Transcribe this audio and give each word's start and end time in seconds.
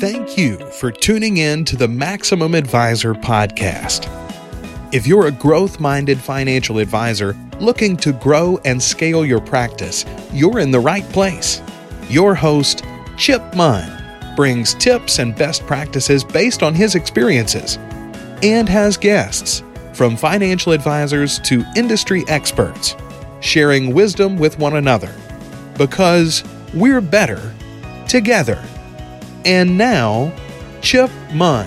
Thank 0.00 0.38
you 0.38 0.58
for 0.70 0.92
tuning 0.92 1.38
in 1.38 1.64
to 1.64 1.76
the 1.76 1.88
Maximum 1.88 2.54
Advisor 2.54 3.14
podcast. 3.14 4.06
If 4.94 5.08
you're 5.08 5.26
a 5.26 5.32
growth 5.32 5.80
minded 5.80 6.20
financial 6.20 6.78
advisor 6.78 7.36
looking 7.58 7.96
to 7.96 8.12
grow 8.12 8.60
and 8.64 8.80
scale 8.80 9.26
your 9.26 9.40
practice, 9.40 10.04
you're 10.32 10.60
in 10.60 10.70
the 10.70 10.78
right 10.78 11.02
place. 11.08 11.60
Your 12.08 12.36
host, 12.36 12.84
Chip 13.16 13.42
Munn, 13.56 13.90
brings 14.36 14.74
tips 14.74 15.18
and 15.18 15.34
best 15.34 15.66
practices 15.66 16.22
based 16.22 16.62
on 16.62 16.74
his 16.74 16.94
experiences 16.94 17.76
and 18.44 18.68
has 18.68 18.96
guests 18.96 19.64
from 19.94 20.16
financial 20.16 20.70
advisors 20.70 21.40
to 21.40 21.64
industry 21.74 22.22
experts, 22.28 22.94
sharing 23.40 23.92
wisdom 23.92 24.36
with 24.36 24.60
one 24.60 24.76
another 24.76 25.12
because 25.76 26.44
we're 26.72 27.00
better 27.00 27.52
together. 28.06 28.64
And 29.48 29.78
now, 29.78 30.30
Chip 30.82 31.10
Munn. 31.32 31.64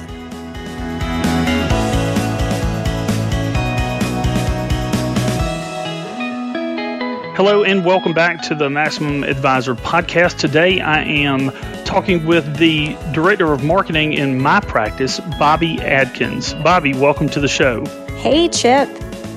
Hello, 7.35 7.63
and 7.63 7.83
welcome 7.83 8.13
back 8.13 8.43
to 8.43 8.53
the 8.53 8.69
Maximum 8.69 9.23
Advisor 9.23 9.73
podcast. 9.73 10.37
Today, 10.37 10.79
I 10.79 11.01
am 11.01 11.49
talking 11.83 12.27
with 12.27 12.57
the 12.57 12.95
Director 13.13 13.51
of 13.51 13.63
Marketing 13.63 14.13
in 14.13 14.39
my 14.39 14.59
practice, 14.59 15.19
Bobby 15.39 15.81
Adkins. 15.81 16.53
Bobby, 16.53 16.93
welcome 16.93 17.29
to 17.29 17.39
the 17.39 17.47
show. 17.47 17.83
Hey, 18.17 18.47
Chip. 18.47 18.89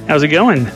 How's 0.06 0.22
it 0.22 0.28
going? 0.28 0.70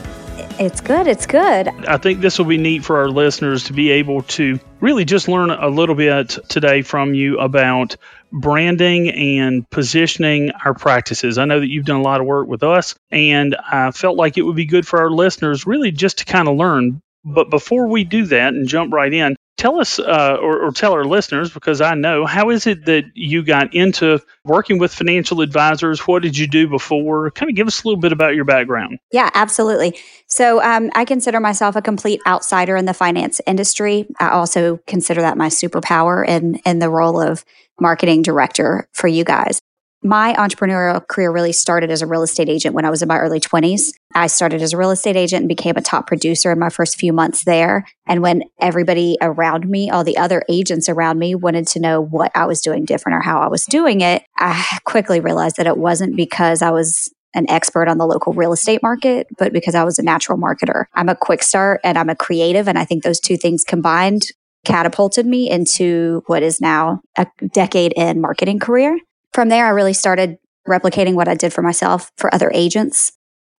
It's 0.59 0.81
good. 0.81 1.07
It's 1.07 1.25
good. 1.25 1.69
I 1.87 1.95
think 1.97 2.19
this 2.19 2.37
will 2.37 2.45
be 2.45 2.57
neat 2.57 2.83
for 2.83 2.97
our 2.97 3.09
listeners 3.09 3.65
to 3.65 3.73
be 3.73 3.91
able 3.91 4.23
to 4.23 4.59
really 4.81 5.05
just 5.05 5.29
learn 5.29 5.51
a 5.51 5.69
little 5.69 5.95
bit 5.95 6.37
today 6.49 6.81
from 6.81 7.13
you 7.13 7.39
about 7.39 7.95
branding 8.29 9.09
and 9.09 9.69
positioning 9.69 10.51
our 10.51 10.73
practices. 10.73 11.37
I 11.37 11.45
know 11.45 11.61
that 11.61 11.69
you've 11.69 11.85
done 11.85 12.01
a 12.01 12.03
lot 12.03 12.19
of 12.19 12.27
work 12.27 12.47
with 12.47 12.63
us, 12.63 12.95
and 13.09 13.55
I 13.55 13.91
felt 13.91 14.17
like 14.17 14.37
it 14.37 14.41
would 14.41 14.57
be 14.57 14.65
good 14.65 14.85
for 14.85 14.99
our 14.99 15.09
listeners 15.09 15.65
really 15.65 15.91
just 15.91 16.17
to 16.19 16.25
kind 16.25 16.49
of 16.49 16.57
learn 16.57 17.01
but 17.25 17.49
before 17.49 17.87
we 17.87 18.03
do 18.05 18.25
that 18.27 18.53
and 18.53 18.67
jump 18.67 18.93
right 18.93 19.13
in, 19.13 19.35
tell 19.59 19.79
us 19.79 19.99
uh, 19.99 20.37
or, 20.41 20.65
or, 20.65 20.71
tell 20.71 20.93
our 20.93 21.03
listeners, 21.03 21.51
because 21.51 21.81
I 21.81 21.93
know, 21.93 22.25
how 22.25 22.49
is 22.49 22.65
it 22.65 22.85
that 22.85 23.03
you 23.13 23.43
got 23.43 23.75
into 23.75 24.19
working 24.45 24.79
with 24.79 24.93
financial 24.93 25.41
advisors? 25.41 25.99
What 26.07 26.23
did 26.23 26.37
you 26.37 26.47
do 26.47 26.67
before? 26.67 27.29
Kind 27.31 27.49
of 27.49 27.55
give 27.55 27.67
us 27.67 27.83
a 27.83 27.87
little 27.87 27.99
bit 27.99 28.13
about 28.13 28.35
your 28.35 28.45
background. 28.45 28.99
Yeah, 29.11 29.29
absolutely. 29.33 29.99
So 30.27 30.63
um, 30.63 30.89
I 30.95 31.03
consider 31.03 31.41
myself 31.41 31.75
a 31.75 31.81
complete 31.81 32.21
outsider 32.25 32.77
in 32.77 32.85
the 32.85 32.93
finance 32.93 33.41
industry. 33.45 34.07
I 34.19 34.29
also 34.29 34.79
consider 34.87 35.21
that 35.21 35.37
my 35.37 35.49
superpower 35.49 36.25
in, 36.25 36.55
in 36.65 36.79
the 36.79 36.89
role 36.89 37.21
of 37.21 37.43
marketing 37.81 38.21
director 38.21 38.87
for 38.93 39.07
you 39.07 39.25
guys 39.25 39.61
my 40.01 40.33
entrepreneurial 40.35 41.05
career 41.07 41.31
really 41.31 41.51
started 41.51 41.91
as 41.91 42.01
a 42.01 42.07
real 42.07 42.23
estate 42.23 42.47
agent 42.47 42.73
when 42.73 42.85
I 42.85 42.89
was 42.89 43.01
in 43.01 43.07
my 43.07 43.17
early 43.17 43.39
20s. 43.39 43.91
I 44.15 44.27
started 44.27 44.61
as 44.61 44.73
a 44.73 44.77
real 44.77 44.91
estate 44.91 45.17
agent 45.17 45.41
and 45.41 45.49
became 45.49 45.75
a 45.75 45.81
top 45.81 46.07
producer 46.07 46.51
in 46.51 46.59
my 46.59 46.69
first 46.69 46.97
few 46.97 47.11
months 47.11 47.43
there. 47.43 47.85
And 48.07 48.21
when 48.21 48.43
everybody 48.61 49.17
around 49.21 49.69
me, 49.69 49.89
all 49.89 50.03
the 50.03 50.17
other 50.17 50.43
agents 50.49 50.87
around 50.87 51.19
me 51.19 51.35
wanted 51.35 51.67
to 51.69 51.79
know 51.79 52.01
what 52.01 52.31
I 52.33 52.45
was 52.45 52.61
doing 52.61 52.85
different 52.85 53.17
or 53.17 53.21
how 53.21 53.39
I 53.39 53.47
was 53.47 53.65
doing 53.65 54.01
it, 54.01 54.23
I 54.37 54.79
quickly 54.85 55.19
realized 55.19 55.57
that 55.57 55.67
it 55.67 55.77
wasn't 55.77 56.15
because 56.15 56.61
I 56.61 56.71
was 56.71 57.09
an 57.35 57.49
expert 57.49 57.87
on 57.87 57.97
the 57.97 58.07
local 58.07 58.33
real 58.33 58.53
estate 58.53 58.81
market, 58.81 59.27
but 59.37 59.53
because 59.53 59.75
I 59.75 59.83
was 59.83 59.99
a 59.99 60.03
natural 60.03 60.37
marketer. 60.37 60.85
I'm 60.95 61.09
a 61.09 61.15
quick 61.15 61.43
start 61.43 61.81
and 61.83 61.97
I'm 61.97 62.09
a 62.09 62.15
creative. 62.15 62.67
And 62.67 62.79
I 62.79 62.85
think 62.85 63.03
those 63.03 63.19
two 63.19 63.37
things 63.37 63.63
combined 63.63 64.23
catapulted 64.65 65.25
me 65.25 65.49
into 65.49 66.23
what 66.27 66.41
is 66.41 66.59
now 66.59 67.01
a 67.17 67.27
decade 67.53 67.93
in 67.95 68.19
marketing 68.21 68.59
career. 68.59 68.97
From 69.33 69.49
there, 69.49 69.65
I 69.65 69.69
really 69.69 69.93
started 69.93 70.37
replicating 70.67 71.13
what 71.13 71.27
I 71.27 71.35
did 71.35 71.53
for 71.53 71.61
myself 71.61 72.11
for 72.17 72.33
other 72.33 72.51
agents 72.53 73.11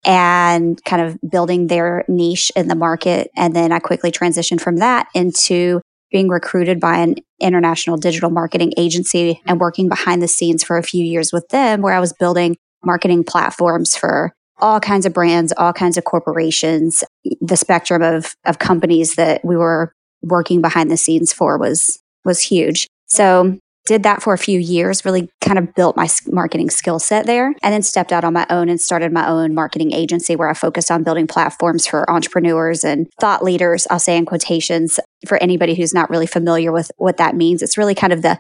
and 0.05 0.83
kind 0.85 1.03
of 1.03 1.19
building 1.29 1.67
their 1.67 2.05
niche 2.09 2.51
in 2.57 2.69
the 2.69 2.75
market. 2.75 3.31
And 3.37 3.55
then 3.55 3.73
I 3.73 3.79
quickly 3.79 4.11
transitioned 4.11 4.61
from 4.61 4.77
that 4.77 5.09
into 5.15 5.81
being 6.11 6.29
recruited 6.29 6.81
by 6.81 6.99
an 6.99 7.17
international 7.41 7.97
digital 7.97 8.31
marketing 8.31 8.73
agency 8.77 9.41
and 9.47 9.61
working 9.61 9.89
behind 9.89 10.23
the 10.23 10.29
scenes 10.29 10.65
for 10.65 10.77
a 10.77 10.83
few 10.83 11.05
years 11.05 11.33
with 11.33 11.49
them, 11.49 11.83
where 11.83 11.95
I 11.95 12.01
was 12.01 12.13
building 12.13 12.57
marketing 12.85 13.25
platforms 13.25 13.95
for 13.95 14.33
all 14.59 14.81
kinds 14.81 15.07
of 15.07 15.13
brands, 15.13 15.53
all 15.57 15.73
kinds 15.73 15.97
of 15.97 16.05
corporations. 16.05 17.05
The 17.41 17.57
spectrum 17.57 18.03
of, 18.03 18.35
of 18.45 18.59
companies 18.59 19.15
that 19.15 19.45
we 19.45 19.57
were 19.57 19.93
working 20.23 20.61
behind 20.61 20.91
the 20.91 20.97
scenes 20.97 21.33
for 21.33 21.59
was, 21.59 21.99
was 22.25 22.41
huge. 22.41 22.87
So 23.07 23.59
did 23.91 24.05
that 24.05 24.23
for 24.23 24.33
a 24.33 24.39
few 24.39 24.61
years, 24.61 25.05
really 25.05 25.29
kind 25.41 25.59
of 25.59 25.75
built 25.75 25.97
my 25.97 26.09
marketing 26.29 26.71
skill 26.71 27.01
set 27.01 27.27
there, 27.27 27.49
and 27.61 27.75
then 27.75 27.83
stepped 27.83 28.13
out 28.13 28.23
on 28.23 28.33
my 28.33 28.47
own 28.49 28.69
and 28.69 28.81
started 28.81 29.13
my 29.13 29.27
own 29.27 29.53
marketing 29.53 29.93
agency 29.93 30.37
where 30.37 30.49
I 30.49 30.55
focused 30.55 30.93
on 30.93 31.03
building 31.03 31.27
platforms 31.27 31.89
for 31.89 32.09
entrepreneurs 32.09 32.85
and 32.85 33.09
thought 33.19 33.43
leaders. 33.43 33.89
I'll 33.91 33.99
say 33.99 34.17
in 34.17 34.27
quotations 34.27 35.01
for 35.27 35.43
anybody 35.43 35.75
who's 35.75 35.93
not 35.93 36.09
really 36.09 36.29
familiar 36.29 36.71
with 36.71 36.93
what 36.99 37.17
that 37.17 37.35
means. 37.35 37.63
It's 37.63 37.77
really 37.77 37.97
kind 37.97 38.13
of 38.13 38.23
the 38.23 38.39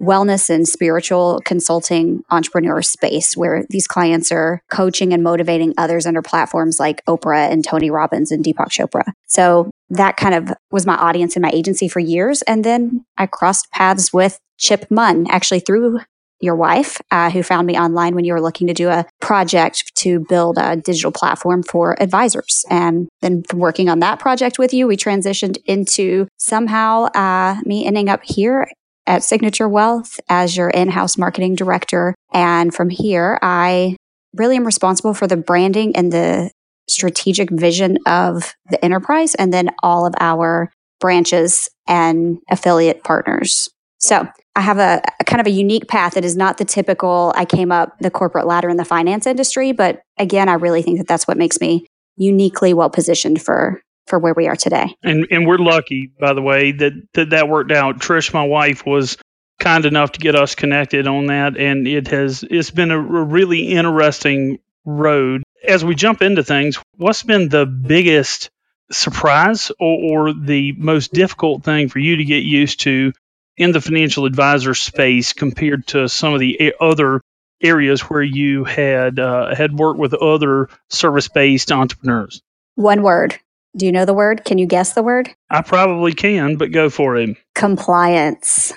wellness 0.00 0.48
and 0.48 0.66
spiritual 0.66 1.40
consulting 1.44 2.22
entrepreneur 2.30 2.82
space 2.82 3.36
where 3.36 3.64
these 3.70 3.86
clients 3.86 4.30
are 4.30 4.60
coaching 4.70 5.12
and 5.12 5.22
motivating 5.22 5.74
others 5.76 6.06
under 6.06 6.22
platforms 6.22 6.78
like 6.78 7.04
Oprah 7.06 7.50
and 7.50 7.64
Tony 7.64 7.90
Robbins 7.90 8.30
and 8.30 8.44
Deepak 8.44 8.68
Chopra. 8.68 9.12
So 9.26 9.70
that 9.90 10.16
kind 10.16 10.34
of 10.34 10.54
was 10.70 10.86
my 10.86 10.96
audience 10.96 11.36
in 11.36 11.42
my 11.42 11.50
agency 11.50 11.88
for 11.88 12.00
years. 12.00 12.42
And 12.42 12.64
then 12.64 13.04
I 13.16 13.26
crossed 13.26 13.70
paths 13.72 14.12
with 14.12 14.38
Chip 14.58 14.86
Munn, 14.90 15.26
actually 15.30 15.60
through 15.60 16.00
your 16.40 16.54
wife, 16.54 17.00
uh, 17.10 17.30
who 17.30 17.42
found 17.42 17.66
me 17.66 17.76
online 17.76 18.14
when 18.14 18.24
you 18.24 18.32
were 18.32 18.40
looking 18.40 18.68
to 18.68 18.74
do 18.74 18.88
a 18.88 19.04
project 19.20 19.92
to 19.96 20.20
build 20.28 20.56
a 20.56 20.76
digital 20.76 21.10
platform 21.10 21.64
for 21.64 22.00
advisors. 22.00 22.64
And 22.70 23.08
then 23.22 23.42
from 23.42 23.58
working 23.58 23.88
on 23.88 23.98
that 24.00 24.20
project 24.20 24.58
with 24.58 24.72
you, 24.72 24.86
we 24.86 24.96
transitioned 24.96 25.58
into 25.64 26.28
somehow 26.36 27.06
uh, 27.06 27.56
me 27.64 27.86
ending 27.86 28.08
up 28.08 28.20
here 28.22 28.68
at 29.08 29.24
Signature 29.24 29.68
Wealth 29.68 30.20
as 30.28 30.56
your 30.56 30.70
in 30.70 30.90
house 30.90 31.16
marketing 31.16 31.54
director. 31.54 32.14
And 32.32 32.72
from 32.72 32.90
here, 32.90 33.38
I 33.42 33.96
really 34.34 34.56
am 34.56 34.66
responsible 34.66 35.14
for 35.14 35.26
the 35.26 35.36
branding 35.36 35.96
and 35.96 36.12
the 36.12 36.50
strategic 36.88 37.50
vision 37.50 37.98
of 38.06 38.54
the 38.70 38.82
enterprise 38.84 39.34
and 39.34 39.52
then 39.52 39.70
all 39.82 40.06
of 40.06 40.14
our 40.20 40.70
branches 41.00 41.68
and 41.86 42.38
affiliate 42.50 43.02
partners. 43.02 43.68
So 43.98 44.28
I 44.54 44.60
have 44.60 44.78
a, 44.78 45.02
a, 45.20 45.24
kind 45.24 45.40
of 45.40 45.46
a 45.46 45.50
unique 45.50 45.88
path 45.88 46.14
that 46.14 46.24
is 46.24 46.36
not 46.36 46.58
the 46.58 46.64
typical, 46.64 47.32
I 47.36 47.44
came 47.44 47.72
up 47.72 47.98
the 48.00 48.10
corporate 48.10 48.46
ladder 48.46 48.68
in 48.68 48.76
the 48.76 48.84
finance 48.84 49.26
industry. 49.26 49.72
But 49.72 50.02
again, 50.18 50.48
I 50.48 50.54
really 50.54 50.82
think 50.82 50.98
that 50.98 51.08
that's 51.08 51.26
what 51.26 51.36
makes 51.36 51.60
me 51.60 51.86
uniquely 52.16 52.74
well 52.74 52.90
positioned 52.90 53.40
for 53.40 53.80
for 54.08 54.18
where 54.18 54.34
we 54.34 54.48
are 54.48 54.56
today. 54.56 54.96
And 55.02 55.26
and 55.30 55.46
we're 55.46 55.58
lucky, 55.58 56.10
by 56.18 56.32
the 56.32 56.42
way, 56.42 56.72
that 56.72 56.92
that, 57.14 57.30
that 57.30 57.48
worked 57.48 57.72
out. 57.72 57.98
Trish, 57.98 58.32
my 58.32 58.44
wife, 58.44 58.84
was 58.86 59.16
kind 59.58 59.84
enough 59.84 60.12
to 60.12 60.20
get 60.20 60.34
us 60.34 60.54
connected 60.54 61.06
on 61.06 61.26
that, 61.26 61.56
and 61.56 61.86
it 61.86 62.08
has 62.08 62.44
it's 62.48 62.70
been 62.70 62.90
a 62.90 63.00
really 63.00 63.68
interesting 63.68 64.58
road. 64.84 65.42
As 65.66 65.84
we 65.84 65.94
jump 65.94 66.22
into 66.22 66.44
things, 66.44 66.78
what's 66.96 67.22
been 67.22 67.48
the 67.48 67.66
biggest 67.66 68.50
surprise 68.90 69.70
or, 69.78 70.28
or 70.28 70.32
the 70.32 70.72
most 70.72 71.12
difficult 71.12 71.64
thing 71.64 71.88
for 71.88 71.98
you 71.98 72.16
to 72.16 72.24
get 72.24 72.42
used 72.44 72.80
to 72.80 73.12
in 73.56 73.72
the 73.72 73.80
financial 73.80 74.24
advisor 74.24 74.74
space 74.74 75.32
compared 75.32 75.86
to 75.88 76.08
some 76.08 76.32
of 76.32 76.40
the 76.40 76.74
other 76.80 77.20
areas 77.60 78.02
where 78.02 78.22
you 78.22 78.64
had 78.64 79.18
uh, 79.18 79.54
had 79.54 79.76
worked 79.76 79.98
with 79.98 80.14
other 80.14 80.68
service 80.88 81.28
based 81.28 81.72
entrepreneurs? 81.72 82.40
One 82.76 83.02
word 83.02 83.38
do 83.76 83.86
you 83.86 83.92
know 83.92 84.04
the 84.04 84.14
word? 84.14 84.44
Can 84.44 84.58
you 84.58 84.66
guess 84.66 84.94
the 84.94 85.02
word? 85.02 85.30
I 85.50 85.62
probably 85.62 86.12
can, 86.12 86.56
but 86.56 86.72
go 86.72 86.90
for 86.90 87.16
it. 87.16 87.36
Compliance. 87.54 88.72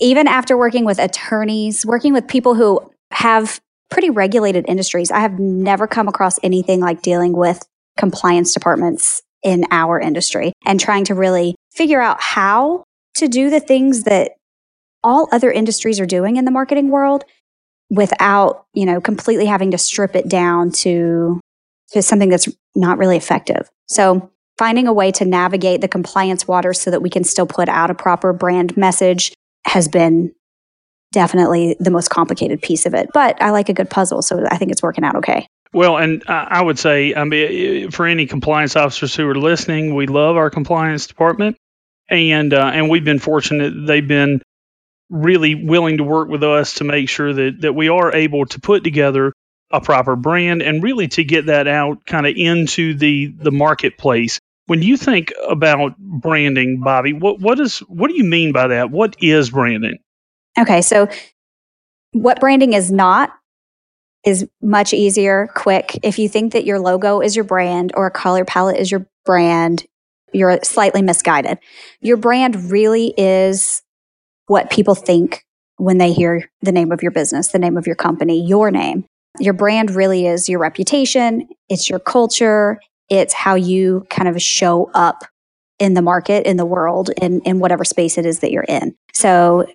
Even 0.00 0.28
after 0.28 0.56
working 0.56 0.84
with 0.84 0.98
attorneys, 0.98 1.84
working 1.84 2.12
with 2.12 2.28
people 2.28 2.54
who 2.54 2.92
have 3.10 3.60
pretty 3.90 4.10
regulated 4.10 4.64
industries, 4.68 5.10
I 5.10 5.20
have 5.20 5.38
never 5.38 5.86
come 5.86 6.08
across 6.08 6.38
anything 6.42 6.80
like 6.80 7.02
dealing 7.02 7.32
with 7.32 7.66
compliance 7.96 8.52
departments 8.52 9.22
in 9.42 9.64
our 9.70 9.98
industry 9.98 10.52
and 10.64 10.78
trying 10.78 11.04
to 11.04 11.14
really 11.14 11.56
figure 11.72 12.00
out 12.00 12.20
how 12.20 12.84
to 13.16 13.28
do 13.28 13.50
the 13.50 13.60
things 13.60 14.04
that 14.04 14.32
all 15.02 15.28
other 15.32 15.50
industries 15.50 16.00
are 16.00 16.06
doing 16.06 16.36
in 16.36 16.44
the 16.44 16.50
marketing 16.50 16.90
world 16.90 17.24
without, 17.90 18.66
you 18.74 18.84
know, 18.84 19.00
completely 19.00 19.46
having 19.46 19.70
to 19.70 19.78
strip 19.78 20.14
it 20.14 20.28
down 20.28 20.70
to 20.70 21.40
to 21.92 22.02
something 22.02 22.28
that's 22.28 22.48
not 22.74 22.98
really 22.98 23.16
effective. 23.16 23.70
So 23.86 24.30
finding 24.58 24.86
a 24.86 24.92
way 24.92 25.10
to 25.12 25.24
navigate 25.24 25.80
the 25.80 25.88
compliance 25.88 26.46
waters 26.46 26.80
so 26.80 26.90
that 26.90 27.00
we 27.00 27.10
can 27.10 27.24
still 27.24 27.46
put 27.46 27.68
out 27.68 27.90
a 27.90 27.94
proper 27.94 28.32
brand 28.32 28.76
message 28.76 29.32
has 29.64 29.88
been 29.88 30.32
definitely 31.12 31.76
the 31.80 31.90
most 31.90 32.10
complicated 32.10 32.60
piece 32.60 32.84
of 32.84 32.94
it. 32.94 33.08
But 33.14 33.40
I 33.40 33.50
like 33.50 33.68
a 33.68 33.72
good 33.72 33.88
puzzle, 33.88 34.22
so 34.22 34.44
I 34.50 34.58
think 34.58 34.72
it's 34.72 34.82
working 34.82 35.04
out 35.04 35.16
okay. 35.16 35.46
Well, 35.72 35.98
and 35.98 36.22
I 36.26 36.62
would 36.62 36.78
say, 36.78 37.14
I 37.14 37.24
mean, 37.24 37.90
for 37.90 38.06
any 38.06 38.26
compliance 38.26 38.74
officers 38.74 39.14
who 39.14 39.28
are 39.28 39.34
listening, 39.34 39.94
we 39.94 40.06
love 40.06 40.36
our 40.36 40.48
compliance 40.48 41.06
department, 41.06 41.56
and 42.08 42.54
uh, 42.54 42.70
and 42.72 42.88
we've 42.88 43.04
been 43.04 43.18
fortunate; 43.18 43.86
they've 43.86 44.06
been 44.06 44.40
really 45.10 45.54
willing 45.54 45.98
to 45.98 46.04
work 46.04 46.28
with 46.28 46.42
us 46.42 46.74
to 46.74 46.84
make 46.84 47.10
sure 47.10 47.34
that 47.34 47.60
that 47.60 47.74
we 47.74 47.90
are 47.90 48.14
able 48.14 48.46
to 48.46 48.60
put 48.60 48.82
together 48.82 49.34
a 49.70 49.80
proper 49.80 50.16
brand 50.16 50.62
and 50.62 50.82
really 50.82 51.08
to 51.08 51.24
get 51.24 51.46
that 51.46 51.68
out 51.68 52.04
kind 52.06 52.26
of 52.26 52.34
into 52.36 52.94
the 52.94 53.26
the 53.38 53.52
marketplace. 53.52 54.40
When 54.66 54.82
you 54.82 54.96
think 54.96 55.32
about 55.48 55.96
branding, 55.98 56.80
bobby 56.80 57.12
what 57.12 57.40
what 57.40 57.60
is 57.60 57.78
what 57.80 58.08
do 58.08 58.16
you 58.16 58.24
mean 58.24 58.52
by 58.52 58.68
that? 58.68 58.90
What 58.90 59.16
is 59.20 59.50
branding? 59.50 59.98
Okay, 60.58 60.82
so 60.82 61.08
what 62.12 62.40
branding 62.40 62.72
is 62.72 62.90
not 62.90 63.30
is 64.24 64.46
much 64.60 64.92
easier, 64.92 65.48
quick. 65.54 65.98
If 66.02 66.18
you 66.18 66.28
think 66.28 66.52
that 66.52 66.64
your 66.64 66.80
logo 66.80 67.20
is 67.20 67.36
your 67.36 67.44
brand 67.44 67.92
or 67.94 68.06
a 68.06 68.10
color 68.10 68.44
palette 68.44 68.76
is 68.76 68.90
your 68.90 69.06
brand, 69.24 69.86
you're 70.32 70.58
slightly 70.62 71.02
misguided. 71.02 71.58
Your 72.00 72.16
brand 72.16 72.70
really 72.70 73.14
is 73.16 73.82
what 74.46 74.70
people 74.70 74.94
think 74.94 75.44
when 75.76 75.98
they 75.98 76.12
hear 76.12 76.50
the 76.62 76.72
name 76.72 76.90
of 76.90 77.02
your 77.02 77.12
business, 77.12 77.48
the 77.48 77.58
name 77.58 77.76
of 77.76 77.86
your 77.86 77.96
company, 77.96 78.44
your 78.44 78.70
name. 78.70 79.04
Your 79.40 79.54
brand 79.54 79.90
really 79.90 80.26
is 80.26 80.48
your 80.48 80.58
reputation, 80.58 81.48
it's 81.68 81.88
your 81.88 81.98
culture, 81.98 82.80
it's 83.08 83.32
how 83.32 83.54
you 83.54 84.06
kind 84.10 84.28
of 84.28 84.40
show 84.40 84.90
up 84.94 85.24
in 85.78 85.94
the 85.94 86.02
market, 86.02 86.46
in 86.46 86.56
the 86.56 86.66
world, 86.66 87.10
in, 87.20 87.40
in 87.42 87.60
whatever 87.60 87.84
space 87.84 88.18
it 88.18 88.26
is 88.26 88.40
that 88.40 88.50
you're 88.50 88.64
in. 88.64 88.96
So, 89.12 89.66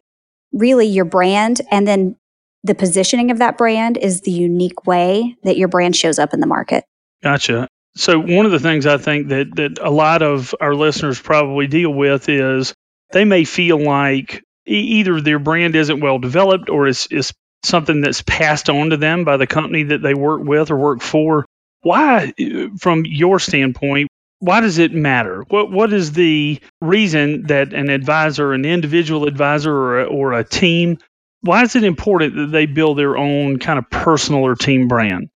really, 0.52 0.88
your 0.88 1.06
brand 1.06 1.62
and 1.72 1.88
then 1.88 2.16
the 2.64 2.76
positioning 2.76 3.32
of 3.32 3.40
that 3.40 3.58
brand 3.58 3.98
is 3.98 4.22
the 4.22 4.32
unique 4.32 4.86
way 4.86 5.36
that 5.44 5.58
your 5.58 5.68
brand 5.68 5.96
shows 5.96 6.18
up 6.18 6.34
in 6.34 6.40
the 6.40 6.48
market. 6.48 6.86
Gotcha. 7.22 7.68
So 7.96 8.20
one 8.20 8.46
of 8.46 8.52
the 8.52 8.60
things 8.60 8.86
I 8.86 8.98
think 8.98 9.28
that 9.28 9.56
that 9.56 9.80
a 9.80 9.92
lot 9.92 10.22
of 10.24 10.56
our 10.60 10.74
listeners 10.74 11.22
probably 11.22 11.68
deal 11.68 11.94
with 11.94 12.28
is 12.28 12.74
they 13.12 13.26
may 13.26 13.44
feel 13.44 13.78
like 13.78 14.44
either 14.66 15.22
their 15.22 15.40
brand 15.40 15.76
isn't 15.76 16.00
well 16.00 16.18
developed 16.18 16.70
or 16.70 16.88
it's, 16.88 17.08
is 17.08 17.34
something 17.64 18.02
that's 18.02 18.22
passed 18.22 18.70
on 18.70 18.90
to 18.92 18.98
them 18.98 19.24
by 19.24 19.38
the 19.38 19.48
company 19.48 19.84
that 19.84 20.02
they 20.02 20.14
work 20.14 20.42
with 20.44 20.72
or 20.72 20.78
work 20.78 21.02
for. 21.02 21.46
Why, 21.82 22.34
from 22.80 23.06
your 23.06 23.40
standpoint, 23.40 24.10
why 24.40 24.62
does 24.62 24.78
it 24.78 24.94
matter? 24.94 25.44
What 25.50 25.72
what 25.72 25.94
is 25.94 26.12
the 26.14 26.60
reason 26.82 27.48
that 27.48 27.74
an 27.74 27.90
advisor, 27.90 28.54
an 28.54 28.66
individual 28.66 29.26
advisor, 29.26 29.74
or 29.74 30.00
a, 30.02 30.06
or 30.06 30.34
a 30.34 30.44
team, 30.44 30.98
why 31.42 31.64
is 31.64 31.76
it 31.76 31.84
important 31.84 32.36
that 32.36 32.52
they 32.52 32.66
build 32.66 32.98
their 32.98 33.18
own 33.18 33.60
kind 33.60 33.78
of 33.78 33.90
personal 33.90 34.44
or 34.44 34.56
team 34.56 34.88
brand? 34.88 35.30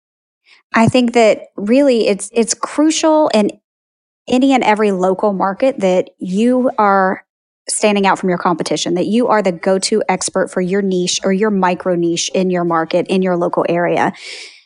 I 0.73 0.87
think 0.87 1.13
that 1.13 1.47
really 1.55 2.07
it's 2.07 2.29
it's 2.33 2.53
crucial 2.53 3.29
in 3.33 3.51
any 4.27 4.53
and 4.53 4.63
every 4.63 4.91
local 4.91 5.33
market 5.33 5.79
that 5.79 6.09
you 6.17 6.71
are 6.77 7.25
standing 7.69 8.05
out 8.05 8.17
from 8.17 8.29
your 8.29 8.37
competition, 8.37 8.93
that 8.93 9.07
you 9.07 9.27
are 9.27 9.41
the 9.41 9.51
go-to 9.51 10.01
expert 10.07 10.49
for 10.49 10.61
your 10.61 10.81
niche 10.81 11.19
or 11.23 11.33
your 11.33 11.49
micro 11.49 11.95
niche 11.95 12.29
in 12.33 12.49
your 12.49 12.63
market 12.63 13.05
in 13.07 13.21
your 13.21 13.35
local 13.35 13.65
area. 13.67 14.13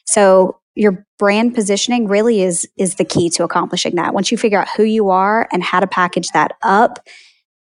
So 0.06 0.60
your 0.76 1.06
brand 1.20 1.54
positioning 1.54 2.08
really 2.08 2.42
is 2.42 2.68
is 2.78 2.96
the 2.96 3.06
key 3.06 3.30
to 3.32 3.44
accomplishing 3.44 3.96
that. 3.96 4.14
Once 4.14 4.32
you 4.32 4.38
figure 4.38 4.60
out 4.60 4.70
who 4.78 4.84
you 4.84 5.10
are 5.10 5.48
and 5.52 5.64
how 5.64 5.80
to 5.80 5.88
package 5.88 6.30
that 6.30 6.54
up, 6.62 7.00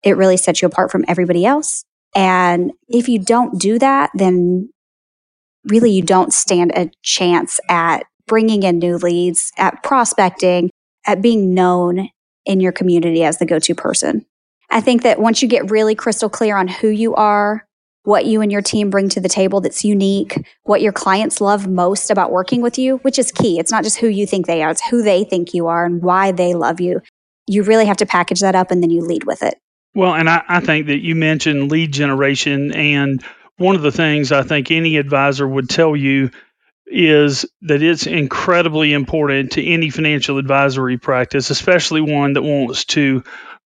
it 0.03 0.17
really 0.17 0.37
sets 0.37 0.63
you 0.63 0.67
apart 0.67 0.91
from 0.91 1.05
everybody 1.09 1.45
else. 1.45 1.85
And 2.15 2.73
if 2.89 3.09
you 3.09 3.19
don't 3.19 3.61
do 3.61 3.79
that, 3.79 4.11
then 4.15 4.71
really 5.65 5.91
you 5.91 6.03
don't 6.03 6.33
stand 6.33 6.73
a 6.75 6.91
chance 7.03 7.61
at 7.69 8.05
bringing 8.27 8.63
in 8.63 8.79
new 8.79 8.97
leads, 8.97 9.53
at 9.57 9.83
prospecting, 9.83 10.71
at 11.07 11.23
being 11.23 11.55
known 11.55 12.09
in 12.45 12.61
your 12.61 12.73
community 12.73 13.23
as 13.23 13.39
the 13.39 13.47
go 13.47 13.59
to 13.59 13.75
person. 13.75 14.25
I 14.71 14.81
think 14.81 15.03
that 15.03 15.21
once 15.21 15.43
you 15.43 15.49
get 15.49 15.71
really 15.71 15.95
crystal 15.95 16.29
clear 16.29 16.57
on 16.57 16.69
who 16.69 16.89
you 16.89 17.15
are, 17.15 17.67
what 18.03 18.27
you 18.27 18.41
and 18.41 18.51
your 18.51 18.63
team 18.63 18.91
bring 18.91 19.09
to 19.11 19.21
the 19.21 19.29
table 19.29 19.61
that's 19.61 19.85
unique, 19.85 20.47
what 20.63 20.81
your 20.81 20.93
clients 20.93 21.41
love 21.41 21.67
most 21.67 22.11
about 22.11 22.33
working 22.33 22.63
with 22.63 22.79
you, 22.79 22.99
which 22.99 23.19
is 23.19 23.33
key. 23.33 23.59
It's 23.59 23.71
not 23.71 23.85
just 23.85 23.99
who 23.99 24.09
you 24.09 24.27
think 24.27 24.47
they 24.47 24.63
are, 24.63 24.71
it's 24.71 24.87
who 24.89 25.03
they 25.03 25.25
think 25.25 25.53
you 25.53 25.67
are 25.67 25.85
and 25.85 26.03
why 26.03 26.33
they 26.33 26.55
love 26.55 26.81
you. 26.81 27.03
You 27.47 27.63
really 27.63 27.87
have 27.87 27.97
to 27.99 28.07
package 28.07 28.41
that 28.41 28.55
up 28.55 28.71
and 28.71 28.83
then 28.83 28.91
you 28.91 29.03
lead 29.03 29.25
with 29.25 29.43
it. 29.43 29.59
Well, 29.95 30.15
and 30.15 30.29
I, 30.29 30.43
I 30.49 30.61
think 30.61 30.87
that 30.87 31.03
you 31.03 31.15
mentioned 31.15 31.71
lead 31.71 31.93
generation. 31.93 32.73
And 32.73 33.23
one 33.57 33.75
of 33.75 33.83
the 33.83 33.93
things 33.93 34.33
I 34.33 34.43
think 34.43 34.71
any 34.71 34.97
advisor 34.97 35.47
would 35.47 35.69
tell 35.69 35.97
you 35.97 36.31
is 36.87 37.45
that 37.63 37.83
it's 37.83 38.07
incredibly 38.07 38.93
important 38.93 39.53
to 39.53 39.67
any 39.67 39.91
financial 39.91 40.39
advisory 40.39 40.97
practice, 40.97 41.51
especially 41.51 42.01
one 42.01 42.35
that 42.35 42.43
wants 42.43 42.87
to 42.87 43.23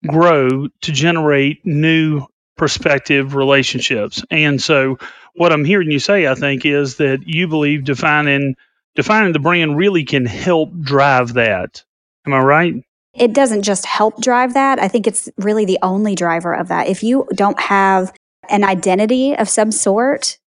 grow 0.06 0.68
to 0.68 0.92
generate 0.92 1.64
new 1.64 2.26
prospective 2.56 3.34
relationships. 3.34 4.22
And 4.30 4.60
so 4.60 4.98
what 5.34 5.52
I'm 5.52 5.64
hearing 5.64 5.90
you 5.90 5.98
say, 5.98 6.26
I 6.26 6.34
think, 6.34 6.66
is 6.66 6.96
that 6.96 7.26
you 7.26 7.48
believe 7.48 7.84
defining 7.84 8.54
defining 8.94 9.32
the 9.32 9.38
brand 9.38 9.76
really 9.76 10.04
can 10.04 10.26
help 10.26 10.70
drive 10.80 11.32
that. 11.34 11.82
Am 12.26 12.34
I 12.34 12.40
right? 12.40 12.74
It 13.14 13.32
doesn't 13.32 13.62
just 13.62 13.86
help 13.86 14.20
drive 14.20 14.54
that. 14.54 14.78
I 14.78 14.88
think 14.88 15.06
it's 15.06 15.28
really 15.38 15.64
the 15.64 15.78
only 15.82 16.14
driver 16.14 16.54
of 16.54 16.68
that. 16.68 16.88
If 16.88 17.02
you 17.02 17.26
don't 17.34 17.58
have 17.58 18.12
an 18.50 18.64
identity 18.64 19.34
of 19.34 19.48
some 19.48 19.72
sort, 19.72 20.38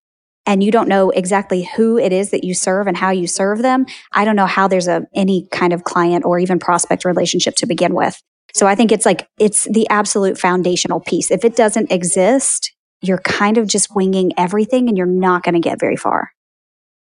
and 0.45 0.63
you 0.63 0.71
don't 0.71 0.87
know 0.87 1.09
exactly 1.09 1.63
who 1.75 1.97
it 1.97 2.13
is 2.13 2.29
that 2.29 2.43
you 2.43 2.53
serve 2.53 2.87
and 2.87 2.95
how 2.95 3.09
you 3.09 3.27
serve 3.27 3.61
them, 3.61 3.85
I 4.13 4.25
don't 4.25 4.35
know 4.35 4.45
how 4.45 4.67
there's 4.67 4.87
a 4.87 5.07
any 5.15 5.47
kind 5.51 5.73
of 5.73 5.83
client 5.83 6.23
or 6.23 6.39
even 6.39 6.59
prospect 6.59 7.03
relationship 7.03 7.55
to 7.55 7.65
begin 7.65 7.95
with. 7.95 8.21
So 8.55 8.67
I 8.67 8.75
think 8.75 8.93
it's 8.93 9.05
like 9.05 9.27
it's 9.37 9.65
the 9.65 9.85
absolute 9.89 10.37
foundational 10.37 11.01
piece. 11.01 11.29
If 11.29 11.43
it 11.43 11.57
doesn't 11.57 11.91
exist, 11.91 12.73
you're 13.01 13.17
kind 13.17 13.57
of 13.57 13.67
just 13.67 13.93
winging 13.93 14.31
everything 14.37 14.87
and 14.87 14.97
you're 14.97 15.05
not 15.05 15.43
going 15.43 15.55
to 15.55 15.59
get 15.59 15.77
very 15.77 15.97
far. 15.97 16.31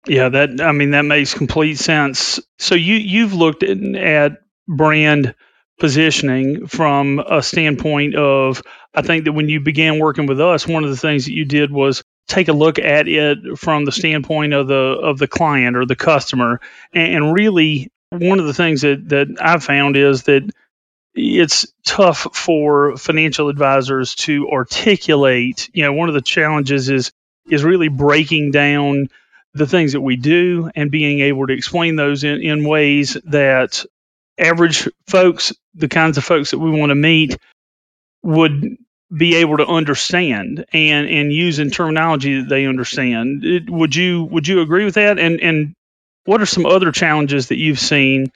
Yeah, 0.09 0.31
that 0.31 0.63
I 0.63 0.73
mean 0.73 0.93
that 0.93 1.03
makes 1.03 1.35
complete 1.35 1.77
sense. 1.77 2.41
So 2.59 2.75
you 2.75 2.95
you've 2.95 3.35
looked 3.35 3.63
at, 3.63 3.79
at 3.95 4.39
brand 4.67 5.35
positioning 5.79 6.69
from 6.69 7.19
a 7.19 7.43
standpoint 7.43 8.15
of 8.15 8.63
I 8.95 9.03
think 9.03 9.27
that 9.27 9.33
when 9.33 9.51
you 9.51 9.61
began 9.61 9.99
working 9.99 10.25
with 10.25 10.41
us, 10.41 10.67
one 10.67 10.85
of 10.85 10.91
the 10.91 10.97
things 10.97 11.27
that 11.27 11.35
you 11.35 11.45
did 11.45 11.71
was 11.71 12.03
take 12.29 12.49
a 12.49 12.55
look 12.55 12.79
at 12.79 13.09
it 13.09 13.59
from 13.59 13.85
the 13.85 13.93
standpoint 13.93 14.55
of 14.55 14.69
the 14.69 14.75
of 14.75 15.19
the 15.19 15.29
client 15.29 15.77
or 15.77 15.85
the 15.85 15.97
customer 15.97 16.63
and, 16.95 17.17
and 17.17 17.35
really 17.35 17.91
one 18.09 18.41
of 18.41 18.47
the 18.47 18.55
things 18.55 18.81
that 18.81 19.07
that 19.11 19.37
I've 19.39 19.63
found 19.63 19.99
is 19.99 20.23
that 20.23 20.51
it's 21.15 21.67
tough 21.85 22.27
for 22.35 22.97
financial 22.97 23.49
advisors 23.49 24.15
to 24.15 24.49
articulate 24.51 25.69
you 25.73 25.83
know 25.83 25.93
one 25.93 26.09
of 26.09 26.15
the 26.15 26.23
challenges 26.23 26.89
is 26.89 27.13
is 27.51 27.65
really 27.65 27.89
breaking 27.89 28.51
down 28.51 29.09
the 29.55 29.67
things 29.67 29.93
that 29.93 30.01
we 30.01 30.17
do 30.17 30.71
and 30.75 30.91
being 30.91 31.21
able 31.21 31.47
to 31.47 31.53
explain 31.53 31.97
those 31.97 32.25
in, 32.25 32.41
in 32.41 32.65
ways 32.65 33.17
that 33.25 33.85
average 34.39 34.89
folks 35.07 35.53
the 35.75 35.89
kinds 35.89 36.17
of 36.17 36.25
folks 36.25 36.53
that 36.53 36.59
we 36.59 36.71
want 36.71 36.91
to 36.91 36.95
meet 36.95 37.37
would 38.23 38.77
be 39.15 39.37
able 39.37 39.59
to 39.59 39.67
understand 39.67 40.65
and 40.73 41.09
and 41.09 41.33
use 41.33 41.59
in 41.59 41.71
terminology 41.71 42.41
that 42.41 42.49
they 42.49 42.67
understand. 42.67 43.45
It, 43.45 43.69
would 43.69 43.95
you 43.95 44.25
would 44.25 44.49
you 44.49 44.61
agree 44.63 44.85
with 44.85 44.95
that? 44.95 45.19
And 45.19 45.41
and 45.41 45.75
what 46.25 46.41
are 46.41 46.47
some 46.47 46.67
other 46.67 46.93
challenges 46.93 47.49
that 47.49 47.59
you've 47.59 47.81
seen 47.81 48.33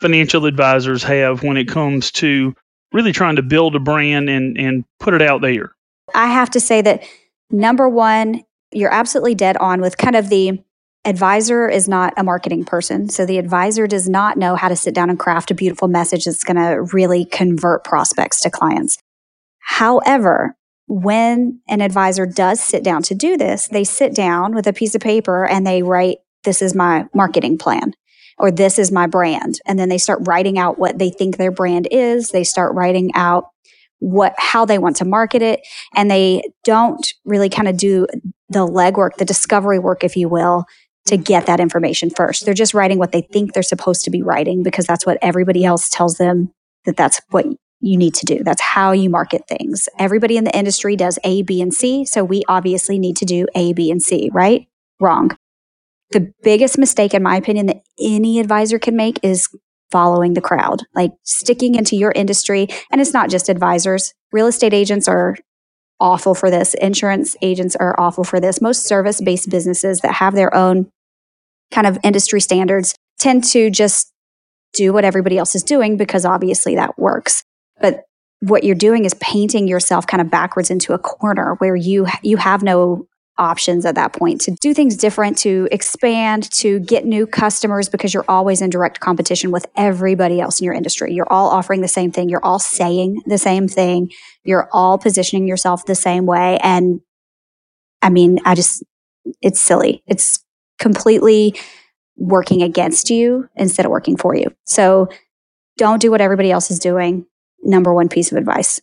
financial 0.00 0.46
advisors 0.46 1.02
have 1.02 1.42
when 1.42 1.56
it 1.56 1.68
comes 1.68 2.10
to 2.12 2.54
really 2.92 3.12
trying 3.12 3.36
to 3.36 3.42
build 3.42 3.74
a 3.74 3.80
brand 3.80 4.28
and 4.28 4.58
and 4.58 4.84
put 5.00 5.14
it 5.14 5.22
out 5.22 5.40
there? 5.40 5.72
I 6.14 6.26
have 6.26 6.50
to 6.50 6.60
say 6.60 6.82
that 6.82 7.02
number 7.50 7.88
one, 7.88 8.42
you're 8.72 8.92
absolutely 8.92 9.34
dead 9.34 9.56
on 9.58 9.80
with 9.80 9.96
kind 9.96 10.16
of 10.16 10.28
the 10.28 10.62
advisor 11.04 11.68
is 11.68 11.88
not 11.88 12.12
a 12.16 12.24
marketing 12.24 12.64
person. 12.64 13.08
So 13.08 13.24
the 13.24 13.38
advisor 13.38 13.86
does 13.86 14.08
not 14.08 14.36
know 14.36 14.56
how 14.56 14.68
to 14.68 14.76
sit 14.76 14.94
down 14.94 15.08
and 15.08 15.18
craft 15.18 15.52
a 15.52 15.54
beautiful 15.54 15.86
message 15.86 16.24
that's 16.24 16.42
going 16.42 16.56
to 16.56 16.82
really 16.92 17.24
convert 17.24 17.84
prospects 17.84 18.40
to 18.40 18.50
clients. 18.50 18.98
However, 19.60 20.56
when 20.88 21.60
an 21.68 21.80
advisor 21.80 22.26
does 22.26 22.60
sit 22.60 22.82
down 22.82 23.02
to 23.04 23.14
do 23.14 23.36
this, 23.36 23.68
they 23.68 23.84
sit 23.84 24.14
down 24.14 24.54
with 24.54 24.66
a 24.66 24.72
piece 24.72 24.94
of 24.94 25.00
paper 25.00 25.46
and 25.46 25.66
they 25.66 25.82
write, 25.82 26.18
This 26.44 26.60
is 26.60 26.74
my 26.74 27.06
marketing 27.14 27.58
plan 27.58 27.94
or 28.38 28.50
this 28.50 28.78
is 28.78 28.92
my 28.92 29.06
brand. 29.06 29.60
And 29.66 29.78
then 29.78 29.88
they 29.88 29.98
start 29.98 30.20
writing 30.26 30.58
out 30.58 30.78
what 30.78 30.98
they 30.98 31.10
think 31.10 31.36
their 31.36 31.50
brand 31.50 31.88
is. 31.90 32.30
They 32.30 32.44
start 32.44 32.74
writing 32.74 33.10
out 33.14 33.50
what 33.98 34.34
how 34.36 34.66
they 34.66 34.76
want 34.76 34.96
to 34.96 35.06
market 35.06 35.40
it 35.40 35.60
and 35.94 36.10
they 36.10 36.42
don't 36.64 37.14
really 37.24 37.48
kind 37.48 37.66
of 37.66 37.78
do 37.78 38.06
the 38.50 38.58
legwork 38.58 39.14
the 39.16 39.24
discovery 39.24 39.78
work 39.78 40.04
if 40.04 40.18
you 40.18 40.28
will 40.28 40.66
to 41.06 41.16
get 41.16 41.46
that 41.46 41.60
information 41.60 42.10
first 42.10 42.44
they're 42.44 42.52
just 42.52 42.74
writing 42.74 42.98
what 42.98 43.10
they 43.12 43.22
think 43.22 43.54
they're 43.54 43.62
supposed 43.62 44.04
to 44.04 44.10
be 44.10 44.20
writing 44.20 44.62
because 44.62 44.84
that's 44.84 45.06
what 45.06 45.16
everybody 45.22 45.64
else 45.64 45.88
tells 45.88 46.18
them 46.18 46.52
that 46.84 46.94
that's 46.94 47.22
what 47.30 47.46
you 47.80 47.96
need 47.96 48.14
to 48.14 48.26
do. 48.26 48.42
That's 48.42 48.60
how 48.60 48.92
you 48.92 49.10
market 49.10 49.46
things. 49.46 49.88
Everybody 49.98 50.36
in 50.36 50.44
the 50.44 50.56
industry 50.56 50.96
does 50.96 51.18
A, 51.24 51.42
B, 51.42 51.60
and 51.60 51.72
C. 51.72 52.04
So 52.04 52.24
we 52.24 52.42
obviously 52.48 52.98
need 52.98 53.16
to 53.18 53.24
do 53.24 53.46
A, 53.54 53.72
B, 53.72 53.90
and 53.90 54.02
C, 54.02 54.30
right? 54.32 54.66
Wrong. 55.00 55.36
The 56.10 56.32
biggest 56.42 56.78
mistake, 56.78 57.14
in 57.14 57.22
my 57.22 57.36
opinion, 57.36 57.66
that 57.66 57.82
any 58.00 58.38
advisor 58.38 58.78
can 58.78 58.96
make 58.96 59.18
is 59.22 59.48
following 59.90 60.34
the 60.34 60.40
crowd, 60.40 60.82
like 60.94 61.12
sticking 61.24 61.74
into 61.74 61.96
your 61.96 62.12
industry. 62.12 62.68
And 62.90 63.00
it's 63.00 63.12
not 63.12 63.30
just 63.30 63.48
advisors. 63.48 64.14
Real 64.32 64.46
estate 64.46 64.74
agents 64.74 65.08
are 65.08 65.36
awful 66.00 66.34
for 66.34 66.50
this. 66.50 66.74
Insurance 66.74 67.36
agents 67.42 67.76
are 67.76 67.98
awful 67.98 68.24
for 68.24 68.40
this. 68.40 68.60
Most 68.60 68.84
service 68.84 69.20
based 69.20 69.48
businesses 69.50 70.00
that 70.00 70.14
have 70.14 70.34
their 70.34 70.54
own 70.54 70.90
kind 71.70 71.86
of 71.86 71.98
industry 72.04 72.40
standards 72.40 72.94
tend 73.18 73.44
to 73.44 73.70
just 73.70 74.12
do 74.74 74.92
what 74.92 75.04
everybody 75.04 75.38
else 75.38 75.54
is 75.54 75.62
doing 75.62 75.96
because 75.96 76.24
obviously 76.24 76.74
that 76.74 76.98
works. 76.98 77.42
But 77.80 78.04
what 78.40 78.64
you're 78.64 78.74
doing 78.74 79.04
is 79.04 79.14
painting 79.14 79.66
yourself 79.66 80.06
kind 80.06 80.20
of 80.20 80.30
backwards 80.30 80.70
into 80.70 80.92
a 80.92 80.98
corner 80.98 81.54
where 81.58 81.74
you 81.74 82.06
you 82.22 82.36
have 82.36 82.62
no 82.62 83.06
options 83.38 83.84
at 83.84 83.94
that 83.94 84.12
point 84.12 84.40
to 84.42 84.50
do 84.60 84.72
things 84.72 84.96
different, 84.96 85.38
to 85.38 85.68
expand, 85.70 86.50
to 86.52 86.80
get 86.80 87.04
new 87.04 87.26
customers 87.26 87.88
because 87.88 88.14
you're 88.14 88.24
always 88.28 88.62
in 88.62 88.70
direct 88.70 89.00
competition 89.00 89.50
with 89.50 89.66
everybody 89.76 90.40
else 90.40 90.60
in 90.60 90.64
your 90.64 90.74
industry. 90.74 91.12
You're 91.12 91.30
all 91.30 91.48
offering 91.48 91.80
the 91.80 91.88
same 91.88 92.12
thing. 92.12 92.28
You're 92.28 92.44
all 92.44 92.58
saying 92.58 93.22
the 93.26 93.38
same 93.38 93.68
thing. 93.68 94.10
You're 94.44 94.68
all 94.72 94.98
positioning 94.98 95.46
yourself 95.46 95.84
the 95.84 95.94
same 95.94 96.26
way. 96.26 96.58
And 96.62 97.00
I 98.02 98.10
mean, 98.10 98.38
I 98.44 98.54
just, 98.54 98.84
it's 99.42 99.60
silly. 99.60 100.02
It's 100.06 100.44
completely 100.78 101.54
working 102.16 102.62
against 102.62 103.10
you 103.10 103.48
instead 103.54 103.84
of 103.84 103.90
working 103.90 104.16
for 104.16 104.34
you. 104.34 104.54
So 104.64 105.08
don't 105.76 106.00
do 106.00 106.10
what 106.10 106.20
everybody 106.20 106.50
else 106.50 106.70
is 106.70 106.78
doing. 106.78 107.26
Number 107.62 107.92
one 107.92 108.08
piece 108.08 108.32
of 108.32 108.38
advice. 108.38 108.80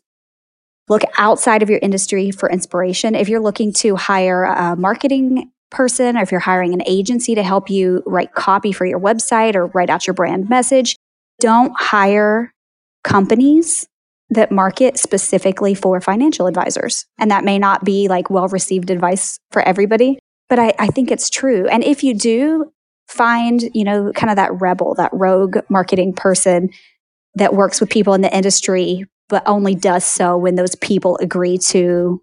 Look 0.90 1.04
outside 1.18 1.64
of 1.64 1.70
your 1.70 1.80
industry 1.82 2.32
for 2.32 2.50
inspiration. 2.50 3.16
If 3.16 3.30
you're 3.30 3.40
looking 3.40 3.72
to 3.74 3.96
hire 3.96 4.44
a 4.44 4.76
marketing 4.76 5.52
person, 5.72 6.18
or 6.18 6.22
if 6.22 6.32
you're 6.32 6.42
hiring 6.42 6.74
an 6.74 6.84
agency 6.86 7.36
to 7.36 7.44
help 7.44 7.70
you 7.70 8.04
write 8.06 8.34
copy 8.34 8.72
for 8.72 8.86
your 8.86 9.00
website 9.00 9.56
or 9.56 9.68
write 9.68 9.90
out 9.90 10.06
your 10.06 10.14
brand 10.14 10.50
message, 10.50 10.98
don't 11.40 11.74
hire 11.78 12.54
companies 13.04 13.88
that 14.30 14.52
market 14.52 14.98
specifically 14.98 15.74
for 15.74 16.00
financial 16.02 16.48
advisors. 16.48 17.06
And 17.18 17.32
that 17.32 17.44
may 17.44 17.60
not 17.60 17.84
be 17.84 18.08
like 18.08 18.30
well 18.30 18.48
received 18.48 18.90
advice 18.90 19.40
for 19.52 19.62
everybody, 19.62 20.20
but 20.50 20.60
I, 20.60 20.74
I 20.80 20.88
think 20.88 21.12
it's 21.12 21.30
true. 21.30 21.68
And 21.68 21.84
if 21.84 22.04
you 22.04 22.14
do 22.14 22.72
find, 23.08 23.64
you 23.74 23.84
know, 23.84 24.12
kind 24.14 24.30
of 24.30 24.38
that 24.38 24.60
rebel, 24.62 24.96
that 24.96 25.12
rogue 25.14 25.58
marketing 25.70 26.14
person 26.14 26.70
that 27.36 27.54
works 27.54 27.80
with 27.80 27.90
people 27.90 28.14
in 28.14 28.22
the 28.22 28.36
industry 28.36 29.06
but 29.30 29.44
only 29.46 29.76
does 29.76 30.04
so 30.04 30.38
when 30.38 30.56
those 30.56 30.76
people 30.76 31.18
agree 31.18 31.58
to 31.58 32.22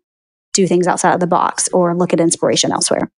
do 0.53 0.67
things 0.67 0.87
outside 0.87 1.15
of 1.15 1.21
the 1.21 1.27
box 1.27 1.69
or 1.73 1.97
look 1.97 2.13
at 2.13 2.21
inspiration 2.21 2.73
elsewhere. 2.73 3.11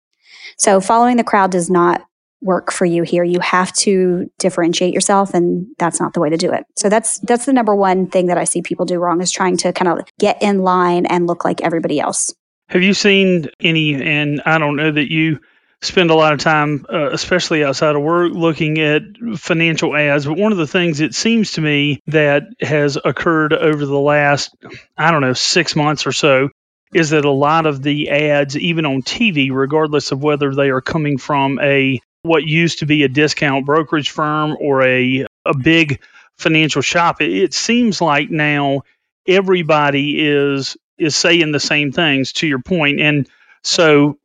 So 0.59 0.81
following 0.81 1.17
the 1.17 1.25
crowd 1.25 1.51
does 1.51 1.71
not 1.71 2.03
work 2.43 2.73
for 2.73 2.85
you 2.85 3.03
here. 3.03 3.23
You 3.23 3.41
have 3.41 3.73
to 3.75 4.31
differentiate 4.39 4.95
yourself 4.95 5.35
and 5.35 5.67
that's 5.79 6.01
not 6.01 6.15
the 6.15 6.21
way 6.21 6.31
to 6.31 6.37
do 6.37 6.53
it. 6.53 6.65
So 6.77 6.89
that's 6.89 7.19
that's 7.21 7.45
the 7.45 7.53
number 7.53 7.75
one 7.75 8.07
thing 8.07 8.27
that 8.27 8.39
I 8.39 8.45
see 8.45 8.63
people 8.63 8.87
do 8.87 8.99
wrong 8.99 9.21
is 9.21 9.31
trying 9.31 9.57
to 9.59 9.73
kind 9.73 9.89
of 9.89 10.07
get 10.19 10.43
in 10.43 10.63
line 10.63 11.07
and 11.07 11.27
look 11.27 11.45
like 11.45 11.61
everybody 11.61 12.01
else. 12.01 12.35
Have 12.69 12.83
you 12.83 12.95
seen 12.95 13.49
any 13.61 13.95
and 13.95 14.41
I 14.47 14.59
don't 14.59 14.77
know 14.77 14.91
that 14.91 15.11
you 15.11 15.41
spend 15.83 16.11
a 16.11 16.15
lot 16.15 16.33
of 16.33 16.41
time, 16.41 16.85
uh, 16.93 17.11
especially 17.11 17.65
outside 17.65 17.97
of 17.97 18.03
work, 18.03 18.33
looking 18.33 18.79
at 18.79 19.03
financial 19.37 19.97
ads. 19.97 20.27
But 20.27 20.37
one 20.37 20.53
of 20.53 20.59
the 20.59 20.67
things 20.67 21.01
it 21.01 21.15
seems 21.15 21.53
to 21.53 21.61
me 21.61 22.01
that 22.07 22.45
has 22.61 22.99
occurred 23.03 23.53
over 23.53 23.87
the 23.87 23.99
last, 23.99 24.55
I 24.97 25.11
don't 25.11 25.23
know, 25.23 25.33
six 25.33 25.75
months 25.75 26.07
or 26.07 26.13
so 26.13 26.51
is 26.93 27.11
that 27.11 27.25
a 27.25 27.31
lot 27.31 27.67
of 27.67 27.83
the 27.83 28.11
ads, 28.11 28.57
even 28.59 28.85
on 28.85 29.03
TV, 29.03 29.51
regardless 29.53 30.13
of 30.13 30.23
whether 30.23 30.55
they 30.55 30.71
are 30.71 30.81
coming 30.81 31.19
from 31.19 31.59
a 31.61 32.01
what 32.23 32.45
used 32.45 32.81
to 32.81 32.87
be 32.87 33.03
a 33.03 33.09
discount 33.09 33.65
brokerage 33.65 34.11
firm 34.11 34.57
or 34.61 34.83
a 34.83 35.25
a 35.47 35.57
big 35.57 36.03
financial 36.37 36.83
shop, 36.83 37.23
it, 37.23 37.31
it 37.31 37.55
seems 37.55 38.01
like 38.01 38.31
now 38.31 38.83
everybody 39.27 40.29
is 40.29 40.77
is 40.99 41.17
saying 41.17 41.53
the 41.53 41.61
same 41.61 41.93
things 41.93 42.33
to 42.33 42.47
your 42.47 42.59
point. 42.59 43.01
And 43.01 43.27
so 43.63 44.19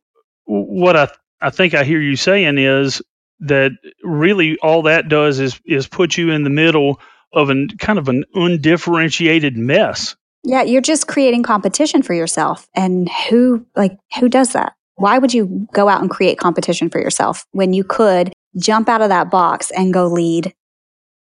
what 0.46 0.98
I 0.98 1.08
I 1.46 1.52
think 1.52 1.76
I 1.76 1.84
hear 1.84 2.02
you 2.02 2.16
saying 2.16 2.58
is 2.58 3.04
that 3.42 3.72
really 4.04 4.58
all 4.64 4.82
that 4.82 5.10
does 5.10 5.40
is 5.40 5.62
is 5.64 5.88
put 5.88 6.18
you 6.18 6.32
in 6.32 6.44
the 6.44 6.50
middle 6.50 7.00
of 7.34 7.52
an 7.52 7.70
kind 7.78 8.00
of 8.00 8.10
an 8.10 8.26
undifferentiated 8.34 9.56
mess. 9.56 10.16
Yeah, 10.44 10.64
you're 10.64 10.82
just 10.82 11.08
creating 11.08 11.44
competition 11.44 12.02
for 12.02 12.16
yourself. 12.16 12.68
And 12.74 13.10
who 13.30 13.64
like 13.76 13.96
who 14.20 14.28
does 14.28 14.54
that? 14.54 14.74
Why 14.96 15.20
would 15.20 15.36
you 15.36 15.68
go 15.72 15.88
out 15.88 16.02
and 16.02 16.10
create 16.10 16.40
competition 16.40 16.90
for 16.90 17.00
yourself 17.00 17.46
when 17.52 17.74
you 17.74 17.84
could 17.84 18.34
jump 18.58 18.90
out 18.90 19.02
of 19.02 19.10
that 19.10 19.30
box 19.30 19.70
and 19.70 19.94
go 19.94 20.08
lead 20.08 20.52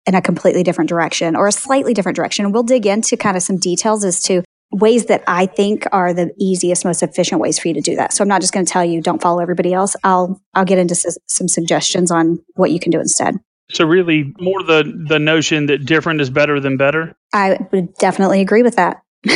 in 0.05 0.15
a 0.15 0.21
completely 0.21 0.63
different 0.63 0.87
direction 0.87 1.35
or 1.35 1.47
a 1.47 1.51
slightly 1.51 1.93
different 1.93 2.15
direction? 2.15 2.53
We'll 2.53 2.63
dig 2.63 2.85
into 2.85 3.17
kind 3.17 3.35
of 3.35 3.43
some 3.43 3.57
details 3.57 4.05
as 4.05 4.21
to 4.23 4.41
ways 4.73 5.05
that 5.05 5.23
I 5.27 5.45
think 5.45 5.85
are 5.91 6.13
the 6.13 6.33
easiest, 6.39 6.83
most 6.83 7.03
efficient 7.03 7.39
ways 7.39 7.59
for 7.59 7.67
you 7.67 7.73
to 7.75 7.81
do 7.81 7.95
that. 7.95 8.11
So 8.11 8.23
I'm 8.23 8.27
not 8.27 8.41
just 8.41 8.53
going 8.53 8.65
to 8.65 8.71
tell 8.71 8.83
you 8.83 9.01
don't 9.01 9.21
follow 9.21 9.39
everybody 9.39 9.73
else. 9.73 9.95
I'll 10.03 10.41
I'll 10.53 10.65
get 10.65 10.79
into 10.79 10.93
s- 10.93 11.17
some 11.27 11.47
suggestions 11.47 12.11
on 12.11 12.39
what 12.55 12.71
you 12.71 12.79
can 12.79 12.91
do 12.91 12.99
instead. 12.99 13.37
So 13.71 13.85
really, 13.85 14.33
more 14.39 14.61
the 14.63 14.83
the 15.07 15.19
notion 15.19 15.67
that 15.67 15.85
different 15.85 16.21
is 16.21 16.29
better 16.29 16.59
than 16.59 16.77
better. 16.77 17.15
I 17.33 17.65
would 17.71 17.93
definitely 17.95 18.41
agree 18.41 18.63
with 18.63 18.75
that. 18.75 19.01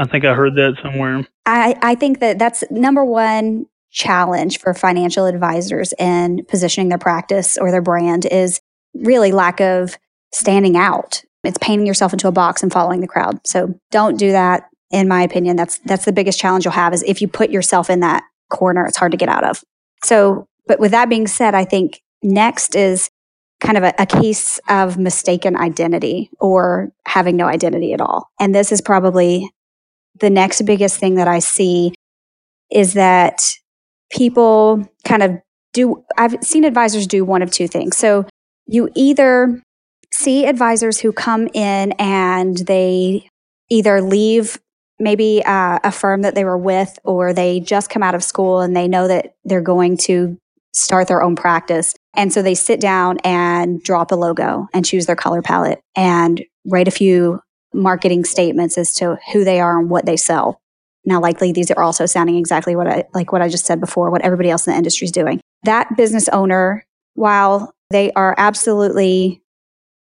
I 0.00 0.04
think 0.06 0.24
I 0.24 0.34
heard 0.34 0.54
that 0.54 0.76
somewhere. 0.82 1.26
I 1.46 1.74
I 1.82 1.94
think 1.94 2.20
that 2.20 2.38
that's 2.38 2.62
number 2.70 3.04
one 3.04 3.66
challenge 3.90 4.60
for 4.60 4.74
financial 4.74 5.24
advisors 5.26 5.94
in 5.98 6.44
positioning 6.46 6.88
their 6.88 6.98
practice 6.98 7.56
or 7.56 7.70
their 7.70 7.82
brand 7.82 8.26
is 8.26 8.60
really 8.94 9.32
lack 9.32 9.60
of 9.60 9.98
standing 10.32 10.76
out 10.76 11.22
it's 11.48 11.58
painting 11.58 11.86
yourself 11.86 12.12
into 12.12 12.28
a 12.28 12.32
box 12.32 12.62
and 12.62 12.72
following 12.72 13.00
the 13.00 13.08
crowd. 13.08 13.40
So 13.46 13.74
don't 13.90 14.18
do 14.18 14.32
that. 14.32 14.68
In 14.90 15.08
my 15.08 15.22
opinion, 15.22 15.56
that's 15.56 15.78
that's 15.80 16.04
the 16.04 16.12
biggest 16.12 16.38
challenge 16.38 16.64
you'll 16.64 16.72
have 16.72 16.94
is 16.94 17.02
if 17.02 17.20
you 17.20 17.28
put 17.28 17.50
yourself 17.50 17.90
in 17.90 18.00
that 18.00 18.22
corner, 18.50 18.86
it's 18.86 18.96
hard 18.96 19.12
to 19.12 19.18
get 19.18 19.28
out 19.28 19.44
of. 19.44 19.62
So, 20.04 20.46
but 20.66 20.78
with 20.78 20.92
that 20.92 21.08
being 21.08 21.26
said, 21.26 21.54
I 21.54 21.64
think 21.64 22.00
next 22.22 22.74
is 22.74 23.10
kind 23.60 23.76
of 23.76 23.82
a, 23.82 23.94
a, 23.98 24.06
case 24.06 24.60
of 24.68 24.98
mistaken 24.98 25.56
identity 25.56 26.30
or 26.38 26.92
having 27.06 27.36
no 27.36 27.46
identity 27.46 27.92
at 27.92 28.00
all. 28.00 28.30
And 28.38 28.54
this 28.54 28.70
is 28.70 28.80
probably 28.80 29.50
the 30.20 30.30
next 30.30 30.62
biggest 30.62 30.98
thing 30.98 31.16
that 31.16 31.26
I 31.26 31.40
see 31.40 31.92
is 32.70 32.94
that 32.94 33.42
people 34.10 34.88
kind 35.04 35.22
of 35.24 35.38
do, 35.72 36.04
I've 36.16 36.36
seen 36.42 36.64
advisors 36.64 37.06
do 37.06 37.24
one 37.24 37.42
of 37.42 37.50
two 37.50 37.66
things. 37.66 37.96
So 37.96 38.26
you 38.66 38.90
either 38.94 39.60
see 40.12 40.46
advisors 40.46 40.98
who 41.00 41.12
come 41.12 41.48
in 41.54 41.92
and 41.92 42.56
they 42.58 43.28
either 43.70 44.00
leave 44.00 44.58
maybe 44.98 45.42
uh, 45.44 45.78
a 45.84 45.92
firm 45.92 46.22
that 46.22 46.34
they 46.34 46.44
were 46.44 46.58
with 46.58 46.98
or 47.04 47.32
they 47.32 47.60
just 47.60 47.90
come 47.90 48.02
out 48.02 48.14
of 48.14 48.24
school 48.24 48.60
and 48.60 48.74
they 48.74 48.88
know 48.88 49.06
that 49.06 49.34
they're 49.44 49.60
going 49.60 49.96
to 49.96 50.36
start 50.72 51.08
their 51.08 51.22
own 51.22 51.36
practice. 51.36 51.94
And 52.14 52.32
so 52.32 52.42
they 52.42 52.54
sit 52.54 52.80
down 52.80 53.18
and 53.24 53.82
drop 53.82 54.10
a 54.10 54.16
logo 54.16 54.66
and 54.74 54.84
choose 54.84 55.06
their 55.06 55.16
color 55.16 55.42
palette 55.42 55.80
and 55.96 56.44
write 56.66 56.88
a 56.88 56.92
few 56.92 57.40
marketing 57.72 58.24
statements 58.24 58.76
as 58.78 58.92
to 58.94 59.18
who 59.32 59.44
they 59.44 59.60
are 59.60 59.78
and 59.78 59.90
what 59.90 60.06
they 60.06 60.16
sell. 60.16 60.60
Now, 61.04 61.20
likely 61.20 61.52
these 61.52 61.70
are 61.70 61.82
also 61.82 62.06
sounding 62.06 62.36
exactly 62.36 62.76
what 62.76 62.86
I 62.86 63.04
like 63.14 63.32
what 63.32 63.40
I 63.40 63.48
just 63.48 63.66
said 63.66 63.80
before, 63.80 64.10
what 64.10 64.22
everybody 64.22 64.50
else 64.50 64.66
in 64.66 64.72
the 64.72 64.76
industry 64.76 65.06
is 65.06 65.12
doing. 65.12 65.40
That 65.62 65.96
business 65.96 66.28
owner, 66.28 66.84
while 67.14 67.72
they 67.90 68.12
are 68.12 68.34
absolutely 68.36 69.42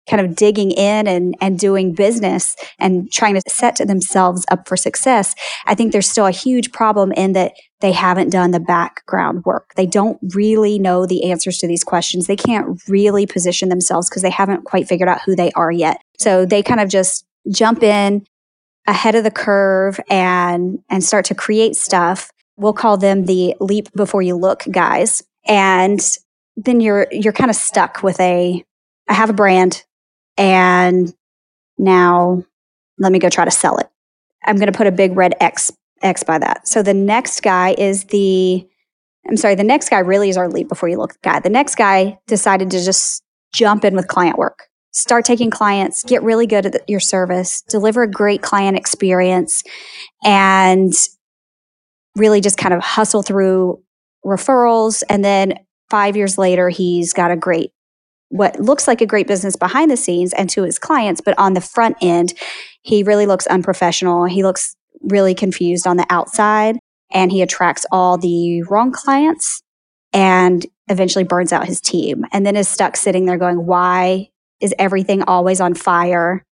kind 0.10 0.26
of 0.26 0.36
digging 0.36 0.72
in 0.72 1.08
and, 1.08 1.36
and 1.42 1.60
doing 1.60 1.94
business 1.94 2.56
and 2.80 3.12
trying 3.12 3.36
to 3.36 3.42
set 3.48 3.78
themselves 3.78 4.46
up 4.52 4.68
for 4.68 4.76
success, 4.76 5.36
I 5.66 5.76
think 5.76 5.92
there's 5.92 6.10
still 6.10 6.26
a 6.26 6.32
huge 6.32 6.72
problem 6.72 7.12
in 7.14 7.34
that 7.34 7.54
they 7.82 7.92
haven't 7.92 8.30
done 8.30 8.52
the 8.52 8.60
background 8.60 9.44
work. 9.46 9.72
They 9.76 9.86
don't 9.86 10.20
really 10.34 10.80
know 10.80 11.06
the 11.06 11.30
answers 11.30 11.58
to 11.60 11.68
these 11.68 11.84
questions. 11.84 12.28
They 12.28 12.36
can't 12.36 12.82
really 12.88 13.26
position 13.26 13.70
themselves 13.70 14.10
because 14.10 14.22
they 14.22 14.30
haven't 14.30 14.66
quite 14.66 14.88
figured 14.88 15.10
out 15.10 15.22
who 15.26 15.36
they 15.36 15.52
are 15.52 15.72
yet. 15.72 16.02
So 16.20 16.46
they 16.46 16.64
kind 16.64 16.80
of 16.80 16.90
just 16.90 17.26
jump 17.50 17.84
in 17.84 18.26
ahead 18.88 19.16
of 19.16 19.24
the 19.24 19.32
curve 19.32 20.00
and 20.10 20.80
and 20.90 21.04
start 21.04 21.26
to 21.26 21.36
create 21.36 21.76
stuff. 21.76 22.32
We'll 22.58 22.74
call 22.74 22.98
them 22.98 23.26
the 23.26 23.56
leap 23.60 23.92
before 23.94 24.22
you 24.22 24.36
look 24.36 24.64
guys. 24.70 25.24
And 25.48 26.00
then 26.56 26.82
you're 26.82 27.08
you're 27.12 27.34
kind 27.34 27.50
of 27.50 27.56
stuck 27.56 28.04
with 28.04 28.20
a 28.20 28.64
I 29.08 29.14
have 29.14 29.30
a 29.30 29.34
brand. 29.34 29.84
And 30.38 31.14
now 31.78 32.44
let 32.98 33.12
me 33.12 33.20
go 33.20 33.30
try 33.30 33.46
to 33.46 33.52
sell 33.52 33.78
it. 33.78 33.88
I'm 34.46 34.58
going 34.58 34.72
to 34.72 34.78
put 34.78 34.88
a 34.88 34.92
big 34.92 35.16
red 35.16 35.36
X 35.40 35.72
X 36.02 36.24
by 36.24 36.40
that. 36.40 36.68
So 36.68 36.82
the 36.82 36.94
next 36.94 37.42
guy 37.42 37.76
is 37.78 38.06
the 38.06 38.68
I'm 39.28 39.38
sorry, 39.38 39.54
the 39.54 39.64
next 39.64 39.90
guy 39.90 40.00
really 40.00 40.30
is 40.30 40.38
our 40.38 40.50
leap 40.50 40.68
before 40.68 40.90
you 40.90 40.98
look 40.98 41.22
guy. 41.22 41.40
The 41.40 41.50
next 41.50 41.76
guy 41.76 42.18
decided 42.28 42.72
to 42.72 42.84
just 42.84 43.24
jump 43.54 43.86
in 43.86 43.96
with 43.96 44.08
client 44.08 44.38
work. 44.38 44.68
Start 44.94 45.26
taking 45.26 45.52
clients, 45.52 46.04
get 46.04 46.24
really 46.24 46.48
good 46.48 46.66
at 46.66 46.90
your 46.90 47.00
service, 47.00 47.62
deliver 47.62 48.04
a 48.04 48.12
great 48.12 48.42
client 48.42 48.78
experience, 48.78 49.64
and 50.24 50.92
really 52.18 52.42
just 52.42 52.58
kind 52.58 52.74
of 52.74 52.82
hustle 52.82 53.22
through 53.22 53.82
referrals. 54.26 55.04
And 55.08 55.24
then 55.24 55.60
five 55.90 56.18
years 56.18 56.38
later, 56.38 56.70
he's 56.70 57.14
got 57.14 57.32
a 57.32 57.38
great 57.38 57.72
what 58.32 58.60
looks 58.60 58.88
like 58.88 59.02
a 59.02 59.06
great 59.06 59.28
business 59.28 59.56
behind 59.56 59.92
the 59.92 59.98
scenes 59.98 60.34
and 60.34 60.50
to 60.50 60.64
his 60.64 60.80
clients, 60.80 61.20
but 61.22 61.38
on 61.38 61.54
the 61.54 61.62
front 61.62 61.98
end, 62.02 62.34
he 62.82 63.04
really 63.04 63.26
looks 63.26 63.46
unprofessional. 63.48 64.26
He 64.26 64.42
looks 64.42 64.76
really 65.02 65.36
confused 65.36 65.86
on 65.86 65.98
the 65.98 66.06
outside 66.10 66.80
and 67.12 67.32
he 67.32 67.42
attracts 67.42 67.86
all 67.92 68.18
the 68.18 68.64
wrong 68.64 68.92
clients 68.92 69.62
and 70.14 70.66
eventually 70.88 71.26
burns 71.26 71.52
out 71.52 71.68
his 71.68 71.82
team 71.82 72.26
and 72.32 72.46
then 72.46 72.56
is 72.56 72.70
stuck 72.70 72.96
sitting 72.96 73.26
there 73.26 73.38
going, 73.38 73.66
why 73.66 74.30
is 74.62 74.74
everything 74.80 75.24
always 75.24 75.60
on 75.60 75.74
fire? 75.74 76.46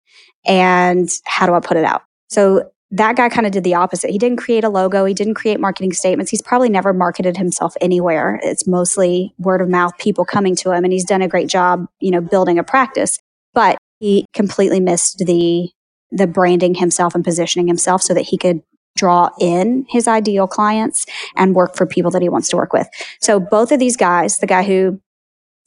And 0.46 1.10
how 1.26 1.46
do 1.46 1.54
I 1.54 1.60
put 1.60 1.78
it 1.78 1.86
out? 1.86 2.04
So 2.30 2.72
that 2.92 3.18
guy 3.18 3.28
kind 3.28 3.46
of 3.46 3.52
did 3.52 3.64
the 3.64 3.76
opposite. 3.76 4.12
He 4.12 4.18
didn't 4.18 4.38
create 4.38 4.64
a 4.64 4.70
logo. 4.70 5.04
He 5.04 5.14
didn't 5.14 5.34
create 5.34 5.60
marketing 5.60 5.92
statements. 5.92 6.32
He's 6.32 6.42
probably 6.42 6.70
never 6.70 6.94
marketed 6.94 7.36
himself 7.36 7.76
anywhere. 7.82 8.40
It's 8.44 8.66
mostly 8.66 9.34
word 9.38 9.62
of 9.62 9.68
mouth, 9.68 9.98
people 9.98 10.24
coming 10.24 10.56
to 10.58 10.72
him, 10.72 10.84
and 10.86 10.94
he's 10.94 11.04
done 11.04 11.22
a 11.22 11.28
great 11.28 11.50
job, 11.50 11.88
you 12.00 12.12
know, 12.12 12.22
building 12.22 12.58
a 12.58 12.64
practice. 12.64 13.20
But 13.54 13.78
he 14.00 14.26
completely 14.34 14.80
missed 14.80 15.24
the 15.26 15.70
the 16.10 16.28
branding 16.28 16.76
himself 16.76 17.14
and 17.14 17.24
positioning 17.26 17.68
himself 17.68 18.02
so 18.02 18.14
that 18.14 18.22
he 18.22 18.38
could 18.38 18.62
draw 18.96 19.30
in 19.42 19.86
his 19.90 20.08
ideal 20.08 20.48
clients 20.48 21.06
and 21.36 21.54
work 21.54 21.76
for 21.76 21.86
people 21.86 22.10
that 22.12 22.22
he 22.22 22.30
wants 22.30 22.48
to 22.48 22.56
work 22.56 22.72
with. 22.72 22.88
So 23.20 23.42
both 23.42 23.74
of 23.74 23.80
these 23.80 23.98
guys, 23.98 24.38
the 24.38 24.48
guy 24.48 24.64
who 24.64 25.02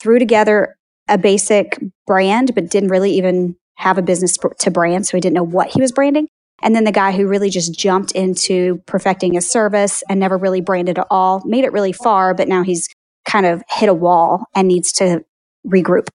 threw 0.00 0.18
together 0.18 0.76
a 1.08 1.18
basic 1.18 1.78
brand 2.06 2.54
but 2.54 2.70
didn't 2.70 2.88
really 2.88 3.12
even 3.12 3.56
have 3.76 3.98
a 3.98 4.02
business 4.02 4.38
to 4.60 4.70
brand, 4.70 5.06
so 5.06 5.16
he 5.16 5.20
didn't 5.20 5.34
know 5.34 5.42
what 5.42 5.68
he 5.68 5.80
was 5.80 5.92
branding. 5.92 6.28
And 6.62 6.74
then 6.74 6.84
the 6.84 6.92
guy 6.92 7.12
who 7.12 7.26
really 7.26 7.50
just 7.50 7.72
jumped 7.72 8.12
into 8.12 8.82
perfecting 8.86 9.34
his 9.34 9.50
service 9.50 10.02
and 10.08 10.20
never 10.20 10.36
really 10.36 10.60
branded 10.60 10.98
at 10.98 11.06
all, 11.10 11.42
made 11.44 11.64
it 11.64 11.72
really 11.72 11.92
far, 11.92 12.34
but 12.34 12.48
now 12.48 12.62
he's 12.62 12.88
kind 13.26 13.46
of 13.46 13.62
hit 13.68 13.88
a 13.88 13.94
wall 13.94 14.44
and 14.54 14.68
needs 14.68 14.92
to 14.92 15.24
regroup. 15.66 16.08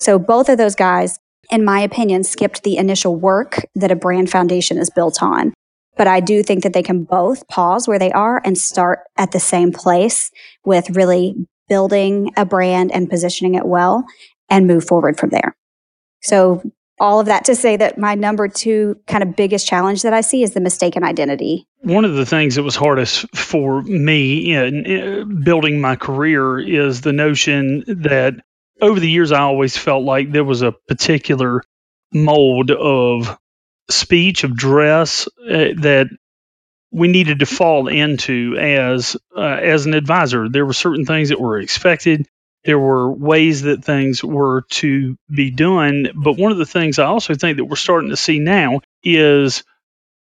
So 0.00 0.18
both 0.18 0.48
of 0.48 0.58
those 0.58 0.74
guys, 0.74 1.18
in 1.50 1.64
my 1.64 1.80
opinion, 1.80 2.24
skipped 2.24 2.62
the 2.62 2.76
initial 2.76 3.16
work 3.16 3.60
that 3.74 3.90
a 3.90 3.96
brand 3.96 4.30
foundation 4.30 4.78
is 4.78 4.90
built 4.90 5.22
on. 5.22 5.54
But 5.96 6.06
I 6.06 6.20
do 6.20 6.42
think 6.42 6.62
that 6.62 6.72
they 6.74 6.82
can 6.82 7.04
both 7.04 7.48
pause 7.48 7.88
where 7.88 7.98
they 7.98 8.12
are 8.12 8.40
and 8.44 8.56
start 8.56 9.00
at 9.16 9.32
the 9.32 9.40
same 9.40 9.72
place 9.72 10.30
with 10.64 10.90
really 10.90 11.34
building 11.68 12.30
a 12.36 12.46
brand 12.46 12.92
and 12.92 13.10
positioning 13.10 13.54
it 13.54 13.66
well 13.66 14.04
and 14.48 14.66
move 14.66 14.86
forward 14.86 15.18
from 15.18 15.30
there. 15.30 15.56
So 16.22 16.62
all 17.00 17.20
of 17.20 17.26
that 17.26 17.44
to 17.44 17.54
say 17.54 17.76
that 17.76 17.98
my 17.98 18.14
number 18.14 18.48
two 18.48 18.98
kind 19.06 19.22
of 19.22 19.36
biggest 19.36 19.66
challenge 19.66 20.02
that 20.02 20.12
I 20.12 20.20
see 20.20 20.42
is 20.42 20.54
the 20.54 20.60
mistaken 20.60 21.04
identity. 21.04 21.66
One 21.80 22.04
of 22.04 22.14
the 22.14 22.26
things 22.26 22.56
that 22.56 22.62
was 22.62 22.76
hardest 22.76 23.34
for 23.36 23.82
me 23.82 24.54
in, 24.54 25.42
building 25.44 25.80
my 25.80 25.96
career 25.96 26.58
is 26.58 27.00
the 27.00 27.12
notion 27.12 27.84
that 27.86 28.34
over 28.80 29.00
the 29.00 29.10
years 29.10 29.32
I 29.32 29.40
always 29.40 29.76
felt 29.76 30.04
like 30.04 30.32
there 30.32 30.44
was 30.44 30.62
a 30.62 30.72
particular 30.72 31.62
mold 32.12 32.70
of 32.70 33.38
speech, 33.90 34.44
of 34.44 34.56
dress 34.56 35.28
uh, 35.48 35.74
that 35.78 36.08
we 36.90 37.08
needed 37.08 37.40
to 37.40 37.46
fall 37.46 37.88
into 37.88 38.56
as 38.58 39.16
uh, 39.36 39.40
as 39.40 39.86
an 39.86 39.94
advisor. 39.94 40.48
There 40.48 40.64
were 40.64 40.72
certain 40.72 41.04
things 41.04 41.28
that 41.28 41.40
were 41.40 41.58
expected 41.58 42.26
there 42.64 42.78
were 42.78 43.10
ways 43.10 43.62
that 43.62 43.84
things 43.84 44.22
were 44.22 44.62
to 44.70 45.16
be 45.30 45.50
done. 45.50 46.08
But 46.14 46.36
one 46.38 46.52
of 46.52 46.58
the 46.58 46.66
things 46.66 46.98
I 46.98 47.06
also 47.06 47.34
think 47.34 47.56
that 47.56 47.64
we're 47.64 47.76
starting 47.76 48.10
to 48.10 48.16
see 48.16 48.38
now 48.38 48.80
is 49.02 49.64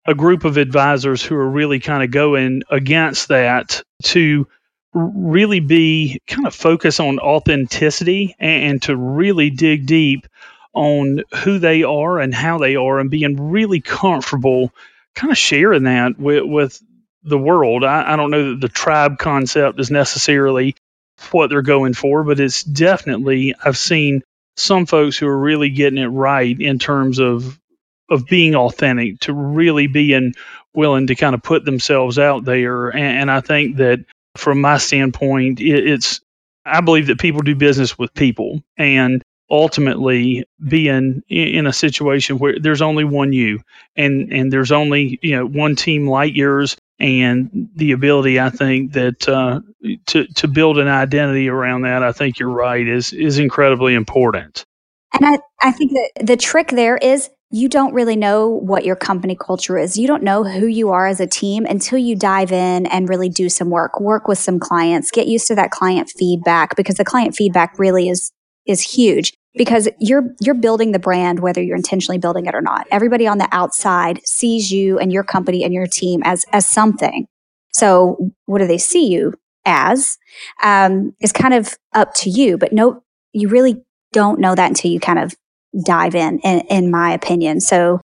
a 0.06 0.13
group 0.13 0.44
of 0.44 0.58
advisors 0.58 1.24
who 1.24 1.36
are 1.36 1.50
really 1.50 1.80
kind 1.80 2.04
of 2.04 2.12
going 2.12 2.63
against 2.70 3.30
that 3.30 3.84
to 4.04 4.48
really 4.94 5.60
be 5.60 6.22
kind 6.28 6.46
of 6.46 6.54
focus 6.54 7.00
on 7.00 7.20
authenticity 7.20 8.36
and, 8.40 8.82
to 8.84 8.96
really 8.96 9.50
dig 9.50 9.86
deep 9.86 10.28
on 10.74 11.24
who 11.44 11.60
they 11.60 11.84
are 11.84 12.20
and 12.20 12.34
how 12.34 12.58
they 12.58 12.75
are 12.75 13.00
and 13.00 13.10
being 13.10 13.52
really 13.52 13.80
comfortable 13.80 14.72
kind 15.16 15.32
of 15.32 15.38
sharing 15.38 15.84
that 15.84 16.18
with, 16.20 16.44
with 16.44 16.84
the 17.24 17.38
world. 17.38 17.84
I, 17.84 18.13
I 18.13 18.16
don't 18.16 18.32
know 18.32 18.52
that 18.52 18.62
the 18.62 18.70
tribe 18.70 19.18
concept 19.18 19.79
is 19.79 19.90
necessarily 19.90 20.75
what 21.31 21.50
they're 21.50 21.62
going 21.62 21.94
for, 21.94 22.24
but 22.24 22.40
it's 22.40 22.64
definitely 22.64 23.53
I've 23.64 23.77
seen 23.77 24.24
some 24.57 24.86
folks 24.86 25.18
who 25.18 25.27
are 25.27 25.38
really 25.38 25.70
getting 25.70 26.00
it 26.00 26.07
right 26.07 26.59
in 26.59 26.79
terms 26.79 27.20
of 27.20 27.59
of 28.09 28.25
being 28.25 28.55
authentic, 28.55 29.20
to 29.22 29.33
really 29.33 29.88
being 29.88 30.33
willing 30.74 31.07
to 31.07 31.16
kind 31.16 31.33
of 31.33 31.42
put 31.42 31.66
themselves 31.66 32.20
out 32.20 32.46
there. 32.46 32.90
And, 32.90 33.22
and 33.22 33.31
I 33.31 33.42
think 33.42 33.77
that 33.77 34.00
from 34.36 34.62
my 34.62 34.77
standpoint, 34.77 35.59
it, 35.62 35.88
it's 35.88 36.22
I 36.66 36.81
believe 36.81 37.07
that 37.07 37.20
people 37.20 37.42
do 37.42 37.55
business 37.55 37.98
with 37.98 38.14
people, 38.14 38.62
and 38.77 39.24
ultimately 39.50 40.46
being 40.66 41.22
in 41.29 41.68
a 41.68 41.74
situation 41.74 42.40
where 42.40 42.59
there's 42.59 42.81
only 42.81 43.03
one 43.03 43.33
you 43.33 43.59
and 43.96 44.31
and 44.31 44.51
there's 44.51 44.72
only 44.72 45.20
you 45.22 45.36
know 45.36 45.46
one 45.46 45.75
team 45.75 46.07
light 46.07 46.33
yours 46.33 46.77
and 47.00 47.70
the 47.75 47.92
ability 47.92 48.40
I 48.40 48.50
think 48.50 48.94
that 48.94 49.27
uh, 49.27 49.62
to 50.08 50.27
to 50.27 50.48
build 50.48 50.77
an 50.77 50.88
identity 50.88 51.50
around 51.50 51.82
that 51.82 52.03
I 52.03 52.12
think 52.12 52.40
you're 52.40 52.50
right 52.50 52.88
is 52.88 53.14
is 53.14 53.40
incredibly 53.40 53.94
important. 53.94 54.66
And 55.14 55.25
I, 55.25 55.40
I 55.62 55.72
think 55.72 55.92
that 55.92 56.25
the 56.25 56.38
trick 56.38 56.70
there 56.70 56.98
is 56.98 57.29
you 57.51 57.70
don't 57.70 57.94
really 57.94 58.16
know 58.16 58.48
what 58.48 58.84
your 58.84 58.96
company 58.96 59.38
culture 59.40 59.77
is. 59.77 59.96
You 59.96 60.08
don't 60.08 60.24
know 60.24 60.44
who 60.44 60.66
you 60.66 60.90
are 60.90 61.06
as 61.06 61.20
a 61.20 61.27
team 61.27 61.68
until 61.68 62.00
you 62.00 62.16
dive 62.16 62.51
in 62.51 62.88
and 62.88 63.08
really 63.08 63.29
do 63.29 63.48
some 63.48 63.70
work, 63.70 64.00
work 64.00 64.27
with 64.27 64.40
some 64.40 64.60
clients, 64.60 65.12
get 65.12 65.27
used 65.27 65.46
to 65.48 65.56
that 65.56 65.70
client 65.70 66.12
feedback 66.18 66.75
because 66.75 66.96
the 66.96 67.06
client 67.06 67.36
feedback 67.36 67.77
really 67.77 68.10
is 68.10 68.32
is 68.66 68.82
huge 68.82 69.34
because 69.55 69.87
you're 70.00 70.24
you're 70.42 70.55
building 70.55 70.92
the 70.92 71.00
brand 71.00 71.39
whether 71.39 71.61
you're 71.61 71.75
intentionally 71.75 72.18
building 72.18 72.46
it 72.46 72.55
or 72.55 72.61
not. 72.61 72.87
Everybody 72.92 73.27
on 73.27 73.37
the 73.37 73.48
outside 73.51 74.20
sees 74.25 74.72
you 74.72 75.00
and 75.00 75.11
your 75.11 75.24
company 75.24 75.63
and 75.63 75.74
your 75.74 75.87
team 75.87 76.22
as 76.24 76.46
as 76.51 76.68
something. 76.68 77.27
So 77.72 78.31
what 78.46 78.59
do 78.59 78.68
they 78.68 78.77
see 78.77 79.07
you 79.07 79.33
as? 79.66 80.18
Um, 80.61 81.16
is 81.22 81.31
kind 81.31 81.53
of 81.53 81.75
up 81.94 82.13
to 82.16 82.29
you 82.29 82.57
but 82.57 82.74
no 82.74 83.03
you 83.33 83.48
really 83.48 83.83
don't 84.11 84.39
know 84.39 84.53
that 84.53 84.68
until 84.68 84.92
you 84.92 85.00
kind 85.00 85.20
of 85.20 85.33
dive 85.85 86.16
in, 86.16 86.39
in 86.39 86.61
in 86.70 86.92
my 86.92 87.11
opinion. 87.11 87.59
So 87.59 88.01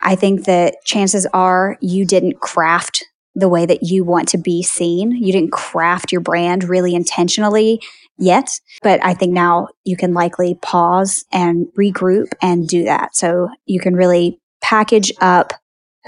i 0.00 0.14
think 0.14 0.44
that 0.44 0.76
chances 0.84 1.26
are 1.34 1.76
you 1.80 2.04
didn't 2.04 2.38
craft 2.38 3.04
the 3.38 3.48
way 3.48 3.64
that 3.66 3.82
you 3.82 4.04
want 4.04 4.28
to 4.28 4.38
be 4.38 4.62
seen. 4.62 5.12
You 5.12 5.32
didn't 5.32 5.52
craft 5.52 6.10
your 6.10 6.20
brand 6.20 6.64
really 6.64 6.94
intentionally 6.94 7.80
yet, 8.18 8.60
but 8.82 9.04
I 9.04 9.14
think 9.14 9.32
now 9.32 9.68
you 9.84 9.96
can 9.96 10.12
likely 10.12 10.54
pause 10.60 11.24
and 11.32 11.68
regroup 11.78 12.32
and 12.42 12.68
do 12.68 12.84
that. 12.84 13.16
So 13.16 13.48
you 13.66 13.80
can 13.80 13.94
really 13.94 14.38
package 14.60 15.12
up 15.20 15.52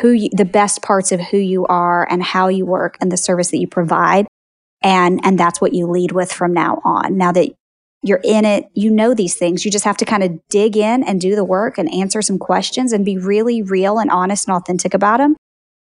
who 0.01 0.11
you, 0.11 0.31
the 0.33 0.45
best 0.45 0.83
parts 0.83 1.13
of 1.13 1.21
who 1.21 1.37
you 1.37 1.67
are 1.67 2.07
and 2.11 2.23
how 2.23 2.49
you 2.49 2.67
work 2.67 2.97
and 3.01 3.11
the 3.11 3.17
service 3.17 3.51
that 3.51 3.59
you 3.59 3.69
provide. 3.69 4.27
And, 4.83 5.21
and 5.23 5.39
that's 5.39 5.61
what 5.61 5.75
you 5.75 5.87
lead 5.87 6.13
with 6.13 6.33
from 6.33 6.53
now 6.53 6.81
on. 6.85 7.17
Now 7.17 7.33
that 7.33 7.51
you're 8.03 8.21
in 8.25 8.47
it, 8.47 8.65
you 8.75 8.91
know 8.91 9.13
these 9.13 9.37
things. 9.37 9.65
You 9.65 9.71
just 9.71 9.85
have 9.85 9.99
to 9.99 10.07
kind 10.07 10.23
of 10.23 10.41
dig 10.49 10.77
in 10.77 11.03
and 11.05 11.21
do 11.21 11.37
the 11.37 11.45
work 11.45 11.77
and 11.77 11.93
answer 11.93 12.23
some 12.23 12.39
questions 12.39 12.93
and 12.93 13.05
be 13.05 13.19
really 13.19 13.63
real 13.63 13.99
and 13.99 14.11
honest 14.11 14.49
and 14.49 14.57
authentic 14.57 14.95
about 14.95 15.19
them. 15.19 15.37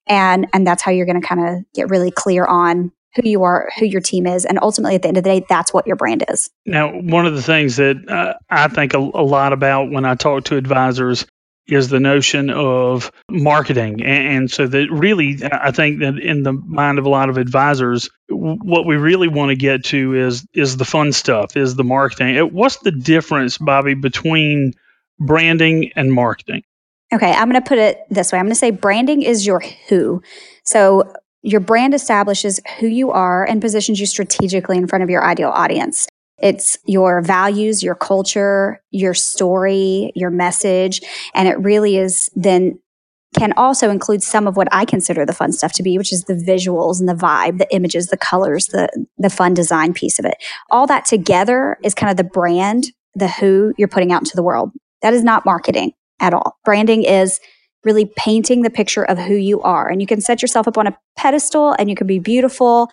And, 0.07 0.47
and 0.53 0.67
that's 0.67 0.83
how 0.83 0.91
you're 0.91 1.07
going 1.07 1.21
to 1.21 1.27
kind 1.27 1.49
of 1.49 1.65
get 1.73 1.89
really 1.89 2.11
clear 2.11 2.45
on 2.45 2.93
who 3.15 3.29
you 3.29 3.43
are, 3.43 3.69
who 3.79 3.87
your 3.87 4.01
team 4.01 4.27
is, 4.27 4.45
and 4.45 4.59
ultimately 4.63 4.95
at 4.95 5.03
the 5.03 5.09
end 5.09 5.17
of 5.17 5.25
the 5.25 5.31
day, 5.31 5.45
that's 5.49 5.73
what 5.73 5.87
your 5.87 5.97
brand 5.97 6.25
is. 6.29 6.51
Now, 6.65 6.93
one 6.93 7.27
of 7.27 7.35
the 7.35 7.43
things 7.43 7.77
that 7.77 8.09
uh, 8.09 8.35
I 8.49 8.69
think 8.69 8.95
a, 8.95 8.99
a, 8.99 9.25
lot 9.25 9.53
about 9.53 9.91
when 9.91 10.05
I 10.05 10.15
talk 10.15 10.45
to 10.45 10.57
advisors 10.57 11.27
is 11.67 11.89
the 11.89 12.01
notion 12.01 12.51
of 12.51 13.13
marketing, 13.29 14.03
and, 14.03 14.37
and, 14.37 14.51
so 14.51 14.67
that 14.67 14.91
really, 14.91 15.39
I 15.43 15.71
think 15.71 16.01
that 16.01 16.19
in 16.19 16.43
the 16.43 16.53
mind 16.53 16.99
of 16.99 17.07
a 17.07 17.09
lot 17.09 17.29
of 17.29 17.37
advisors, 17.37 18.11
what 18.29 18.87
we 18.87 18.97
really 18.97 19.29
want 19.29 19.51
to 19.51 19.57
get 19.57 19.85
to 19.87 20.15
is 20.15 20.47
is 20.53 20.77
the 20.77 20.85
fun 20.85 21.13
stuff, 21.13 21.57
is 21.57 21.77
the 21.77 21.85
marketing. 21.85 22.37
What's 22.53 22.79
the 22.79 22.91
difference, 22.91 23.59
Bobby, 23.59 23.95
between 23.95 24.73
branding 25.19 25.93
and 25.95 26.13
marketing? 26.13 26.63
Okay, 27.13 27.33
I'm 27.33 27.51
going 27.51 27.61
to 27.61 27.69
put 27.69 27.79
it 27.79 28.05
this 28.09 28.33
way. 28.33 28.39
I'm 28.39 28.47
going 28.47 28.53
to 28.53 28.59
say 28.59 28.71
branding 28.71 29.23
is 29.23 29.47
your 29.47 29.61
who. 29.89 30.23
So 30.65 31.13
your 31.43 31.61
brand 31.61 31.95
establishes 31.95 32.61
who 32.79 32.87
you 32.87 33.11
are 33.11 33.45
and 33.45 33.61
positions 33.61 34.01
you 34.01 34.07
strategically 34.07 34.77
in 34.77 34.87
front 34.87 35.03
of 35.03 35.11
your 35.11 35.25
ideal 35.25 35.51
audience. 35.51 36.07
It's 36.39 36.79
your 36.87 37.21
values, 37.23 37.83
your 37.83 37.95
culture, 37.95 38.83
your 38.91 39.15
story, 39.15 40.13
your 40.15 40.31
message. 40.31 41.01
And 41.35 41.49
it 41.49 41.59
really 41.59 41.97
is 41.97 42.31
then 42.35 42.79
can 43.39 43.53
also 43.57 43.91
include 43.91 44.23
some 44.23 44.49
of 44.49 44.57
what 44.57 44.67
I 44.73 44.85
consider 44.85 45.25
the 45.25 45.33
fun 45.33 45.53
stuff 45.53 45.73
to 45.75 45.85
be, 45.85 45.97
which 45.99 46.13
is 46.13 46.25
the 46.25 46.35
visuals 46.35 46.99
and 46.99 47.09
the 47.09 47.15
vibe, 47.15 47.59
the 47.59 47.73
images, 47.73 48.09
the 48.09 48.17
colors, 48.17 48.67
the, 48.67 48.89
the 49.19 49.31
fun 49.31 49.55
design 49.55 49.93
piece 49.93 50.19
of 50.19 50.25
it. 50.25 50.35
All 50.71 50.87
that 50.89 51.05
together 51.05 51.79
is 51.85 51.95
kind 51.95 52.11
of 52.11 52.17
the 52.17 52.25
brand, 52.25 52.87
the 53.15 53.29
who 53.29 53.73
you're 53.79 53.89
putting 53.89 54.13
out 54.13 54.23
into 54.23 54.35
the 54.35 54.43
world. 54.43 54.73
That 55.03 55.15
is 55.15 55.23
not 55.23 55.47
marketing 55.47 55.93
at 56.19 56.35
all. 56.35 56.59
Branding 56.65 57.05
is 57.05 57.39
really 57.85 58.11
painting 58.17 58.63
the 58.63 58.71
picture 58.71 59.05
of 59.05 59.19
who 59.19 59.35
you 59.35 59.61
are. 59.63 59.89
And 59.89 60.01
you 60.01 60.07
can 60.07 60.21
set 60.21 60.43
yourself 60.43 60.69
up 60.69 60.79
on 60.79 60.87
a 60.87 60.97
pedestal 61.17 61.75
and 61.79 61.89
you 61.89 61.97
can 61.97 62.07
be 62.07 62.19
beautiful. 62.19 62.91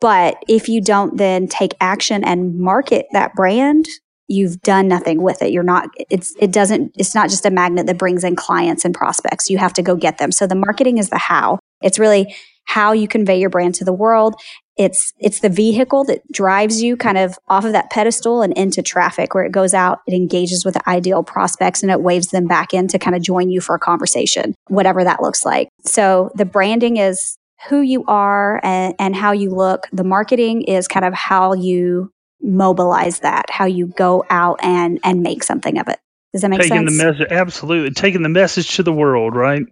But 0.00 0.42
if 0.48 0.68
you 0.68 0.80
don't 0.80 1.16
then 1.16 1.48
take 1.48 1.74
action 1.80 2.22
and 2.24 2.58
market 2.58 3.06
that 3.12 3.34
brand 3.34 3.88
you've 4.28 4.60
done 4.60 4.86
nothing 4.86 5.22
with 5.22 5.42
it. 5.42 5.52
You're 5.52 5.62
not, 5.62 5.88
it's, 6.10 6.34
it 6.38 6.52
doesn't, 6.52 6.92
it's 6.96 7.14
not 7.14 7.30
just 7.30 7.46
a 7.46 7.50
magnet 7.50 7.86
that 7.86 7.98
brings 7.98 8.22
in 8.22 8.36
clients 8.36 8.84
and 8.84 8.94
prospects. 8.94 9.48
You 9.48 9.58
have 9.58 9.72
to 9.74 9.82
go 9.82 9.96
get 9.96 10.18
them. 10.18 10.30
So 10.30 10.46
the 10.46 10.54
marketing 10.54 10.98
is 10.98 11.08
the 11.08 11.18
how. 11.18 11.58
It's 11.82 11.98
really 11.98 12.34
how 12.66 12.92
you 12.92 13.08
convey 13.08 13.40
your 13.40 13.48
brand 13.48 13.74
to 13.76 13.84
the 13.84 13.92
world. 13.92 14.34
It's, 14.78 15.12
it's 15.18 15.40
the 15.40 15.48
vehicle 15.48 16.04
that 16.04 16.22
drives 16.30 16.80
you 16.80 16.96
kind 16.96 17.18
of 17.18 17.38
off 17.48 17.64
of 17.64 17.72
that 17.72 17.90
pedestal 17.90 18.42
and 18.42 18.52
into 18.52 18.80
traffic 18.80 19.34
where 19.34 19.44
it 19.44 19.52
goes 19.52 19.74
out, 19.74 20.00
it 20.06 20.14
engages 20.14 20.64
with 20.64 20.74
the 20.74 20.88
ideal 20.88 21.22
prospects 21.22 21.82
and 21.82 21.90
it 21.90 22.00
waves 22.00 22.28
them 22.28 22.46
back 22.46 22.72
in 22.72 22.88
to 22.88 22.98
kind 22.98 23.16
of 23.16 23.22
join 23.22 23.50
you 23.50 23.60
for 23.60 23.74
a 23.74 23.80
conversation, 23.80 24.54
whatever 24.68 25.02
that 25.04 25.20
looks 25.20 25.44
like. 25.44 25.68
So 25.84 26.30
the 26.36 26.44
branding 26.44 26.96
is 26.96 27.36
who 27.68 27.80
you 27.80 28.04
are 28.06 28.60
and, 28.62 28.94
and 28.98 29.16
how 29.16 29.32
you 29.32 29.50
look. 29.50 29.88
The 29.92 30.04
marketing 30.04 30.62
is 30.62 30.86
kind 30.86 31.04
of 31.04 31.12
how 31.12 31.54
you 31.54 32.12
mobilize 32.40 33.20
that, 33.20 33.46
how 33.50 33.64
you 33.64 33.86
go 33.86 34.24
out 34.30 34.60
and 34.62 35.00
and 35.02 35.22
make 35.22 35.42
something 35.42 35.78
of 35.78 35.88
it. 35.88 35.98
Does 36.32 36.42
that 36.42 36.50
make 36.50 36.60
taking 36.60 36.88
sense? 36.88 36.98
the 36.98 37.04
message, 37.04 37.26
absolutely, 37.30 37.90
taking 37.90 38.22
the 38.22 38.28
message 38.28 38.76
to 38.76 38.82
the 38.82 38.92
world, 38.92 39.34
right? 39.34 39.62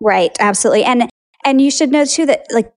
Right, 0.00 0.36
absolutely, 0.38 0.84
and 0.84 1.08
and 1.44 1.60
you 1.60 1.70
should 1.70 1.90
know 1.90 2.04
too 2.04 2.26
that 2.26 2.46
like 2.50 2.72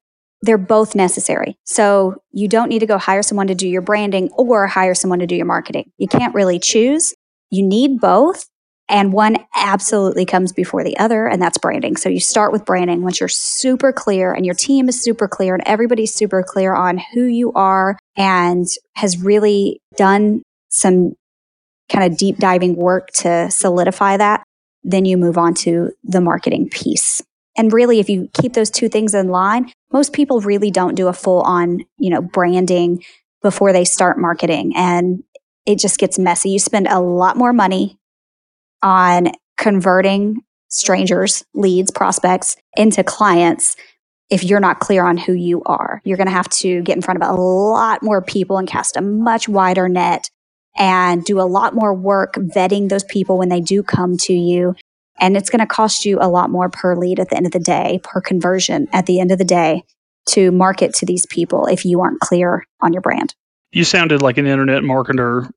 they're 0.48 0.58
both 0.58 0.96
necessary. 0.96 1.58
So 1.66 2.24
you 2.32 2.48
don't 2.48 2.70
need 2.70 2.80
to 2.80 2.86
go 2.86 2.98
hire 2.98 3.22
someone 3.22 3.48
to 3.48 3.56
do 3.56 3.68
your 3.68 3.82
branding 3.82 4.30
or 4.38 4.66
hire 4.66 4.96
someone 4.96 5.20
to 5.20 5.28
do 5.28 5.36
your 5.36 5.46
marketing. 5.46 5.92
You 5.98 6.08
can't 6.08 6.34
really 6.34 6.58
choose. 6.58 7.14
You 7.52 7.62
need 7.62 8.00
both, 8.00 8.46
and 8.90 9.12
one 9.12 9.38
absolutely 9.54 10.26
comes 10.26 10.54
before 10.54 10.84
the 10.84 10.98
other, 10.98 11.28
and 11.28 11.42
that's 11.42 11.58
branding. 11.58 11.98
So 11.98 12.08
you 12.08 12.22
start 12.22 12.54
with 12.54 12.66
branding 12.66 13.04
once 13.04 13.20
you're 13.20 13.28
super 13.28 13.92
clear 13.92 14.34
and 14.34 14.46
your 14.46 14.56
team 14.56 14.88
is 14.88 15.02
super 15.02 15.28
clear 15.28 15.54
and 15.54 15.64
everybody's 15.66 16.14
super 16.14 16.42
clear 16.44 16.74
on 16.74 16.98
who 17.14 17.26
you 17.26 17.52
are 17.54 18.00
and 18.16 18.66
has 18.96 19.22
really 19.22 19.82
done 19.98 20.44
some 20.70 21.14
kind 21.92 22.10
of 22.10 22.18
deep 22.18 22.38
diving 22.38 22.76
work 22.76 23.10
to 23.16 23.52
solidify 23.52 24.18
that. 24.18 24.44
Then 24.84 25.04
you 25.04 25.18
move 25.18 25.38
on 25.38 25.54
to 25.56 25.92
the 26.04 26.22
marketing 26.22 26.70
piece. 26.70 27.22
And 27.58 27.74
really, 27.74 28.00
if 28.00 28.10
you 28.10 28.30
keep 28.34 28.54
those 28.54 28.70
two 28.70 28.88
things 28.88 29.14
in 29.14 29.30
line, 29.30 29.72
most 29.92 30.14
people 30.14 30.42
really 30.42 30.72
don't 30.72 30.96
do 30.96 31.08
a 31.08 31.14
full 31.14 31.42
on, 31.42 31.80
you 31.98 32.10
know, 32.10 32.22
branding 32.22 33.04
before 33.42 33.74
they 33.74 33.84
start 33.84 34.20
marketing. 34.20 34.74
And 34.76 35.24
it 35.66 35.80
just 35.80 36.00
gets 36.00 36.20
messy. 36.20 36.52
You 36.52 36.60
spend 36.60 36.88
a 36.88 37.00
lot 37.00 37.36
more 37.36 37.54
money 37.54 37.98
on 38.84 39.32
converting 39.58 40.42
strangers, 40.70 41.44
leads, 41.54 41.92
prospects 41.92 42.56
into 42.76 43.04
clients 43.04 43.76
if 44.30 44.44
you're 44.44 44.60
not 44.60 44.80
clear 44.80 45.06
on 45.06 45.18
who 45.18 45.34
you 45.34 45.64
are. 45.66 46.02
You're 46.04 46.18
going 46.18 46.28
to 46.28 46.34
have 46.34 46.50
to 46.50 46.82
get 46.82 46.96
in 46.96 47.02
front 47.02 47.22
of 47.22 47.30
a 47.30 47.34
lot 47.34 48.04
more 48.04 48.22
people 48.22 48.58
and 48.58 48.68
cast 48.68 48.98
a 48.98 49.02
much 49.02 49.48
wider 49.48 49.88
net 49.88 50.30
and 50.78 51.24
do 51.24 51.40
a 51.40 51.44
lot 51.44 51.74
more 51.74 51.94
work 51.94 52.36
vetting 52.36 52.90
those 52.90 53.04
people 53.04 53.38
when 53.38 53.50
they 53.50 53.62
do 53.62 53.82
come 53.82 54.18
to 54.18 54.34
you. 54.34 54.76
And 55.20 55.36
it's 55.36 55.50
going 55.50 55.60
to 55.60 55.66
cost 55.68 56.06
you 56.06 56.18
a 56.22 56.30
lot 56.30 56.50
more 56.50 56.70
per 56.70 56.96
lead 56.96 57.20
at 57.20 57.30
the 57.30 57.38
end 57.38 57.46
of 57.46 57.52
the 57.52 57.60
day, 57.60 58.00
per 58.04 58.22
conversion 58.22 58.88
at 58.94 59.06
the 59.06 59.20
end 59.20 59.32
of 59.32 59.38
the 59.38 59.46
day 59.46 59.84
to 60.28 60.52
market 60.52 60.94
to 60.96 61.06
these 61.06 61.26
people 61.26 61.66
if 61.66 61.86
you 61.86 62.02
aren't 62.02 62.20
clear 62.20 62.66
on 62.82 62.94
your 62.94 63.02
brand. 63.02 63.34
You 63.72 63.84
sounded 63.84 64.22
like 64.22 64.38
an 64.38 64.46
internet 64.46 64.84
marketer 64.84 65.50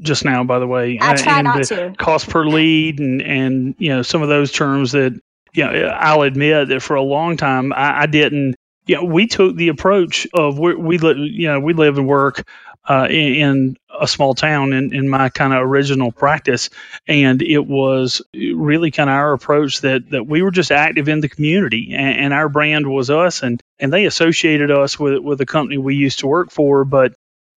just 0.00 0.24
now, 0.24 0.44
by 0.44 0.58
the 0.58 0.66
way. 0.66 0.98
I 1.00 1.14
try 1.14 1.38
and 1.38 1.44
not 1.44 1.58
the 1.58 1.64
to. 1.64 1.94
Cost 1.98 2.28
per 2.28 2.44
lead 2.46 2.98
and, 2.98 3.20
and, 3.20 3.74
you 3.78 3.90
know, 3.90 4.02
some 4.02 4.22
of 4.22 4.28
those 4.28 4.50
terms 4.52 4.92
that, 4.92 5.12
you 5.52 5.64
know, 5.64 5.70
I'll 5.70 6.22
admit 6.22 6.68
that 6.68 6.80
for 6.80 6.96
a 6.96 7.02
long 7.02 7.36
time 7.36 7.72
I, 7.72 8.02
I 8.02 8.06
didn't, 8.06 8.56
you 8.86 8.96
know, 8.96 9.04
we 9.04 9.26
took 9.26 9.56
the 9.56 9.68
approach 9.68 10.26
of 10.34 10.58
we, 10.58 10.74
we 10.74 10.98
you 10.98 11.48
know, 11.48 11.60
we 11.60 11.72
live 11.72 11.98
and 11.98 12.08
work 12.08 12.42
uh, 12.88 13.06
in, 13.10 13.76
a 14.00 14.08
small 14.08 14.34
town 14.34 14.72
in, 14.72 14.94
in 14.94 15.08
my 15.08 15.28
kind 15.28 15.52
of 15.52 15.62
original 15.62 16.10
practice. 16.10 16.70
And 17.06 17.42
it 17.42 17.64
was 17.64 18.22
really 18.34 18.90
kind 18.90 19.10
of 19.10 19.14
our 19.14 19.34
approach 19.34 19.82
that, 19.82 20.10
that 20.10 20.26
we 20.26 20.42
were 20.42 20.50
just 20.50 20.72
active 20.72 21.08
in 21.08 21.20
the 21.20 21.28
community 21.28 21.92
and, 21.94 22.18
and 22.18 22.32
our 22.32 22.48
brand 22.48 22.90
was 22.90 23.10
us 23.10 23.42
and, 23.42 23.60
and 23.78 23.92
they 23.92 24.06
associated 24.06 24.70
us 24.70 24.98
with, 24.98 25.18
with 25.22 25.40
a 25.42 25.46
company 25.46 25.76
we 25.78 25.94
used 25.94 26.20
to 26.20 26.26
work 26.26 26.50
for. 26.50 26.84
But 26.84 27.12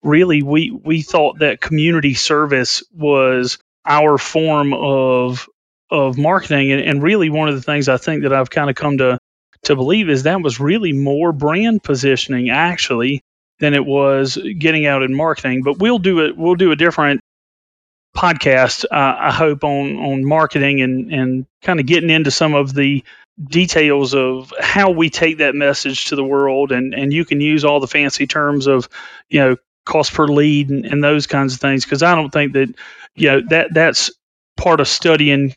really 0.06 0.44
we 0.44 0.72
we 0.72 1.02
thought 1.02 1.40
that 1.40 1.60
community 1.60 2.14
service 2.14 2.84
was 2.94 3.58
our 3.86 4.18
form 4.18 4.74
of 4.74 5.50
of 5.90 6.18
marketing 6.18 6.72
and, 6.72 6.82
and 6.82 7.04
really 7.04 7.30
one 7.30 7.50
of 7.50 7.56
the 7.56 7.62
things 7.62 7.90
I 7.90 7.98
think 7.98 8.24
that 8.24 8.34
I've 8.34 8.50
kind 8.50 8.70
of 8.70 8.76
come 8.76 9.00
to 9.00 9.18
to 9.64 9.76
believe 9.76 10.10
is 10.10 10.24
that 10.24 10.42
was 10.42 10.60
really 10.60 10.94
more 10.94 11.32
brand 11.32 11.84
positioning 11.84 12.50
actually 12.50 13.22
than 13.60 13.74
it 13.74 13.86
was 13.86 14.38
getting 14.58 14.86
out 14.86 15.04
and 15.04 15.16
marketing 15.16 15.64
but 15.64 15.80
we'll 15.80 16.00
do 16.00 16.26
it 16.26 16.38
we'll 16.38 16.56
do 16.56 16.72
a 16.72 16.76
different 16.76 17.22
podcast 18.16 18.86
uh, 18.86 19.16
I 19.20 19.32
hope 19.32 19.64
on 19.64 19.98
on 19.98 20.26
marketing 20.26 20.82
and 20.82 21.14
and 21.14 21.46
kind 21.62 21.80
of 21.80 21.86
getting 21.86 22.10
into 22.10 22.32
some 22.32 22.54
of 22.54 22.74
the 22.74 23.04
details 23.44 24.14
of 24.14 24.54
how 24.60 24.92
we 24.92 25.10
take 25.10 25.40
that 25.40 25.56
message 25.56 26.06
to 26.06 26.16
the 26.16 26.24
world. 26.24 26.72
And 26.72 26.94
and 26.94 27.14
you 27.14 27.26
can 27.26 27.42
use 27.42 27.66
all 27.66 27.80
the 27.80 27.88
fancy 27.88 28.28
terms 28.28 28.68
of 28.68 28.90
you 29.30 29.40
know 29.40 29.58
cost 29.86 30.14
per 30.14 30.28
lead 30.28 30.70
and, 30.70 30.86
and 30.86 31.04
those 31.04 31.28
kinds 31.28 31.54
of 31.54 31.60
things 31.60 31.84
because 31.84 32.02
I 32.02 32.16
don't 32.16 32.32
think 32.32 32.54
that 32.54 32.74
you 33.16 33.28
know 33.30 33.42
that 33.50 33.74
that's 33.74 34.12
part 34.58 34.80
of 34.80 34.88
studying 34.88 35.54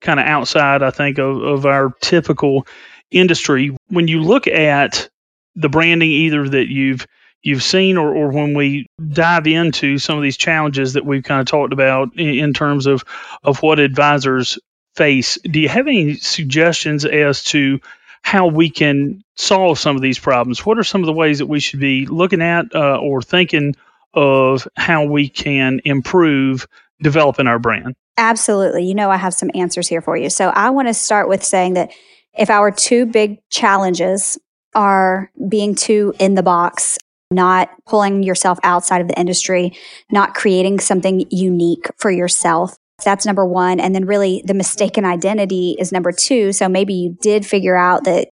kind 0.00 0.20
of 0.20 0.26
outside 0.26 0.82
I 0.82 0.90
think 0.90 1.18
of, 1.18 1.42
of 1.42 1.66
our 1.66 1.92
typical 2.00 2.66
industry. 3.10 3.76
When 3.88 4.08
you 4.08 4.22
look 4.22 4.46
at 4.46 5.08
the 5.54 5.68
branding 5.68 6.10
either 6.10 6.48
that 6.48 6.68
you've 6.68 7.06
you've 7.42 7.62
seen 7.62 7.96
or, 7.96 8.14
or 8.14 8.30
when 8.30 8.54
we 8.54 8.86
dive 9.12 9.46
into 9.46 9.98
some 9.98 10.16
of 10.16 10.22
these 10.22 10.36
challenges 10.36 10.94
that 10.94 11.04
we've 11.04 11.24
kind 11.24 11.40
of 11.40 11.46
talked 11.46 11.72
about 11.72 12.16
in, 12.16 12.34
in 12.38 12.52
terms 12.52 12.86
of 12.86 13.04
of 13.42 13.62
what 13.62 13.78
advisors 13.78 14.58
face 14.94 15.38
do 15.50 15.60
you 15.60 15.68
have 15.68 15.86
any 15.86 16.14
suggestions 16.14 17.04
as 17.04 17.42
to 17.42 17.80
how 18.22 18.46
we 18.46 18.70
can 18.70 19.22
solve 19.36 19.78
some 19.78 19.96
of 19.96 20.02
these 20.02 20.18
problems. 20.18 20.64
What 20.64 20.78
are 20.78 20.84
some 20.84 21.02
of 21.02 21.06
the 21.06 21.12
ways 21.12 21.38
that 21.38 21.46
we 21.46 21.60
should 21.60 21.80
be 21.80 22.06
looking 22.06 22.40
at 22.40 22.74
uh, 22.74 22.98
or 22.98 23.20
thinking 23.20 23.74
of 24.14 24.66
how 24.76 25.04
we 25.04 25.28
can 25.28 25.80
improve 25.84 26.66
developing 27.02 27.46
our 27.46 27.58
brand? 27.58 27.94
Absolutely. 28.16 28.84
You 28.84 28.94
know, 28.94 29.10
I 29.10 29.16
have 29.16 29.34
some 29.34 29.50
answers 29.54 29.88
here 29.88 30.00
for 30.00 30.16
you. 30.16 30.30
So 30.30 30.48
I 30.50 30.70
want 30.70 30.88
to 30.88 30.94
start 30.94 31.28
with 31.28 31.42
saying 31.42 31.74
that 31.74 31.90
if 32.38 32.50
our 32.50 32.70
two 32.70 33.06
big 33.06 33.38
challenges 33.50 34.38
are 34.74 35.30
being 35.48 35.74
too 35.74 36.14
in 36.18 36.34
the 36.34 36.42
box, 36.42 36.98
not 37.32 37.70
pulling 37.86 38.22
yourself 38.22 38.58
outside 38.62 39.00
of 39.00 39.08
the 39.08 39.18
industry, 39.18 39.72
not 40.10 40.34
creating 40.34 40.80
something 40.80 41.24
unique 41.30 41.90
for 41.98 42.10
yourself, 42.10 42.76
that's 43.04 43.26
number 43.26 43.44
one. 43.44 43.80
And 43.80 43.94
then 43.94 44.04
really 44.04 44.42
the 44.44 44.54
mistaken 44.54 45.04
identity 45.04 45.76
is 45.78 45.92
number 45.92 46.12
two. 46.12 46.52
So 46.52 46.68
maybe 46.68 46.94
you 46.94 47.16
did 47.20 47.44
figure 47.44 47.76
out 47.76 48.04
that, 48.04 48.28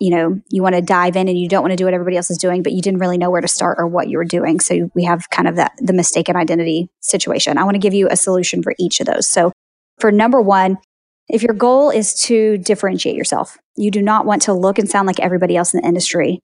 you 0.00 0.10
know, 0.10 0.40
you 0.50 0.62
want 0.62 0.74
to 0.74 0.82
dive 0.82 1.16
in 1.16 1.28
and 1.28 1.38
you 1.38 1.48
don't 1.48 1.62
want 1.62 1.72
to 1.72 1.76
do 1.76 1.84
what 1.84 1.94
everybody 1.94 2.16
else 2.16 2.30
is 2.30 2.38
doing, 2.38 2.62
but 2.62 2.72
you 2.72 2.82
didn't 2.82 3.00
really 3.00 3.18
know 3.18 3.30
where 3.30 3.40
to 3.40 3.48
start 3.48 3.76
or 3.78 3.86
what 3.86 4.08
you 4.08 4.18
were 4.18 4.24
doing. 4.24 4.60
So 4.60 4.90
we 4.94 5.04
have 5.04 5.30
kind 5.30 5.48
of 5.48 5.56
that, 5.56 5.72
the 5.78 5.92
mistaken 5.92 6.36
identity 6.36 6.88
situation. 7.00 7.58
I 7.58 7.64
want 7.64 7.74
to 7.74 7.80
give 7.80 7.94
you 7.94 8.08
a 8.10 8.16
solution 8.16 8.62
for 8.62 8.74
each 8.78 9.00
of 9.00 9.06
those. 9.06 9.28
So 9.28 9.52
for 9.98 10.10
number 10.10 10.40
one, 10.40 10.78
if 11.28 11.42
your 11.42 11.54
goal 11.54 11.90
is 11.90 12.14
to 12.24 12.58
differentiate 12.58 13.16
yourself, 13.16 13.56
you 13.76 13.90
do 13.90 14.02
not 14.02 14.26
want 14.26 14.42
to 14.42 14.52
look 14.52 14.78
and 14.78 14.88
sound 14.88 15.06
like 15.06 15.20
everybody 15.20 15.56
else 15.56 15.72
in 15.72 15.80
the 15.80 15.86
industry. 15.86 16.40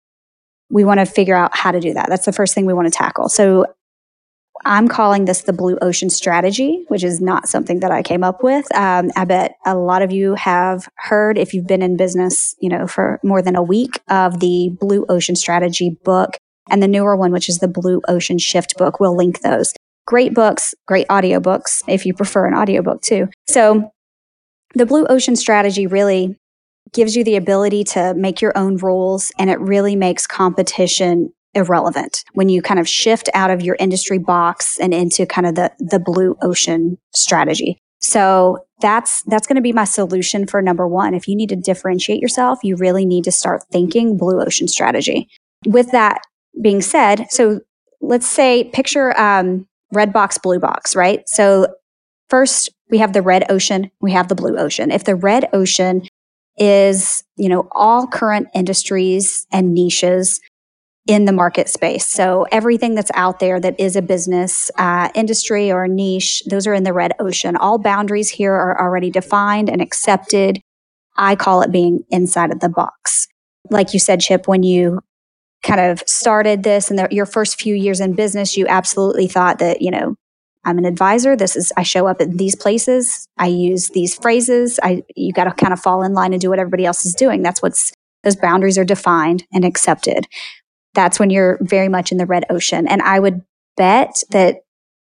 We 0.71 0.85
want 0.85 1.01
to 1.01 1.07
figure 1.07 1.35
out 1.35 1.57
how 1.57 1.73
to 1.73 1.81
do 1.81 1.95
that. 1.95 2.09
That's 2.09 2.27
the 2.27 2.33
first 2.33 2.55
thing 2.55 2.67
we 2.67 2.73
want 2.73 2.87
to 2.87 2.97
tackle. 2.97 3.29
So 3.29 3.67
I'm 4.65 4.89
calling 4.89 5.25
this 5.25 5.43
the 5.43 5.53
blue 5.53 5.79
ocean 5.81 6.11
strategy, 6.11 6.85
which 6.89 7.03
is 7.03 7.21
not 7.21 7.49
something 7.49 7.81
that 7.81 7.91
I 7.91 8.03
came 8.03 8.23
up 8.23 8.43
with. 8.43 8.73
Um, 8.75 9.11
I 9.17 9.25
bet 9.25 9.55
a 9.65 9.75
lot 9.75 10.03
of 10.03 10.13
you 10.13 10.35
have 10.35 10.89
heard 10.97 11.39
if 11.39 11.55
you've 11.55 11.67
been 11.67 11.83
in 11.83 11.97
business, 11.97 12.55
you 12.61 12.69
know, 12.69 12.87
for 12.87 13.19
more 13.23 13.43
than 13.43 13.57
a 13.57 13.63
week 13.63 14.01
of 14.09 14.41
the 14.41 14.71
blue 14.79 15.07
ocean 15.09 15.35
strategy 15.35 15.97
book 16.05 16.37
and 16.71 16.83
the 16.83 16.89
newer 16.89 17.17
one, 17.17 17.33
which 17.33 17.49
is 17.49 17.59
the 17.59 17.69
blue 17.69 18.03
ocean 18.07 18.39
shift 18.39 18.77
book. 18.77 19.01
We'll 19.01 19.17
link 19.17 19.41
those. 19.41 19.73
Great 20.07 20.35
books, 20.35 20.75
great 20.87 21.09
audiobooks 21.09 21.83
if 21.89 22.05
you 22.05 22.13
prefer 22.13 22.47
an 22.47 22.55
audiobook 22.55 23.01
too. 23.01 23.29
So 23.49 23.91
the 24.75 24.87
blue 24.87 25.07
ocean 25.07 25.37
strategy 25.37 25.87
really 25.87 26.37
gives 26.92 27.16
you 27.16 27.24
the 27.24 27.37
ability 27.37 27.85
to 27.85 28.14
make 28.14 28.40
your 28.40 28.57
own 28.57 28.76
rules 28.76 29.33
and 29.38 29.50
it 29.50 29.61
really 29.61 29.96
makes 29.96 30.26
competition 30.26 31.33
irrelevant 31.55 32.24
when 32.33 32.48
you 32.48 32.62
kind 32.62 32.79
of 32.79 32.88
shift 32.88 33.29
out 33.35 33.50
of 33.50 33.61
your 33.61 33.76
industry 33.81 34.18
box 34.18 34.79
and 34.79 34.94
into 34.94 35.26
kind 35.26 35.46
of 35.46 35.55
the 35.55 35.72
the 35.79 35.98
blue 35.98 36.37
ocean 36.42 36.98
strategy. 37.14 37.81
So 38.00 38.59
that's 38.81 39.22
that's 39.24 39.46
going 39.46 39.57
to 39.57 39.62
be 39.62 39.72
my 39.72 39.85
solution 39.85 40.46
for 40.46 40.62
number 40.62 40.87
1. 40.87 41.14
If 41.14 41.29
you 41.29 41.37
need 41.37 41.50
to 41.50 41.57
differentiate 41.57 42.20
yourself, 42.20 42.61
you 42.62 42.76
really 42.76 43.05
need 43.05 43.24
to 43.24 43.33
start 43.33 43.62
thinking 43.70 44.16
blue 44.16 44.40
ocean 44.40 44.68
strategy. 44.68 45.29
With 45.66 45.90
that 45.92 46.22
being 46.61 46.81
said, 46.81 47.26
so 47.31 47.61
let's 48.00 48.26
say 48.26 48.64
picture 48.72 49.18
um, 49.20 49.66
red 49.92 50.12
box, 50.12 50.38
blue 50.38 50.59
box, 50.59 50.96
right? 50.96 51.29
So 51.29 51.68
first 52.29 52.70
we 52.88 52.98
have 52.98 53.12
the 53.12 53.22
red 53.22 53.50
ocean, 53.50 53.90
we 54.00 54.12
have 54.12 54.29
the 54.29 54.35
blue 54.35 54.57
ocean. 54.57 54.90
If 54.90 55.05
the 55.05 55.16
red 55.16 55.48
ocean 55.53 56.03
is, 56.61 57.25
you 57.37 57.49
know, 57.49 57.66
all 57.73 58.07
current 58.07 58.49
industries 58.55 59.46
and 59.51 59.75
niches 59.75 60.40
in 61.07 61.25
the 61.25 61.33
market 61.33 61.68
space. 61.68 62.07
So 62.07 62.46
everything 62.53 62.94
that's 62.94 63.11
out 63.14 63.40
there 63.40 63.59
that 63.59 63.81
is 63.81 63.96
a 63.96 64.03
business, 64.03 64.70
uh, 64.77 65.09
industry, 65.14 65.73
or 65.73 65.88
niche, 65.88 66.42
those 66.49 66.66
are 66.66 66.75
in 66.75 66.85
the 66.85 66.92
red 66.92 67.14
ocean. 67.18 67.57
All 67.57 67.79
boundaries 67.79 68.29
here 68.29 68.53
are 68.53 68.81
already 68.81 69.11
defined 69.11 69.68
and 69.70 69.81
accepted. 69.81 70.61
I 71.16 71.35
call 71.35 71.62
it 71.62 71.73
being 71.73 72.05
inside 72.11 72.53
of 72.53 72.61
the 72.61 72.68
box. 72.68 73.27
Like 73.70 73.92
you 73.94 73.99
said, 73.99 74.20
Chip, 74.20 74.46
when 74.46 74.62
you 74.62 75.01
kind 75.62 75.81
of 75.81 76.03
started 76.07 76.62
this 76.62 76.90
and 76.90 77.11
your 77.11 77.27
first 77.27 77.61
few 77.61 77.75
years 77.75 78.01
in 78.01 78.12
business, 78.12 78.57
you 78.57 78.66
absolutely 78.68 79.27
thought 79.27 79.59
that, 79.59 79.83
you 79.83 79.90
know, 79.90 80.14
I'm 80.64 80.79
an 80.79 80.85
advisor. 80.85 81.37
This 81.37 81.57
is, 81.57 81.73
I 81.77 81.83
show 81.83 82.07
up 82.07 82.20
in 82.20 82.37
these 82.37 82.55
places. 82.55 83.27
I 83.38 83.46
use 83.46 83.88
these 83.88 84.14
phrases. 84.14 84.79
I, 84.83 85.03
you 85.16 85.33
got 85.33 85.44
to 85.44 85.53
kind 85.53 85.73
of 85.73 85.81
fall 85.81 86.03
in 86.03 86.12
line 86.12 86.33
and 86.33 86.40
do 86.40 86.51
what 86.51 86.59
everybody 86.59 86.85
else 86.85 87.07
is 87.07 87.14
doing. 87.14 87.42
That's 87.42 87.62
what's, 87.62 87.92
those 88.25 88.37
boundaries 88.37 88.77
are 88.77 88.85
defined 88.85 89.44
and 89.53 89.64
accepted. 89.64 90.27
That's 90.94 91.18
when 91.18 91.31
you're 91.31 91.59
very 91.62 91.88
much 91.88 92.12
in 92.12 92.18
the 92.18 92.27
red 92.27 92.44
ocean. 92.51 92.87
And 92.87 93.01
I 93.03 93.20
would 93.20 93.42
bet 93.77 94.23
that 94.31 94.64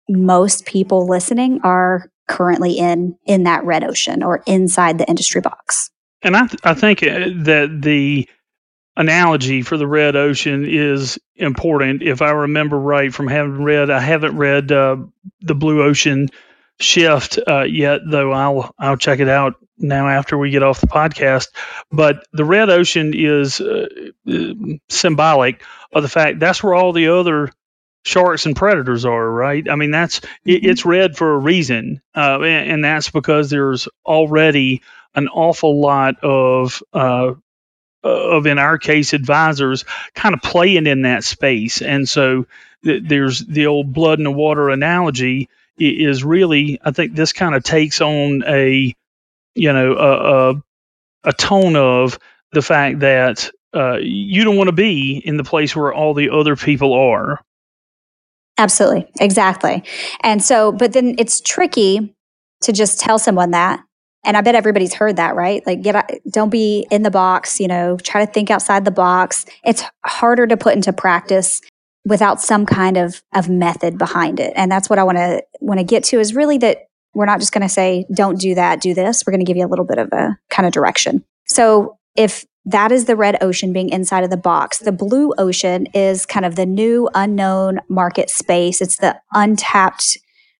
most 0.07 0.65
people 0.65 1.07
listening 1.07 1.59
are 1.63 2.09
currently 2.29 2.77
in, 2.77 3.17
in 3.25 3.43
that 3.43 3.65
red 3.65 3.83
ocean 3.83 4.23
or 4.23 4.43
inside 4.47 4.97
the 4.97 5.07
industry 5.09 5.41
box. 5.41 5.89
And 6.21 6.37
I, 6.37 6.47
th- 6.47 6.61
I 6.63 6.73
think 6.73 7.03
uh, 7.03 7.29
that 7.43 7.79
the, 7.81 8.29
analogy 8.95 9.61
for 9.61 9.77
the 9.77 9.87
red 9.87 10.15
ocean 10.15 10.65
is 10.67 11.19
important. 11.35 12.03
If 12.03 12.21
I 12.21 12.31
remember 12.31 12.77
right 12.77 13.13
from 13.13 13.27
having 13.27 13.63
read, 13.63 13.89
I 13.89 13.99
haven't 13.99 14.37
read 14.37 14.71
uh, 14.71 14.97
the 15.41 15.55
Blue 15.55 15.81
Ocean 15.83 16.29
Shift 16.79 17.39
uh, 17.47 17.63
yet, 17.63 18.01
though 18.05 18.31
I'll 18.31 18.73
I'll 18.79 18.97
check 18.97 19.19
it 19.19 19.29
out 19.29 19.55
now 19.77 20.07
after 20.07 20.37
we 20.37 20.49
get 20.49 20.63
off 20.63 20.81
the 20.81 20.87
podcast. 20.87 21.49
But 21.91 22.25
the 22.33 22.45
red 22.45 22.69
ocean 22.69 23.13
is 23.15 23.61
uh, 23.61 23.87
uh 24.27 24.53
symbolic 24.89 25.63
of 25.93 26.03
the 26.03 26.09
fact 26.09 26.39
that's 26.39 26.63
where 26.63 26.73
all 26.73 26.91
the 26.91 27.09
other 27.09 27.51
sharks 28.03 28.45
and 28.45 28.55
predators 28.55 29.05
are, 29.05 29.29
right? 29.29 29.69
I 29.69 29.75
mean, 29.75 29.91
that's 29.91 30.19
it, 30.45 30.61
mm-hmm. 30.61 30.69
it's 30.69 30.85
red 30.85 31.15
for 31.15 31.33
a 31.33 31.37
reason, 31.37 32.01
uh, 32.15 32.39
and, 32.41 32.71
and, 32.71 32.83
that's 32.83 33.09
because 33.09 33.49
there's 33.49 33.87
already 34.05 34.81
an 35.15 35.27
awful 35.29 35.79
lot 35.79 36.23
of 36.23 36.81
uh, 36.91 37.33
of 38.03 38.45
in 38.45 38.59
our 38.59 38.77
case 38.77 39.13
advisors 39.13 39.85
kind 40.13 40.35
of 40.35 40.41
playing 40.41 40.87
in 40.87 41.03
that 41.03 41.23
space. 41.23 41.81
And 41.81 42.07
so 42.07 42.45
th- 42.83 43.03
there's 43.05 43.39
the 43.39 43.67
old 43.67 43.93
blood 43.93 44.19
in 44.19 44.23
the 44.23 44.31
water 44.31 44.69
analogy 44.69 45.49
is 45.75 46.23
really 46.23 46.79
i 46.83 46.91
think 46.91 47.15
this 47.15 47.33
kind 47.33 47.55
of 47.55 47.63
takes 47.63 47.99
on 47.99 48.43
a 48.45 48.93
you 49.55 49.73
know 49.73 49.93
a, 49.93 50.51
a, 50.51 50.63
a 51.23 51.33
tone 51.33 51.75
of 51.75 52.19
the 52.51 52.61
fact 52.61 52.99
that 52.99 53.49
uh, 53.73 53.97
you 54.01 54.43
don't 54.43 54.55
want 54.55 54.67
to 54.67 54.75
be 54.75 55.17
in 55.17 55.37
the 55.37 55.43
place 55.43 55.75
where 55.75 55.91
all 55.91 56.13
the 56.13 56.29
other 56.29 56.55
people 56.55 56.93
are. 56.93 57.41
Absolutely. 58.57 59.09
Exactly. 59.19 59.83
And 60.21 60.43
so 60.43 60.71
but 60.71 60.93
then 60.93 61.15
it's 61.17 61.41
tricky 61.41 62.15
to 62.61 62.71
just 62.71 62.99
tell 62.99 63.17
someone 63.17 63.51
that 63.51 63.83
and 64.23 64.37
I 64.37 64.41
bet 64.41 64.55
everybody's 64.55 64.93
heard 64.93 65.17
that, 65.17 65.35
right? 65.35 65.65
Like, 65.65 65.81
get 65.81 66.21
don't 66.29 66.49
be 66.49 66.87
in 66.89 67.03
the 67.03 67.11
box. 67.11 67.59
You 67.59 67.67
know, 67.67 67.97
try 67.97 68.25
to 68.25 68.31
think 68.31 68.49
outside 68.49 68.85
the 68.85 68.91
box. 68.91 69.45
It's 69.63 69.83
harder 70.05 70.47
to 70.47 70.57
put 70.57 70.75
into 70.75 70.93
practice 70.93 71.61
without 72.05 72.41
some 72.41 72.65
kind 72.65 72.97
of 72.97 73.21
of 73.33 73.49
method 73.49 73.97
behind 73.97 74.39
it. 74.39 74.53
And 74.55 74.71
that's 74.71 74.89
what 74.89 74.99
I 74.99 75.03
want 75.03 75.17
to 75.17 75.43
want 75.61 75.79
to 75.79 75.85
get 75.85 76.03
to 76.05 76.19
is 76.19 76.35
really 76.35 76.57
that 76.59 76.87
we're 77.13 77.25
not 77.25 77.39
just 77.39 77.51
going 77.51 77.61
to 77.61 77.69
say 77.69 78.05
don't 78.13 78.39
do 78.39 78.55
that, 78.55 78.81
do 78.81 78.93
this. 78.93 79.23
We're 79.25 79.31
going 79.31 79.45
to 79.45 79.49
give 79.49 79.57
you 79.57 79.65
a 79.65 79.69
little 79.69 79.85
bit 79.85 79.99
of 79.99 80.09
a 80.11 80.37
kind 80.49 80.65
of 80.65 80.73
direction. 80.73 81.23
So 81.45 81.97
if 82.15 82.45
that 82.65 82.91
is 82.91 83.05
the 83.05 83.15
red 83.15 83.37
ocean 83.41 83.73
being 83.73 83.89
inside 83.89 84.23
of 84.23 84.29
the 84.29 84.37
box. 84.37 84.79
The 84.79 84.91
blue 84.91 85.33
ocean 85.37 85.87
is 85.93 86.25
kind 86.25 86.45
of 86.45 86.55
the 86.55 86.65
new 86.65 87.09
unknown 87.13 87.79
market 87.89 88.29
space. 88.29 88.81
It's 88.81 88.97
the 88.97 89.19
untapped 89.33 90.17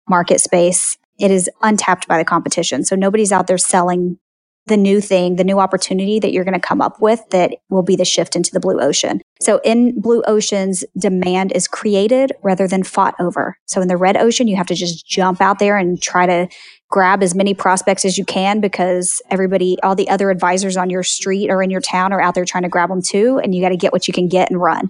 market 0.10 0.41
space 0.41 0.97
it 1.24 1.32
is 1.32 1.50
untapped 1.62 2.06
by 2.06 2.18
the 2.18 2.26
competition. 2.26 2.84
So 2.84 2.98
nobody's 2.98 3.32
out 3.32 3.48
there 3.48 3.58
selling 3.58 4.20
the 4.68 4.76
new 4.76 5.00
thing, 5.00 5.38
the 5.38 5.44
new 5.46 5.60
opportunity 5.60 6.20
that 6.20 6.34
you're 6.34 6.44
going 6.44 6.54
to 6.54 6.60
come 6.60 6.82
up 6.82 7.02
with 7.02 7.22
that 7.32 7.52
will 7.70 7.82
be 7.82 7.96
the 7.96 8.06
shift 8.06 8.36
into 8.36 8.52
the 8.52 8.60
blue 8.60 8.80
ocean. 8.80 9.22
So 9.42 9.62
in 9.64 10.00
blue 10.00 10.22
oceans, 10.28 10.84
demand 10.98 11.54
is 11.54 11.68
created 11.68 12.34
rather 12.44 12.68
than 12.68 12.84
fought 12.84 13.16
over. 13.20 13.58
So 13.68 13.82
in 13.82 13.88
the 13.88 13.98
red 13.98 14.18
ocean, 14.18 14.48
you 14.48 14.58
have 14.58 14.68
to 14.68 14.76
just 14.76 15.06
jump 15.06 15.42
out 15.42 15.60
there 15.60 15.78
and 15.78 16.02
try 16.02 16.26
to 16.26 16.48
grab 16.90 17.24
as 17.24 17.34
many 17.34 17.54
prospects 17.54 18.04
as 18.06 18.18
you 18.18 18.26
can 18.26 18.60
because 18.60 19.22
everybody, 19.30 19.78
all 19.82 19.96
the 19.96 20.10
other 20.10 20.30
advisors 20.30 20.78
on 20.78 20.90
your 20.90 21.04
street 21.04 21.50
or 21.50 21.64
in 21.64 21.70
your 21.70 21.82
town 21.82 22.12
are 22.14 22.22
out 22.22 22.36
there 22.36 22.46
trying 22.46 22.64
to 22.64 22.70
grab 22.70 22.90
them 22.90 23.02
too. 23.02 23.40
And 23.42 23.56
you 23.56 23.62
got 23.62 23.70
to 23.70 23.78
get 23.78 23.94
what 23.94 24.08
you 24.10 24.14
can 24.14 24.28
get 24.28 24.50
and 24.50 24.62
run. 24.62 24.90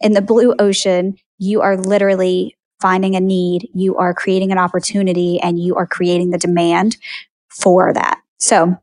In 0.00 0.12
the 0.12 0.22
blue 0.22 0.54
ocean, 0.58 1.16
you 1.38 1.60
are 1.60 1.76
literally 1.76 2.57
finding 2.80 3.16
a 3.16 3.20
need, 3.20 3.68
you 3.74 3.96
are 3.96 4.14
creating 4.14 4.52
an 4.52 4.58
opportunity 4.58 5.40
and 5.40 5.58
you 5.58 5.74
are 5.76 5.86
creating 5.86 6.30
the 6.30 6.38
demand 6.38 6.96
for 7.48 7.92
that. 7.92 8.20
So 8.38 8.76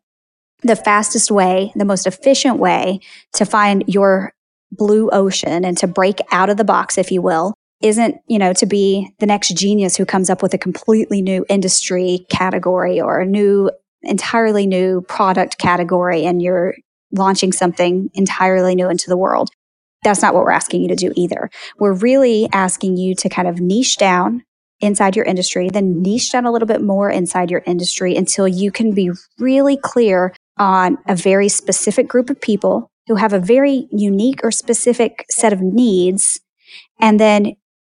the 0.62 0.76
fastest 0.76 1.32
way, 1.32 1.72
the 1.76 1.86
most 1.86 2.08
efficient 2.08 2.58
way 2.58 3.00
to 3.34 3.46
find 3.46 3.84
your 3.88 4.34
blue 4.72 5.10
ocean 5.12 5.64
and 5.64 5.78
to 5.78 5.88
break 5.88 6.20
out 6.32 6.50
of 6.50 6.58
the 6.58 6.64
box, 6.64 6.98
if 6.98 7.12
you 7.12 7.22
will, 7.22 7.54
isn't, 7.82 8.18
you 8.28 8.40
know, 8.40 8.54
to 8.54 8.66
be 8.66 9.10
the 9.20 9.26
next 9.26 9.56
genius 9.56 9.96
who 9.96 10.06
comes 10.06 10.30
up 10.30 10.42
with 10.42 10.54
a 10.54 10.58
completely 10.58 11.22
new 11.22 11.46
industry 11.50 12.26
category 12.30 13.00
or 13.00 13.20
a 13.20 13.26
new, 13.26 13.70
entirely 14.02 14.66
new 14.66 15.02
product 15.02 15.58
category 15.58 16.26
and 16.26 16.42
you're 16.42 16.76
launching 17.12 17.52
something 17.52 18.10
entirely 18.14 18.76
new 18.76 18.90
into 18.90 19.10
the 19.10 19.18
world 19.18 19.50
that's 20.06 20.22
not 20.22 20.34
what 20.34 20.44
we're 20.44 20.52
asking 20.52 20.82
you 20.82 20.88
to 20.88 20.96
do 20.96 21.12
either. 21.16 21.50
We're 21.78 21.94
really 21.94 22.48
asking 22.54 22.98
you 22.98 23.16
to 23.16 23.28
kind 23.28 23.48
of 23.48 23.60
niche 23.60 23.98
down 23.98 24.44
inside 24.80 25.16
your 25.16 25.26
industry, 25.26 25.70
then 25.70 26.02
niche 26.02 26.32
down 26.32 26.46
a 26.46 26.52
little 26.52 26.68
bit 26.68 26.82
more 26.82 27.10
inside 27.10 27.50
your 27.50 27.64
industry 27.66 28.16
until 28.16 28.48
you 28.48 28.72
can 28.72 28.94
be 28.94 29.12
really 29.40 29.78
clear 29.78 30.34
on 30.58 30.98
a 31.08 31.16
very 31.16 31.50
specific 31.50 32.08
group 32.08 32.30
of 32.30 32.40
people 32.40 32.90
who 33.08 33.16
have 33.16 33.34
a 33.34 33.40
very 33.40 33.88
unique 33.92 34.40
or 34.44 34.52
specific 34.52 35.26
set 35.30 35.54
of 35.54 35.62
needs. 35.62 36.40
And 37.00 37.20
then 37.20 37.56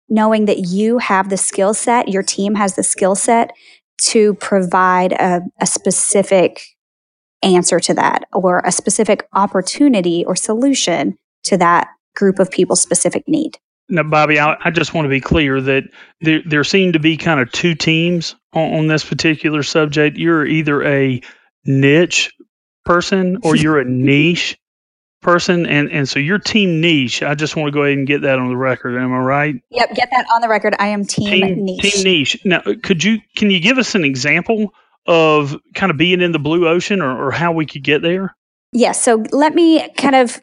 knowing 0.08 0.46
that 0.46 0.68
you 0.68 0.98
have 0.98 1.28
the 1.28 1.36
skill 1.36 1.74
set, 1.74 2.08
your 2.08 2.22
team 2.22 2.54
has 2.54 2.76
the 2.76 2.82
skill 2.82 3.14
set 3.14 3.52
to 3.98 4.34
provide 4.34 5.12
a, 5.12 5.40
a 5.60 5.66
specific 5.66 6.62
answer 7.42 7.80
to 7.80 7.94
that 7.94 8.24
or 8.32 8.62
a 8.64 8.72
specific 8.72 9.26
opportunity 9.32 10.24
or 10.24 10.36
solution 10.36 11.16
to 11.44 11.56
that 11.56 11.88
group 12.16 12.40
of 12.40 12.50
people 12.50 12.74
specific 12.74 13.28
need. 13.28 13.58
Now, 13.88 14.02
Bobby, 14.02 14.40
I, 14.40 14.56
I, 14.64 14.70
just 14.70 14.94
want 14.94 15.04
to 15.04 15.10
be 15.10 15.20
clear 15.20 15.60
that 15.60 15.84
there, 16.20 16.42
there 16.44 16.64
seem 16.64 16.94
to 16.94 16.98
be 16.98 17.16
kind 17.16 17.38
of 17.38 17.52
two 17.52 17.76
teams 17.76 18.34
on, 18.52 18.74
on 18.74 18.86
this 18.88 19.04
particular 19.04 19.62
subject. 19.62 20.18
You're 20.18 20.44
either 20.44 20.82
a 20.82 21.20
niche 21.64 22.32
person 22.84 23.38
or 23.42 23.54
you're 23.56 23.78
a 23.78 23.84
niche 23.84 24.58
person 25.22 25.66
and 25.66 25.90
and 25.90 26.08
so 26.08 26.18
your 26.18 26.38
team 26.38 26.80
niche. 26.80 27.22
I 27.22 27.34
just 27.34 27.56
want 27.56 27.68
to 27.68 27.72
go 27.72 27.82
ahead 27.82 27.98
and 27.98 28.06
get 28.06 28.22
that 28.22 28.38
on 28.38 28.48
the 28.48 28.56
record. 28.56 28.96
Am 28.96 29.12
i 29.12 29.18
right? 29.18 29.54
Yep 29.70 29.94
get 29.94 30.08
that 30.10 30.26
on 30.32 30.40
the 30.40 30.48
record. 30.48 30.74
I 30.78 30.88
am 30.88 31.04
team, 31.04 31.42
team 31.42 31.64
niche. 31.64 31.82
team 31.82 32.04
niche. 32.04 32.44
Now 32.44 32.62
could 32.82 33.02
you 33.02 33.18
can 33.36 33.50
you 33.50 33.60
give 33.60 33.78
us 33.78 33.94
an 33.94 34.04
example 34.04 34.72
of 35.06 35.56
kind 35.74 35.90
of 35.90 35.96
being 35.96 36.20
in 36.20 36.32
the 36.32 36.38
blue 36.38 36.68
ocean 36.68 37.02
or, 37.02 37.26
or 37.26 37.30
how 37.30 37.52
we 37.52 37.66
could 37.66 37.82
get 37.82 38.02
there? 38.02 38.36
Yes 38.72 39.02
so 39.02 39.24
let 39.32 39.54
me 39.54 39.88
kind 39.96 40.14
of 40.14 40.40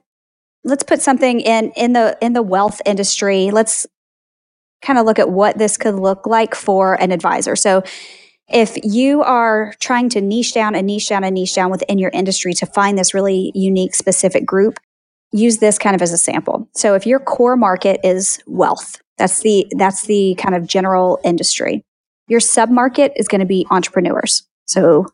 let's 0.64 0.84
put 0.84 1.02
something 1.02 1.40
in 1.40 1.72
in 1.76 1.94
the 1.94 2.18
in 2.22 2.34
the 2.34 2.42
wealth 2.42 2.82
industry. 2.86 3.52
Let's 3.52 3.86
kind 4.82 5.00
of 5.00 5.06
look 5.06 5.20
at 5.20 5.30
what 5.30 5.58
this 5.58 5.78
could 5.78 5.96
look 5.96 6.26
like 6.26 6.56
for 6.56 6.96
an 6.96 7.12
advisor. 7.12 7.56
So 7.56 7.84
if 8.50 8.78
you 8.84 9.24
are 9.24 9.74
trying 9.80 10.10
to 10.10 10.22
niche 10.22 10.54
down 10.54 10.76
and 10.76 10.86
niche 10.86 11.08
down 11.10 11.24
and 11.24 11.34
niche 11.34 11.56
down 11.56 11.72
within 11.72 11.98
your 11.98 12.12
industry 12.12 12.54
to 12.56 12.66
find 12.66 12.98
this 12.98 13.14
really 13.14 13.52
unique 13.56 13.96
specific 13.96 14.46
group, 14.46 14.78
use 15.32 15.58
this 15.58 15.78
kind 15.78 15.96
of 15.96 16.02
as 16.02 16.12
a 16.12 16.18
sample. 16.18 16.68
So 16.76 16.94
if 16.96 17.08
your 17.08 17.20
core 17.20 17.56
market 17.56 18.02
is 18.04 18.40
wealth, 18.46 19.02
that's 19.18 19.42
the 19.42 19.68
that's 19.78 20.04
the 20.04 20.36
kind 20.36 20.56
of 20.56 20.68
general 20.68 21.20
industry. 21.24 21.84
Your 22.28 22.40
sub 22.40 22.70
market 22.70 23.14
is 23.16 23.28
going 23.28 23.42
to 23.42 23.48
be 23.48 23.66
entrepreneurs. 23.70 24.44
So 24.66 25.08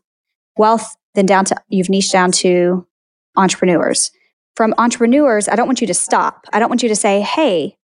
wealth, 0.56 0.96
then 1.14 1.26
down 1.26 1.44
to 1.46 1.56
you've 1.68 1.88
niched 1.88 2.12
down 2.12 2.32
to 2.32 2.86
entrepreneurs 3.36 4.10
from 4.56 4.74
entrepreneurs, 4.78 5.48
I 5.48 5.56
don't 5.56 5.66
want 5.66 5.80
you 5.80 5.86
to 5.86 5.94
stop. 5.94 6.44
I 6.52 6.58
don't 6.58 6.68
want 6.68 6.82
you 6.82 6.88
to 6.88 6.96
say, 6.96 7.20
hey, 7.20 7.76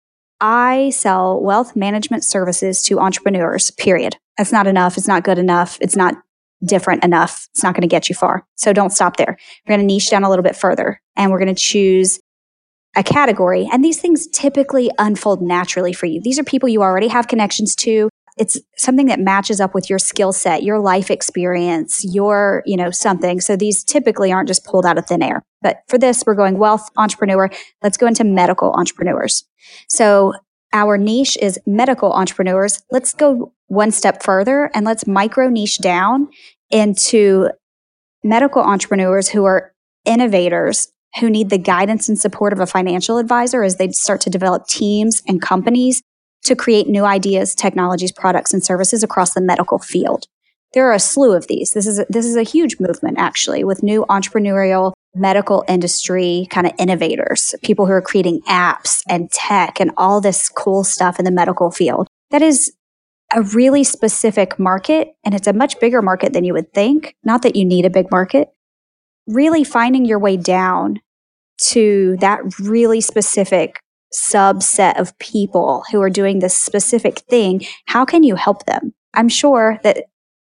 I 0.42 0.90
sell 0.90 1.42
wealth 1.42 1.76
management 1.76 2.24
services 2.24 2.82
to 2.84 3.00
entrepreneurs, 3.00 3.72
period. 3.72 4.18
That's 4.38 4.52
not 4.52 4.68
enough. 4.68 4.98
It's 4.98 5.08
not 5.08 5.24
good 5.24 5.38
enough. 5.38 5.78
It's 5.80 5.96
not 5.96 6.16
different 6.64 7.04
enough. 7.04 7.48
It's 7.54 7.64
not 7.64 7.74
going 7.74 7.82
to 7.82 7.88
get 7.88 8.10
you 8.10 8.16
far. 8.16 8.46
So 8.56 8.74
don't 8.74 8.92
stop 8.92 9.18
there. 9.18 9.38
We're 9.66 9.76
going 9.76 9.88
to 9.88 9.94
niche 9.94 10.10
down 10.10 10.24
a 10.24 10.30
little 10.30 10.44
bit 10.44 10.56
further 10.56 11.02
and 11.16 11.32
we're 11.32 11.40
going 11.40 11.54
to 11.54 11.62
choose 11.62 12.20
a 12.96 13.04
category. 13.04 13.68
And 13.72 13.84
these 13.84 14.00
things 14.00 14.28
typically 14.28 14.90
unfold 14.98 15.42
naturally 15.42 15.94
for 15.94 16.06
you. 16.06 16.22
These 16.22 16.40
are 16.40 16.44
people 16.44 16.70
you 16.70 16.82
already 16.82 17.10
have 17.10 17.28
connections 17.28 17.76
to. 17.78 18.10
It's 18.38 18.60
something 18.76 19.06
that 19.06 19.20
matches 19.20 19.62
up 19.62 19.74
with 19.74 19.90
your 19.90 20.00
skill 20.00 20.34
set, 20.34 20.64
your 20.64 20.80
life 20.80 21.10
experience, 21.10 22.04
your, 22.04 22.64
you 22.66 22.76
know, 22.76 22.92
something. 22.92 23.40
So 23.40 23.56
these 23.56 23.84
typically 23.84 24.32
aren't 24.32 24.48
just 24.48 24.66
pulled 24.66 24.86
out 24.86 24.98
of 24.98 25.06
thin 25.06 25.24
air. 25.24 25.42
But 25.62 25.78
for 25.88 25.98
this, 25.98 26.24
we're 26.26 26.36
going 26.36 26.58
wealth 26.58 26.90
entrepreneur. 26.98 27.50
Let's 27.82 27.98
go 27.98 28.08
into 28.08 28.24
medical 28.24 28.72
entrepreneurs. 28.74 29.46
So 29.90 30.34
our 30.74 30.98
niche 30.98 31.38
is 31.42 31.58
medical 31.66 32.12
entrepreneurs. 32.12 32.84
Let's 32.92 33.14
go 33.14 33.54
one 33.68 33.92
step 33.92 34.22
further 34.22 34.70
and 34.74 34.86
let's 34.86 35.08
micro 35.08 35.50
niche 35.50 35.80
down 35.80 36.28
into 36.70 37.50
medical 38.24 38.62
entrepreneurs 38.62 39.30
who 39.30 39.46
are 39.46 39.74
innovators 40.04 40.90
who 41.20 41.30
need 41.30 41.50
the 41.50 41.58
guidance 41.58 42.10
and 42.10 42.20
support 42.20 42.52
of 42.52 42.60
a 42.60 42.66
financial 42.66 43.18
advisor 43.18 43.64
as 43.64 43.78
they 43.78 43.90
start 43.92 44.20
to 44.22 44.30
develop 44.30 44.68
teams 44.68 45.22
and 45.28 45.42
companies 45.42 46.02
to 46.46 46.56
create 46.56 46.88
new 46.88 47.06
ideas, 47.06 47.54
technologies, 47.54 48.12
products, 48.12 48.54
and 48.54 48.64
services 48.64 49.04
across 49.04 49.34
the 49.34 49.42
medical 49.42 49.80
field. 49.80 50.26
There 50.74 50.88
are 50.90 50.94
a 50.94 51.00
slew 51.00 51.34
of 51.34 51.48
these. 51.48 51.72
This 51.72 51.88
is 51.88 52.00
a, 52.00 52.06
this 52.10 52.26
is 52.26 52.36
a 52.36 52.44
huge 52.44 52.80
movement 52.80 53.18
actually 53.18 53.64
with 53.64 53.82
new 53.82 54.06
entrepreneurial 54.10 54.94
medical 55.16 55.64
industry 55.68 56.48
kind 56.50 56.68
of 56.68 56.74
innovators, 56.78 57.56
people 57.64 57.86
who 57.86 57.94
are 57.94 58.02
creating 58.02 58.42
apps 58.42 59.02
and 59.08 59.32
tech 59.32 59.80
and 59.80 59.92
all 59.96 60.20
this 60.20 60.50
cool 60.50 60.84
stuff 60.84 61.18
in 61.18 61.26
the 61.26 61.32
medical 61.32 61.72
field. 61.72 62.08
That 62.32 62.42
is 62.42 62.74
a 63.34 63.42
really 63.42 63.84
specific 63.84 64.60
market 64.60 65.16
and 65.24 65.34
it's 65.34 65.48
a 65.48 65.54
much 65.54 65.80
bigger 65.80 66.02
market 66.02 66.34
than 66.34 66.44
you 66.44 66.54
would 66.54 66.74
think. 66.74 67.16
Not 67.24 67.42
that 67.44 67.56
you 67.56 67.66
need 67.66 67.86
a 67.86 67.90
big 67.90 68.12
market. 68.12 68.50
Really 69.28 69.64
finding 69.64 70.06
your 70.06 70.20
way 70.20 70.38
down 70.38 71.00
to 71.58 72.18
that 72.20 72.42
really 72.60 73.02
specific 73.02 73.80
subset 74.14 75.00
of 75.00 75.18
people 75.20 75.84
who 75.92 76.02
are 76.02 76.10
doing 76.10 76.40
this 76.40 76.56
specific 76.56 77.20
thing, 77.20 77.66
how 77.88 78.06
can 78.06 78.24
you 78.24 78.36
help 78.36 78.66
them? 78.66 78.94
I'm 79.14 79.30
sure 79.30 79.80
that 79.84 80.06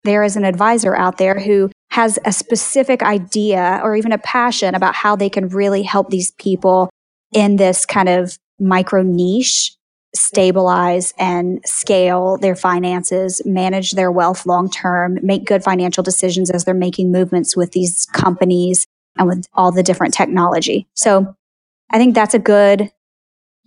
there 0.04 0.22
is 0.22 0.36
an 0.36 0.44
advisor 0.44 0.96
out 0.96 1.18
there 1.18 1.38
who 1.38 1.70
has 1.90 2.18
a 2.24 2.32
specific 2.32 3.02
idea 3.02 3.80
or 3.82 3.96
even 3.96 4.12
a 4.12 4.18
passion 4.18 4.74
about 4.74 4.94
how 4.94 5.16
they 5.16 5.28
can 5.28 5.48
really 5.48 5.82
help 5.82 6.10
these 6.10 6.32
people 6.32 6.90
in 7.32 7.56
this 7.56 7.84
kind 7.84 8.08
of 8.08 8.38
micro 8.58 9.02
niche 9.02 9.76
stabilize 10.14 11.12
and 11.18 11.60
scale 11.66 12.38
their 12.38 12.54
finances, 12.54 13.42
manage 13.44 13.92
their 13.92 14.10
wealth 14.10 14.46
long 14.46 14.70
term, 14.70 15.18
make 15.22 15.44
good 15.44 15.62
financial 15.62 16.02
decisions 16.02 16.50
as 16.50 16.64
they're 16.64 16.74
making 16.74 17.12
movements 17.12 17.56
with 17.56 17.72
these 17.72 18.06
companies 18.12 18.86
and 19.18 19.28
with 19.28 19.46
all 19.54 19.72
the 19.72 19.82
different 19.82 20.14
technology. 20.14 20.86
So 20.94 21.34
I 21.90 21.98
think 21.98 22.14
that's 22.14 22.34
a 22.34 22.38
good 22.38 22.90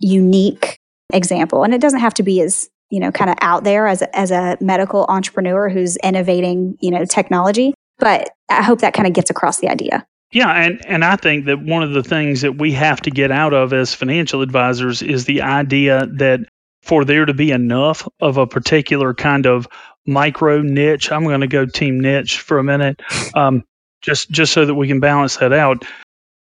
unique 0.00 0.76
example. 1.12 1.62
And 1.62 1.72
it 1.72 1.80
doesn't 1.80 2.00
have 2.00 2.14
to 2.14 2.22
be 2.22 2.40
as, 2.40 2.68
you 2.90 2.98
know, 2.98 3.12
kind 3.12 3.30
of 3.30 3.36
out 3.40 3.62
there 3.62 3.86
as 3.86 4.02
a, 4.02 4.18
as 4.18 4.30
a 4.32 4.56
medical 4.60 5.06
entrepreneur 5.08 5.68
who's 5.68 5.96
innovating, 5.98 6.76
you 6.80 6.90
know, 6.90 7.04
technology. 7.04 7.74
But 7.98 8.30
I 8.48 8.62
hope 8.62 8.80
that 8.80 8.94
kind 8.94 9.06
of 9.06 9.12
gets 9.12 9.30
across 9.30 9.60
the 9.60 9.68
idea. 9.68 10.06
Yeah, 10.32 10.50
and, 10.50 10.84
and 10.86 11.04
I 11.04 11.16
think 11.16 11.46
that 11.46 11.60
one 11.60 11.82
of 11.82 11.92
the 11.92 12.04
things 12.04 12.42
that 12.42 12.56
we 12.56 12.72
have 12.72 13.00
to 13.02 13.10
get 13.10 13.30
out 13.30 13.52
of 13.52 13.72
as 13.72 13.94
financial 13.94 14.42
advisors 14.42 15.02
is 15.02 15.24
the 15.24 15.42
idea 15.42 16.06
that 16.18 16.40
for 16.82 17.04
there 17.04 17.26
to 17.26 17.34
be 17.34 17.50
enough 17.50 18.08
of 18.20 18.38
a 18.38 18.46
particular 18.46 19.12
kind 19.12 19.46
of 19.46 19.66
micro 20.06 20.62
niche, 20.62 21.10
I'm 21.12 21.24
going 21.24 21.40
to 21.40 21.46
go 21.46 21.66
team 21.66 22.00
niche 22.00 22.38
for 22.38 22.58
a 22.58 22.64
minute, 22.64 23.02
um, 23.34 23.64
just 24.02 24.30
just 24.30 24.52
so 24.52 24.64
that 24.64 24.74
we 24.74 24.88
can 24.88 25.00
balance 25.00 25.36
that 25.38 25.52
out. 25.52 25.84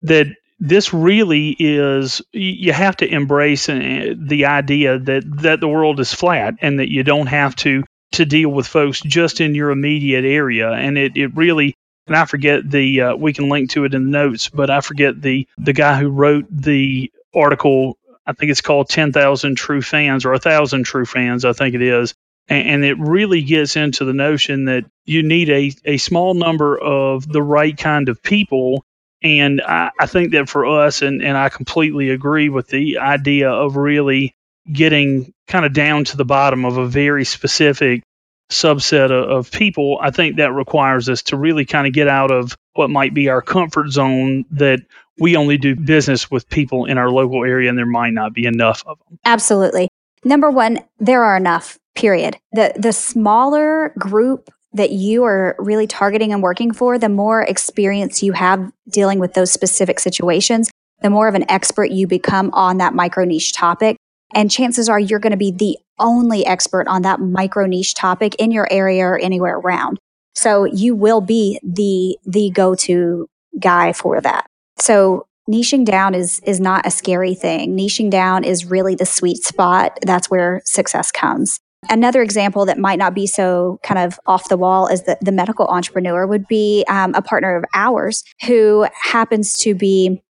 That 0.04 0.28
this 0.62 0.93
really 0.93 1.56
is 1.58 2.21
you 2.32 2.71
have 2.71 2.95
to 2.97 3.12
embrace 3.12 3.67
uh, 3.67 4.13
the 4.15 4.45
idea 4.45 5.00
that 5.00 5.24
that 5.41 5.60
the 5.60 5.67
world 5.67 6.00
is 6.00 6.13
flat 6.13 6.54
and 6.62 6.80
that 6.80 6.91
you 6.91 7.04
don't 7.04 7.28
have 7.28 7.56
to 7.56 7.84
to 8.12 8.26
deal 8.26 8.50
with 8.50 8.67
folks 8.67 9.02
just 9.02 9.41
in 9.41 9.56
your 9.56 9.71
immediate 9.71 10.24
area. 10.24 10.69
And 10.69 10.97
it, 10.97 11.17
it 11.17 11.36
really 11.36 11.74
and 12.06 12.15
I 12.15 12.26
forget 12.26 12.69
the 12.69 13.02
uh, 13.02 13.15
we 13.15 13.34
can 13.34 13.50
link 13.50 13.71
to 13.71 13.86
it 13.86 13.95
in 13.95 14.06
the 14.06 14.12
notes 14.12 14.50
but 14.50 14.69
I 14.69 14.82
forget 14.82 15.19
the 15.19 15.47
the 15.58 15.74
guy 15.74 16.00
who 16.00 16.10
wrote 16.10 16.45
the 16.50 17.12
article 17.34 17.97
I 18.28 18.34
think 18.34 18.52
it's 18.52 18.62
called 18.62 18.88
10,000 18.88 19.56
true 19.56 19.82
fans 19.82 20.26
or 20.26 20.32
1,000 20.32 20.84
true 20.84 21.06
fans 21.06 21.43
I 21.43 21.54
think 21.54 21.74
it 21.74 21.82
is. 21.82 22.13
And, 22.47 22.67
and 22.67 22.86
it 22.86 23.00
really 23.00 23.41
gets 23.41 23.76
into 23.76 24.06
the 24.06 24.13
notion 24.13 24.65
that 24.65 24.86
you 25.06 25.24
need 25.24 25.50
a, 25.50 25.71
a 25.86 25.97
small 25.97 26.36
number 26.36 26.78
of 26.80 27.28
the 27.28 27.41
right 27.41 27.76
kind 27.76 28.10
of 28.10 28.21
people 28.21 28.86
and 29.22 29.62
I, 29.62 29.92
I 30.00 30.06
think 30.06 30.32
that 30.32 30.50
for 30.50 30.66
us, 30.66 31.02
and, 31.02 31.22
and 31.22 31.38
I 31.38 31.50
completely 31.50 32.10
agree 32.10 32.50
with 32.50 32.68
the 32.68 33.00
idea 33.00 33.50
of 33.50 33.76
really 33.76 34.36
getting 34.72 35.34
kind 35.48 35.66
of 35.66 35.74
down 35.74 36.06
to 36.06 36.18
the 36.18 36.26
bottom 36.26 36.66
of 36.66 36.78
a 36.78 36.88
very 36.88 37.26
specific 37.26 38.04
subset 38.50 39.12
of, 39.12 39.30
of, 39.30 39.52
people, 39.52 39.98
I 40.02 40.12
think 40.12 40.38
that 40.38 40.54
requires 40.54 41.08
us 41.10 41.24
to 41.24 41.38
really 41.38 41.66
kind 41.66 41.88
of 41.88 41.94
get 41.94 42.08
out 42.08 42.32
of 42.32 42.56
what 42.74 42.90
might 42.90 43.14
be 43.14 43.30
our 43.30 43.42
comfort 43.42 43.90
zone 43.90 44.46
that 44.52 44.80
we 45.18 45.36
only 45.36 45.58
do 45.58 45.76
business 45.76 46.30
with 46.30 46.50
people 46.50 46.86
in 46.86 46.98
our 46.98 47.10
local 47.10 47.46
area 47.46 47.70
and 47.70 47.78
there 47.78 47.86
might 47.86 48.14
not 48.14 48.34
be 48.34 48.46
enough 48.46 48.84
of 48.86 49.00
them. 49.00 49.20
Absolutely. 49.24 49.88
Number 50.24 50.52
one, 50.52 50.80
there 51.00 51.24
are 51.24 51.38
enough, 51.38 51.80
period. 51.96 52.38
The 52.52 52.74
the 52.78 52.94
smaller 52.94 53.94
group 53.98 54.52
that 54.74 54.92
you 54.92 55.24
are 55.24 55.56
really 55.60 55.88
targeting 55.88 56.32
and 56.32 56.42
working 56.42 56.72
for, 56.72 56.98
the 56.98 57.10
more 57.10 57.42
experience 57.42 58.24
you 58.24 58.32
have 58.34 58.72
dealing 58.90 59.20
with 59.20 59.34
those 59.34 59.52
specific 59.52 60.00
situations, 60.00 60.72
the 61.02 61.10
more 61.10 61.28
of 61.28 61.36
an 61.36 61.50
expert 61.50 61.92
you 61.92 62.08
become 62.08 62.50
on 62.54 62.78
that 62.78 62.94
micro 62.94 63.26
niche 63.26 63.54
topic. 63.54 63.98
And 64.34 64.50
chances 64.50 64.88
are 64.88 65.00
you're 65.00 65.20
going 65.20 65.32
to 65.32 65.38
be 65.38 65.52
the 65.52 65.78
only 66.00 66.46
expert 66.46 66.88
on 66.88 67.02
that 67.02 67.20
micro 67.20 67.66
niche 67.66 67.94
topic 67.94 68.36
in 68.36 68.52
your 68.52 68.68
area 68.72 69.06
or 69.06 69.20
anywhere 69.20 69.58
around. 69.58 70.00
So 70.36 70.64
you 70.64 70.96
will 70.96 71.22
be 71.22 71.60
the, 71.64 72.18
the 72.26 72.50
go-to 72.52 73.28
guy 73.60 73.92
for 73.92 74.22
that. 74.22 74.48
So 74.80 75.26
niching 75.50 75.84
down 75.84 76.16
is, 76.16 76.40
is 76.46 76.62
not 76.62 76.86
a 76.86 76.92
scary 76.92 77.36
thing. 77.36 77.76
Niching 77.76 78.10
down 78.10 78.46
is 78.46 78.66
really 78.66 78.96
the 78.96 79.06
sweet 79.06 79.44
spot. 79.44 80.00
That's 80.06 80.30
where 80.30 80.62
success 80.64 81.12
comes. 81.12 81.60
Another 81.89 82.22
example 82.22 82.65
that 82.65 82.78
might 82.78 83.00
not 83.00 83.15
be 83.15 83.26
so 83.26 83.80
kind 83.84 84.00
of 84.00 84.20
off 84.28 84.50
the 84.50 84.58
wall 84.58 84.88
as 84.88 85.04
the, 85.04 85.17
the 85.22 85.32
medical 85.32 85.67
entrepreneur 85.67 86.28
would 86.28 86.48
be 86.48 86.86
um, 86.88 87.13
a 87.15 87.22
partner 87.22 87.56
of 87.56 87.65
ours 87.74 88.24
who 88.46 88.88
happens 88.94 89.54
to 89.58 89.74
be 89.74 90.22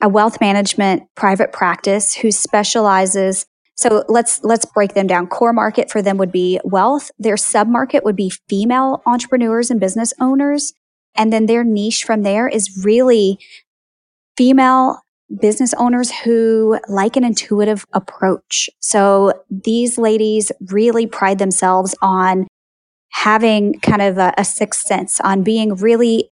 a 0.00 0.08
wealth 0.08 0.40
management 0.40 1.02
private 1.14 1.52
practice 1.52 2.14
who 2.14 2.30
specializes 2.30 3.46
so 3.76 4.04
let's 4.08 4.42
let's 4.42 4.64
break 4.64 4.94
them 4.94 5.06
down. 5.06 5.26
Core 5.26 5.52
market 5.52 5.90
for 5.90 6.00
them 6.00 6.16
would 6.16 6.32
be 6.32 6.58
wealth. 6.64 7.10
Their 7.18 7.36
sub 7.36 7.68
market 7.68 8.04
would 8.04 8.16
be 8.16 8.32
female 8.48 9.02
entrepreneurs 9.06 9.70
and 9.70 9.78
business 9.78 10.14
owners. 10.18 10.72
And 11.14 11.32
then 11.32 11.46
their 11.46 11.62
niche 11.62 12.04
from 12.04 12.22
there 12.22 12.48
is 12.48 12.84
really 12.84 13.38
female 14.36 15.02
business 15.40 15.74
owners 15.74 16.10
who 16.10 16.78
like 16.88 17.16
an 17.16 17.24
intuitive 17.24 17.84
approach. 17.92 18.70
So 18.80 19.32
these 19.50 19.98
ladies 19.98 20.52
really 20.70 21.06
pride 21.06 21.38
themselves 21.38 21.94
on 22.00 22.46
having 23.10 23.78
kind 23.80 24.02
of 24.02 24.18
a, 24.18 24.34
a 24.38 24.44
sixth 24.44 24.86
sense, 24.86 25.20
on 25.20 25.42
being 25.42 25.74
really 25.74 26.30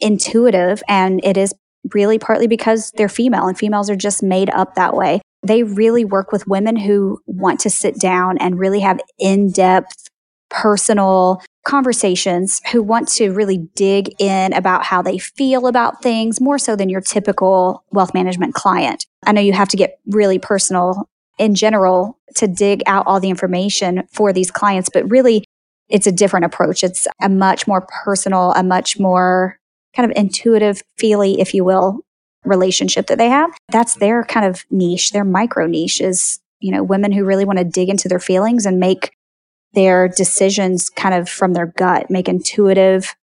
intuitive. 0.00 0.82
And 0.88 1.20
it 1.24 1.36
is 1.36 1.54
really 1.94 2.18
partly 2.18 2.46
because 2.46 2.90
they're 2.96 3.08
female 3.08 3.46
and 3.46 3.56
females 3.56 3.88
are 3.88 3.96
just 3.96 4.22
made 4.22 4.50
up 4.50 4.74
that 4.74 4.94
way. 4.94 5.20
They 5.42 5.62
really 5.62 6.04
work 6.04 6.32
with 6.32 6.46
women 6.46 6.76
who 6.76 7.20
want 7.26 7.60
to 7.60 7.70
sit 7.70 7.98
down 7.98 8.38
and 8.38 8.58
really 8.58 8.80
have 8.80 9.00
in 9.18 9.50
depth 9.50 10.08
personal 10.50 11.42
conversations 11.66 12.62
who 12.70 12.82
want 12.82 13.08
to 13.08 13.32
really 13.32 13.58
dig 13.74 14.14
in 14.20 14.52
about 14.52 14.84
how 14.84 15.02
they 15.02 15.18
feel 15.18 15.66
about 15.66 16.00
things 16.00 16.40
more 16.40 16.58
so 16.58 16.76
than 16.76 16.88
your 16.88 17.00
typical 17.00 17.84
wealth 17.90 18.14
management 18.14 18.54
client. 18.54 19.04
I 19.26 19.32
know 19.32 19.40
you 19.40 19.52
have 19.52 19.68
to 19.70 19.76
get 19.76 19.98
really 20.06 20.38
personal 20.38 21.08
in 21.38 21.54
general 21.54 22.18
to 22.36 22.46
dig 22.46 22.82
out 22.86 23.06
all 23.06 23.20
the 23.20 23.28
information 23.28 24.04
for 24.12 24.32
these 24.32 24.50
clients, 24.50 24.88
but 24.88 25.10
really 25.10 25.44
it's 25.88 26.06
a 26.06 26.12
different 26.12 26.46
approach. 26.46 26.84
It's 26.84 27.08
a 27.20 27.28
much 27.28 27.66
more 27.66 27.86
personal, 28.04 28.52
a 28.52 28.62
much 28.62 28.98
more 28.98 29.58
kind 29.94 30.10
of 30.10 30.16
intuitive, 30.16 30.82
feely, 30.96 31.40
if 31.40 31.52
you 31.52 31.64
will, 31.64 32.00
relationship 32.44 33.08
that 33.08 33.18
they 33.18 33.28
have. 33.28 33.50
That's 33.70 33.94
their 33.94 34.22
kind 34.22 34.46
of 34.46 34.64
niche, 34.70 35.10
their 35.10 35.24
micro 35.24 35.66
niche 35.66 36.00
is, 36.00 36.38
you 36.60 36.70
know, 36.70 36.84
women 36.84 37.10
who 37.10 37.24
really 37.24 37.44
want 37.44 37.58
to 37.58 37.64
dig 37.64 37.88
into 37.88 38.08
their 38.08 38.20
feelings 38.20 38.66
and 38.66 38.78
make 38.78 39.15
their 39.76 40.08
decisions 40.08 40.90
kind 40.90 41.14
of 41.14 41.28
from 41.28 41.52
their 41.52 41.66
gut, 41.66 42.10
make 42.10 42.28
intuitive 42.28 43.14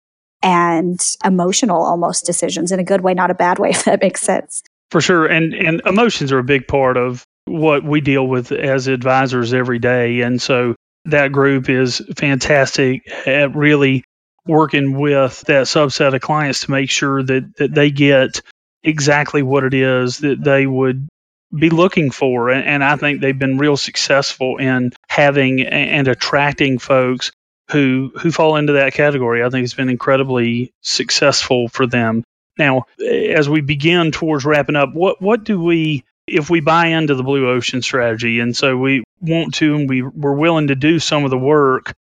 and 0.42 1.00
emotional 1.24 1.82
almost 1.82 2.26
decisions 2.26 2.70
in 2.70 2.78
a 2.78 2.84
good 2.84 3.00
way, 3.00 3.14
not 3.14 3.30
a 3.30 3.34
bad 3.34 3.59
way, 3.59 3.70
if 3.70 3.84
that 3.86 4.00
makes 4.00 4.20
sense. 4.20 4.62
For 4.92 5.00
sure. 5.00 5.26
And 5.26 5.55
and 5.55 5.80
emotions 5.86 6.30
are 6.30 6.38
a 6.38 6.44
big 6.44 6.68
part 6.68 6.96
of 6.96 7.24
what 7.46 7.82
we 7.82 8.00
deal 8.00 8.26
with 8.26 8.53
as 8.53 8.86
advisors 8.86 9.53
every 9.53 9.78
day. 9.78 10.20
And 10.20 10.40
so 10.40 10.76
that 11.07 11.32
group 11.32 11.68
is 11.68 12.00
fantastic 12.16 13.11
at 13.26 13.57
really 13.57 14.05
working 14.46 15.00
with 15.00 15.40
that 15.42 15.66
subset 15.66 16.14
of 16.14 16.20
clients 16.20 16.61
to 16.61 16.70
make 16.70 16.90
sure 16.90 17.22
that, 17.22 17.57
that 17.57 17.74
they 17.74 17.90
get 17.90 18.42
exactly 18.84 19.42
what 19.42 19.64
it 19.64 19.74
is 19.74 20.18
that 20.18 20.42
they 20.42 20.66
would 20.66 21.09
be 21.55 21.70
looking 21.70 22.11
for. 22.11 22.50
And 22.50 22.82
I 22.82 22.96
think 22.96 23.20
they've 23.20 23.38
been 23.38 23.59
real 23.59 23.76
successful 23.76 24.57
in 24.57 24.92
having 25.09 25.62
and 25.62 26.09
attracting 26.09 26.78
folks 26.78 27.30
who 27.70 28.12
who 28.20 28.30
fall 28.30 28.57
into 28.57 28.74
that 28.74 28.94
category. 28.94 29.42
I 29.44 29.50
think 29.50 29.64
it's 29.64 29.74
been 29.74 29.88
incredibly 29.88 30.72
successful 30.82 31.68
for 31.68 31.86
them. 31.86 32.24
Now, 32.59 32.84
as 33.00 33.48
we 33.48 33.61
begin 33.61 34.12
towards 34.12 34.44
wrapping 34.44 34.76
up, 34.76 34.94
what 34.94 35.20
what 35.20 35.44
do 35.44 35.61
we 35.61 36.05
if 36.26 36.50
we 36.50 36.61
buy 36.61 36.86
into 36.86 37.14
the 37.14 37.22
blue 37.22 37.48
ocean 37.48 37.82
strategy 37.82 38.40
and 38.40 38.57
so 38.57 38.76
we 38.76 39.03
want 39.20 39.55
to 39.55 39.74
and 39.74 39.88
we 39.88 40.03
we're 40.03 40.34
willing 40.34 40.68
to 40.68 40.74
do 40.74 40.98
some 40.98 41.24
of 41.24 41.30
the 41.30 41.38
work 41.38 41.92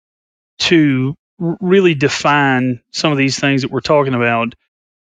to 0.60 1.16
really 1.40 1.96
define 1.96 2.82
some 2.92 3.12
of 3.12 3.18
these 3.18 3.40
things 3.40 3.64
that 3.64 3.72
we're 3.72 3.82
talking 3.82 4.14
about 4.14 4.54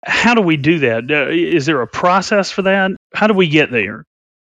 how 0.05 0.35
do 0.35 0.41
we 0.41 0.57
do 0.57 0.79
that 0.79 1.05
uh, 1.11 1.65
there 1.65 1.83
a 1.83 1.87
process 1.87 2.51
for 2.51 2.63
that 2.63 2.93
how 3.13 3.27
do 3.27 3.35
we 3.35 3.49
get 3.49 3.71
there 3.71 4.05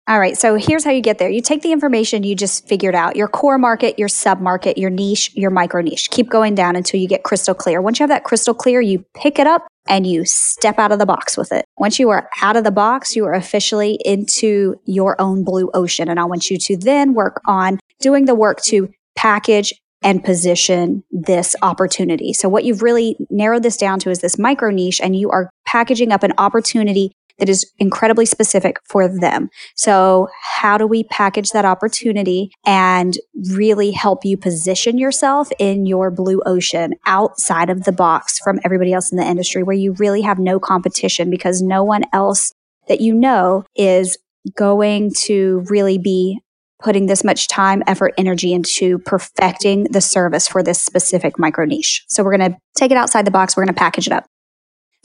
all 0.08 0.18
right, 0.18 0.38
so 0.38 0.54
here's 0.54 0.84
how 0.84 0.90
you 0.90 1.02
get 1.02 1.18
there. 1.18 1.28
You 1.28 1.42
take 1.42 1.60
the 1.60 1.70
information 1.70 2.22
you 2.22 2.34
just 2.34 2.66
figured 2.66 2.94
out 2.94 3.14
your 3.14 3.28
core 3.28 3.58
market, 3.58 3.98
your 3.98 4.08
sub 4.08 4.40
market, 4.40 4.78
your 4.78 4.88
niche, 4.88 5.30
your 5.34 5.50
micro 5.50 5.82
niche. 5.82 6.08
Keep 6.08 6.30
going 6.30 6.54
down 6.54 6.76
until 6.76 6.98
you 6.98 7.06
get 7.06 7.24
crystal 7.24 7.54
clear. 7.54 7.82
Once 7.82 7.98
you 7.98 8.04
have 8.04 8.08
that 8.08 8.24
crystal 8.24 8.54
clear, 8.54 8.80
you 8.80 9.04
pick 9.14 9.38
it 9.38 9.46
up 9.46 9.68
and 9.86 10.06
you 10.06 10.24
step 10.24 10.78
out 10.78 10.92
of 10.92 10.98
the 10.98 11.04
box 11.04 11.36
with 11.36 11.52
it. 11.52 11.66
Once 11.76 11.98
you 11.98 12.08
are 12.08 12.30
out 12.40 12.56
of 12.56 12.64
the 12.64 12.70
box, 12.70 13.14
you 13.14 13.26
are 13.26 13.34
officially 13.34 13.98
into 14.02 14.80
your 14.86 15.14
own 15.20 15.44
blue 15.44 15.70
ocean. 15.74 16.08
And 16.08 16.18
I 16.18 16.24
want 16.24 16.50
you 16.50 16.56
to 16.56 16.76
then 16.78 17.12
work 17.12 17.42
on 17.46 17.78
doing 18.00 18.24
the 18.24 18.34
work 18.34 18.62
to 18.62 18.90
package 19.14 19.74
and 20.02 20.24
position 20.24 21.04
this 21.10 21.54
opportunity. 21.60 22.32
So 22.32 22.48
what 22.48 22.64
you've 22.64 22.82
really 22.82 23.18
narrowed 23.28 23.62
this 23.62 23.76
down 23.76 23.98
to 24.00 24.10
is 24.10 24.20
this 24.20 24.38
micro 24.38 24.70
niche 24.70 25.02
and 25.02 25.14
you 25.14 25.30
are 25.30 25.50
packaging 25.66 26.12
up 26.12 26.22
an 26.22 26.32
opportunity 26.38 27.12
that 27.38 27.48
is 27.48 27.70
incredibly 27.78 28.26
specific 28.26 28.78
for 28.84 29.08
them. 29.08 29.48
So 29.74 30.28
how 30.42 30.76
do 30.76 30.86
we 30.86 31.04
package 31.04 31.50
that 31.50 31.64
opportunity 31.64 32.50
and 32.66 33.16
really 33.52 33.90
help 33.90 34.24
you 34.24 34.36
position 34.36 34.98
yourself 34.98 35.48
in 35.58 35.86
your 35.86 36.10
blue 36.10 36.42
ocean 36.46 36.94
outside 37.06 37.70
of 37.70 37.84
the 37.84 37.92
box 37.92 38.38
from 38.38 38.60
everybody 38.64 38.92
else 38.92 39.10
in 39.10 39.18
the 39.18 39.24
industry 39.24 39.62
where 39.62 39.76
you 39.76 39.92
really 39.94 40.22
have 40.22 40.38
no 40.38 40.58
competition 40.58 41.30
because 41.30 41.62
no 41.62 41.84
one 41.84 42.04
else 42.12 42.52
that 42.88 43.00
you 43.00 43.14
know 43.14 43.64
is 43.76 44.18
going 44.56 45.12
to 45.12 45.64
really 45.68 45.98
be 45.98 46.40
putting 46.80 47.06
this 47.06 47.24
much 47.24 47.48
time, 47.48 47.82
effort, 47.86 48.14
energy 48.16 48.52
into 48.52 48.98
perfecting 49.00 49.84
the 49.84 50.00
service 50.00 50.46
for 50.46 50.62
this 50.62 50.80
specific 50.80 51.38
micro 51.38 51.64
niche. 51.64 52.04
So 52.08 52.22
we're 52.22 52.36
going 52.36 52.52
to 52.52 52.58
take 52.76 52.92
it 52.92 52.96
outside 52.96 53.26
the 53.26 53.32
box. 53.32 53.56
We're 53.56 53.64
going 53.64 53.74
to 53.74 53.78
package 53.78 54.06
it 54.06 54.12
up. 54.12 54.26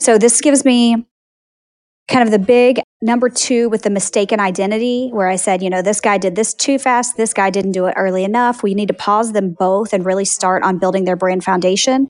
So 0.00 0.18
this 0.18 0.40
gives 0.40 0.64
me 0.64 1.04
kind 2.08 2.22
of 2.22 2.30
the 2.30 2.38
big 2.38 2.80
number 3.00 3.28
two 3.28 3.68
with 3.68 3.82
the 3.82 3.90
mistaken 3.90 4.40
identity, 4.40 5.10
where 5.12 5.28
I 5.28 5.36
said, 5.36 5.62
you 5.62 5.70
know, 5.70 5.82
this 5.82 6.00
guy 6.00 6.18
did 6.18 6.36
this 6.36 6.54
too 6.54 6.78
fast, 6.78 7.16
this 7.16 7.32
guy 7.32 7.50
didn't 7.50 7.72
do 7.72 7.86
it 7.86 7.94
early 7.96 8.24
enough. 8.24 8.62
We 8.62 8.74
need 8.74 8.88
to 8.88 8.94
pause 8.94 9.32
them 9.32 9.54
both 9.58 9.92
and 9.92 10.04
really 10.04 10.24
start 10.24 10.62
on 10.62 10.78
building 10.78 11.04
their 11.04 11.16
brand 11.16 11.44
foundation. 11.44 12.08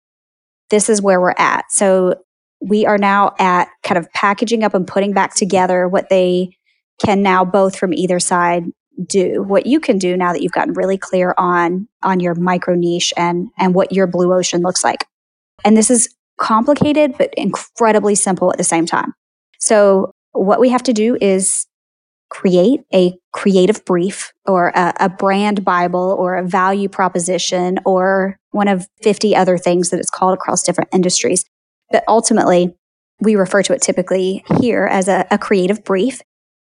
This 0.71 0.89
is 0.89 1.01
where 1.01 1.21
we're 1.21 1.35
at. 1.39 1.71
So 1.71 2.17
we 2.61 2.87
are 2.87 2.99
now 2.99 3.35
at 3.39 3.69
kind 3.83 3.99
of 3.99 4.11
packaging 4.13 4.65
up 4.65 4.75
and 4.75 4.87
putting 4.87 5.13
back 5.13 5.35
together 5.35 5.89
what 5.89 6.09
they 6.09 6.57
can 7.05 7.23
now 7.23 7.45
both 7.45 7.77
from 7.77 7.93
either 7.93 8.19
side 8.19 8.65
do 9.07 9.43
what 9.43 9.67
you 9.67 9.81
can 9.81 9.99
do 9.99 10.17
now 10.17 10.33
that 10.33 10.41
you've 10.41 10.53
gotten 10.53 10.73
really 10.73 10.97
clear 10.97 11.35
on 11.37 11.89
on 12.03 12.21
your 12.21 12.35
micro 12.37 12.75
niche 12.75 13.13
and 13.17 13.49
and 13.59 13.75
what 13.75 13.93
your 13.93 14.07
blue 14.07 14.33
ocean 14.33 14.63
looks 14.63 14.85
like 14.85 15.05
and 15.65 15.77
this 15.77 15.91
is 15.91 16.09
complicated 16.39 17.13
but 17.19 17.35
incredibly 17.37 18.15
simple 18.15 18.53
at 18.53 18.57
the 18.57 18.65
same 18.65 18.87
time 18.87 19.13
so 19.59 20.13
what 20.33 20.61
we 20.61 20.69
have 20.71 20.83
to 20.85 20.93
do 20.93 21.17
is 21.21 21.67
create 22.31 22.81
a 22.93 23.15
creative 23.33 23.85
brief 23.85 24.33
or 24.47 24.69
a, 24.75 24.93
a, 25.01 25.09
brand 25.09 25.65
Bible 25.65 26.17
or 26.19 26.37
a 26.37 26.43
value 26.43 26.89
proposition 26.89 27.79
or 27.85 28.37
one 28.51 28.67
of 28.67 28.89
50 29.03 29.37
other 29.37 29.57
things 29.57 29.91
that 29.91 30.01
it's 30.01 30.11
called 30.11 30.35
across 30.35 30.65
different 30.65 30.91
industries. 30.93 31.45
But 31.93 32.03
ultimately, 32.09 32.75
we 33.21 33.37
refer 33.37 33.63
to 33.63 33.73
it 33.73 33.83
typically 33.83 34.45
here 34.59 34.87
as 34.87 35.07
a, 35.07 35.27
a 35.31 35.39
creative 35.39 35.85
brief. 35.85 36.23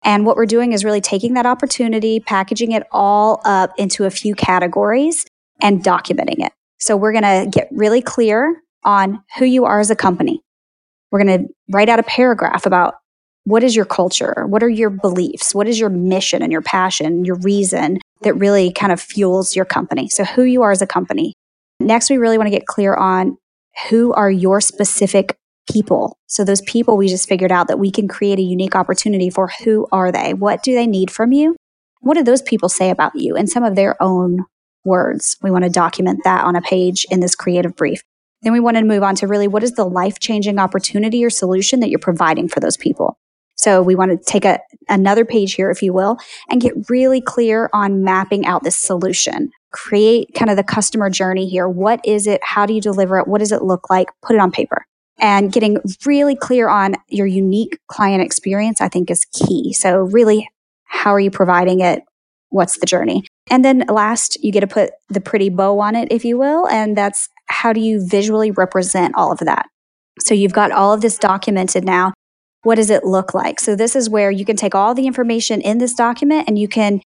And 0.04 0.24
what 0.24 0.36
we're 0.36 0.46
doing 0.46 0.72
is 0.72 0.84
really 0.84 1.00
taking 1.00 1.34
that 1.34 1.46
opportunity, 1.46 2.20
packaging 2.20 2.70
it 2.72 2.84
all 2.92 3.40
up 3.44 3.72
into 3.76 4.04
a 4.04 4.10
few 4.10 4.36
categories 4.36 5.26
and 5.60 5.82
documenting 5.82 6.44
it. 6.44 6.52
So 6.78 6.96
we're 6.96 7.12
going 7.12 7.24
to 7.24 7.50
get 7.50 7.68
really 7.72 8.02
clear 8.02 8.62
on 8.84 9.22
who 9.38 9.44
you 9.44 9.64
are 9.64 9.80
as 9.80 9.90
a 9.90 9.96
company. 9.96 10.42
We're 11.10 11.24
going 11.24 11.44
to 11.44 11.54
write 11.70 11.88
out 11.88 11.98
a 11.98 12.04
paragraph 12.04 12.66
about 12.66 12.96
what 13.44 13.62
is 13.62 13.76
your 13.76 13.84
culture? 13.84 14.44
What 14.48 14.64
are 14.64 14.68
your 14.68 14.90
beliefs? 14.90 15.54
What 15.54 15.68
is 15.68 15.78
your 15.78 15.88
mission 15.88 16.42
and 16.42 16.50
your 16.50 16.62
passion, 16.62 17.24
your 17.24 17.36
reason 17.36 18.00
that 18.22 18.34
really 18.34 18.72
kind 18.72 18.92
of 18.92 19.00
fuels 19.00 19.54
your 19.54 19.64
company? 19.64 20.08
So, 20.08 20.24
who 20.24 20.42
you 20.42 20.62
are 20.62 20.72
as 20.72 20.82
a 20.82 20.86
company. 20.86 21.32
Next, 21.78 22.10
we 22.10 22.16
really 22.16 22.38
want 22.38 22.48
to 22.48 22.56
get 22.56 22.66
clear 22.66 22.94
on 22.94 23.38
who 23.88 24.12
are 24.14 24.30
your 24.30 24.60
specific 24.60 25.36
people. 25.70 26.18
So, 26.26 26.42
those 26.42 26.60
people 26.62 26.96
we 26.96 27.06
just 27.06 27.28
figured 27.28 27.52
out 27.52 27.68
that 27.68 27.78
we 27.78 27.92
can 27.92 28.08
create 28.08 28.40
a 28.40 28.42
unique 28.42 28.74
opportunity 28.74 29.30
for 29.30 29.48
who 29.62 29.86
are 29.92 30.10
they? 30.10 30.34
What 30.34 30.64
do 30.64 30.74
they 30.74 30.88
need 30.88 31.12
from 31.12 31.30
you? 31.32 31.54
What 32.00 32.14
do 32.14 32.24
those 32.24 32.42
people 32.42 32.68
say 32.68 32.90
about 32.90 33.14
you 33.14 33.36
in 33.36 33.46
some 33.46 33.62
of 33.62 33.76
their 33.76 34.00
own 34.02 34.44
words? 34.84 35.36
We 35.40 35.52
want 35.52 35.62
to 35.62 35.70
document 35.70 36.20
that 36.24 36.42
on 36.42 36.56
a 36.56 36.62
page 36.62 37.06
in 37.12 37.20
this 37.20 37.36
creative 37.36 37.76
brief. 37.76 38.02
Then 38.46 38.52
we 38.52 38.60
want 38.60 38.76
to 38.76 38.84
move 38.84 39.02
on 39.02 39.16
to 39.16 39.26
really 39.26 39.48
what 39.48 39.64
is 39.64 39.72
the 39.72 39.84
life 39.84 40.20
changing 40.20 40.60
opportunity 40.60 41.24
or 41.24 41.30
solution 41.30 41.80
that 41.80 41.90
you're 41.90 41.98
providing 41.98 42.46
for 42.46 42.60
those 42.60 42.76
people? 42.76 43.18
So 43.56 43.82
we 43.82 43.96
want 43.96 44.12
to 44.12 44.24
take 44.24 44.44
a, 44.44 44.60
another 44.88 45.24
page 45.24 45.54
here, 45.54 45.68
if 45.68 45.82
you 45.82 45.92
will, 45.92 46.16
and 46.48 46.60
get 46.60 46.88
really 46.88 47.20
clear 47.20 47.68
on 47.72 48.04
mapping 48.04 48.46
out 48.46 48.62
this 48.62 48.76
solution. 48.76 49.50
Create 49.72 50.32
kind 50.36 50.48
of 50.48 50.56
the 50.56 50.62
customer 50.62 51.10
journey 51.10 51.48
here. 51.48 51.68
What 51.68 52.00
is 52.06 52.28
it? 52.28 52.40
How 52.44 52.66
do 52.66 52.72
you 52.72 52.80
deliver 52.80 53.18
it? 53.18 53.26
What 53.26 53.38
does 53.38 53.50
it 53.50 53.62
look 53.62 53.90
like? 53.90 54.10
Put 54.22 54.36
it 54.36 54.38
on 54.38 54.52
paper. 54.52 54.86
And 55.18 55.50
getting 55.50 55.78
really 56.04 56.36
clear 56.36 56.68
on 56.68 56.94
your 57.08 57.26
unique 57.26 57.80
client 57.88 58.22
experience, 58.22 58.80
I 58.80 58.88
think 58.88 59.10
is 59.10 59.24
key. 59.24 59.72
So 59.72 60.02
really, 60.02 60.48
how 60.84 61.12
are 61.12 61.18
you 61.18 61.32
providing 61.32 61.80
it? 61.80 62.04
What's 62.50 62.78
the 62.78 62.86
journey? 62.86 63.24
And 63.50 63.64
then 63.64 63.84
last, 63.88 64.42
you 64.42 64.52
get 64.52 64.60
to 64.60 64.66
put 64.66 64.90
the 65.08 65.20
pretty 65.20 65.48
bow 65.48 65.78
on 65.80 65.94
it, 65.94 66.08
if 66.10 66.24
you 66.24 66.38
will. 66.38 66.66
And 66.68 66.96
that's 66.96 67.28
how 67.48 67.72
do 67.72 67.80
you 67.80 68.06
visually 68.06 68.50
represent 68.50 69.14
all 69.16 69.32
of 69.32 69.38
that? 69.40 69.66
So 70.20 70.34
you've 70.34 70.52
got 70.52 70.72
all 70.72 70.92
of 70.92 71.00
this 71.00 71.18
documented 71.18 71.84
now. 71.84 72.12
What 72.62 72.76
does 72.76 72.90
it 72.90 73.04
look 73.04 73.34
like? 73.34 73.60
So 73.60 73.76
this 73.76 73.94
is 73.94 74.10
where 74.10 74.30
you 74.30 74.44
can 74.44 74.56
take 74.56 74.74
all 74.74 74.94
the 74.94 75.06
information 75.06 75.60
in 75.60 75.78
this 75.78 75.94
document 75.94 76.48
and 76.48 76.58
you 76.58 76.68
can 76.68 77.00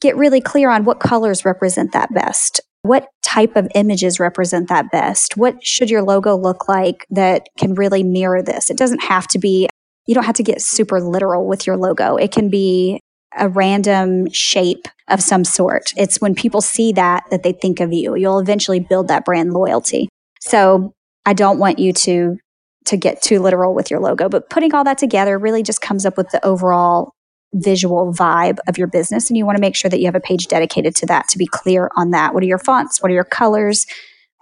get 0.00 0.16
really 0.16 0.40
clear 0.40 0.70
on 0.70 0.84
what 0.84 1.00
colors 1.00 1.44
represent 1.44 1.92
that 1.92 2.12
best. 2.14 2.60
What 2.82 3.08
type 3.22 3.56
of 3.56 3.68
images 3.74 4.20
represent 4.20 4.68
that 4.68 4.90
best? 4.90 5.36
What 5.36 5.64
should 5.64 5.90
your 5.90 6.02
logo 6.02 6.36
look 6.36 6.68
like 6.68 7.06
that 7.10 7.48
can 7.58 7.74
really 7.74 8.02
mirror 8.02 8.42
this? 8.42 8.70
It 8.70 8.76
doesn't 8.76 9.02
have 9.04 9.26
to 9.28 9.38
be, 9.38 9.68
you 10.06 10.14
don't 10.14 10.24
have 10.24 10.34
to 10.36 10.42
get 10.42 10.62
super 10.62 11.00
literal 11.00 11.46
with 11.46 11.66
your 11.66 11.76
logo. 11.76 12.16
It 12.16 12.30
can 12.30 12.50
be 12.50 13.00
a 13.36 13.48
random 13.48 14.30
shape 14.30 14.86
of 15.08 15.20
some 15.20 15.44
sort. 15.44 15.92
It's 15.96 16.20
when 16.20 16.34
people 16.34 16.60
see 16.60 16.92
that 16.92 17.24
that 17.30 17.42
they 17.42 17.52
think 17.52 17.80
of 17.80 17.92
you. 17.92 18.16
You'll 18.16 18.38
eventually 18.38 18.80
build 18.80 19.08
that 19.08 19.24
brand 19.24 19.52
loyalty. 19.52 20.08
So 20.40 20.92
I 21.26 21.32
don't 21.32 21.58
want 21.58 21.78
you 21.78 21.92
to 21.92 22.38
to 22.86 22.96
get 22.96 23.22
too 23.22 23.40
literal 23.40 23.74
with 23.74 23.90
your 23.90 24.00
logo, 24.00 24.28
but 24.28 24.50
putting 24.50 24.74
all 24.74 24.84
that 24.84 24.98
together 24.98 25.38
really 25.38 25.62
just 25.62 25.80
comes 25.80 26.04
up 26.04 26.18
with 26.18 26.28
the 26.30 26.44
overall 26.44 27.12
visual 27.54 28.12
vibe 28.12 28.58
of 28.68 28.76
your 28.76 28.86
business 28.86 29.30
and 29.30 29.36
you 29.36 29.46
want 29.46 29.56
to 29.56 29.60
make 29.60 29.76
sure 29.76 29.88
that 29.88 30.00
you 30.00 30.06
have 30.06 30.14
a 30.14 30.20
page 30.20 30.48
dedicated 30.48 30.94
to 30.96 31.06
that 31.06 31.28
to 31.28 31.38
be 31.38 31.46
clear 31.46 31.90
on 31.96 32.10
that. 32.10 32.34
What 32.34 32.42
are 32.42 32.46
your 32.46 32.58
fonts? 32.58 33.00
What 33.00 33.10
are 33.10 33.14
your 33.14 33.24
colors? 33.24 33.86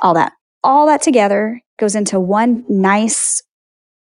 All 0.00 0.14
that. 0.14 0.32
All 0.64 0.86
that 0.86 1.02
together 1.02 1.60
goes 1.78 1.94
into 1.94 2.18
one 2.18 2.64
nice 2.68 3.42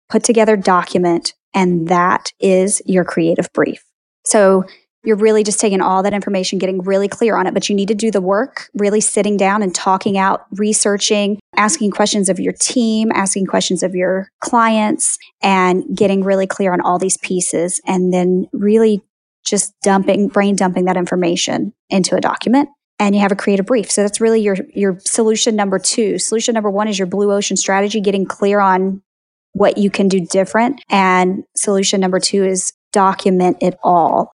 put 0.10 0.24
together 0.24 0.58
document 0.58 1.34
and 1.54 1.88
that 1.88 2.32
is 2.40 2.82
your 2.86 3.06
creative 3.06 3.52
brief. 3.54 3.84
So 4.26 4.65
you're 5.05 5.15
really 5.15 5.43
just 5.43 5.59
taking 5.59 5.82
all 5.82 6.03
that 6.03 6.13
information, 6.13 6.57
getting 6.57 6.82
really 6.82 7.07
clear 7.07 7.36
on 7.36 7.47
it, 7.47 7.53
but 7.53 7.69
you 7.69 7.76
need 7.76 7.88
to 7.88 7.95
do 7.95 8.09
the 8.11 8.21
work, 8.21 8.69
really 8.73 9.01
sitting 9.01 9.38
down 9.38 9.61
and 9.61 9.73
talking 9.73 10.17
out, 10.17 10.45
researching, 10.51 11.39
asking 11.55 11.91
questions 11.91 12.28
of 12.28 12.39
your 12.39 12.53
team, 12.53 13.11
asking 13.13 13.45
questions 13.45 13.84
of 13.84 13.93
your 13.93 14.28
clients, 14.41 15.17
and 15.41 15.84
getting 15.95 16.23
really 16.23 16.47
clear 16.47 16.73
on 16.73 16.82
all 16.82 16.97
these 16.97 17.17
pieces. 17.17 17.80
And 17.86 18.11
then 18.11 18.47
really 18.51 19.03
just 19.45 19.73
dumping, 19.84 20.28
brain 20.28 20.55
dumping 20.55 20.86
that 20.86 20.97
information 20.97 21.73
into 21.89 22.15
a 22.15 22.21
document. 22.21 22.69
And 22.97 23.13
you 23.13 23.21
have 23.21 23.32
a 23.32 23.36
creative 23.36 23.65
brief. 23.65 23.91
So 23.91 24.01
that's 24.01 24.21
really 24.21 24.41
your, 24.41 24.57
your 24.73 24.97
solution 25.01 25.55
number 25.55 25.78
two. 25.78 26.17
Solution 26.17 26.53
number 26.53 26.71
one 26.71 26.88
is 26.88 26.97
your 26.97 27.07
blue 27.07 27.32
ocean 27.32 27.57
strategy, 27.57 28.01
getting 28.01 28.26
clear 28.26 28.59
on 28.59 29.03
what 29.51 29.78
you 29.78 29.89
can 29.89 30.07
do 30.07 30.19
different. 30.19 30.82
And 30.89 31.43
solution 31.55 32.01
number 32.01 32.19
two 32.19 32.43
is 32.43 32.73
document 32.96 33.58
it 33.60 33.78
all 33.84 34.32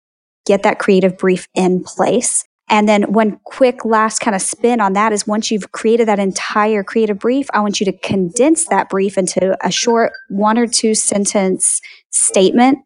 get 0.46 0.64
that 0.64 0.80
creative 0.80 1.18
brief 1.18 1.48
in 1.54 1.84
place. 1.84 2.46
And 2.70 2.90
then 2.90 3.12
one 3.12 3.40
quick 3.44 3.86
last 3.86 4.20
kind 4.20 4.34
of 4.34 4.42
spin 4.42 4.80
on 4.80 4.94
that 4.94 5.12
is 5.12 5.28
once 5.28 5.52
you've 5.52 5.72
created 5.72 6.08
that 6.08 6.20
entire 6.20 6.84
creative 6.84 7.20
brief, 7.20 7.48
I 7.54 7.60
want 7.60 7.80
you 7.80 7.86
to 7.86 7.98
condense 8.00 8.66
that 8.68 8.90
brief 8.90 9.18
into 9.18 9.56
a 9.64 9.72
short 9.72 10.14
one 10.30 10.58
or 10.58 10.66
two 10.66 10.96
sentence 10.96 11.82
statement 12.10 12.80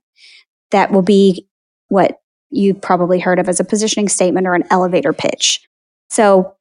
that 0.71 0.91
will 0.91 1.01
be 1.01 1.47
what 1.87 2.17
you 2.49 2.73
probably 2.73 3.19
heard 3.19 3.39
of 3.39 3.47
as 3.47 3.59
a 3.59 3.63
positioning 3.63 4.09
statement 4.09 4.47
or 4.47 4.55
an 4.55 4.65
elevator 4.69 5.13
pitch. 5.13 5.61
So, 6.09 6.55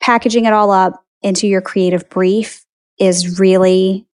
packaging 0.00 0.44
it 0.44 0.52
all 0.52 0.70
up 0.70 1.02
into 1.22 1.46
your 1.46 1.60
creative 1.60 2.08
brief 2.08 2.64
is 2.98 3.38
really 3.40 4.06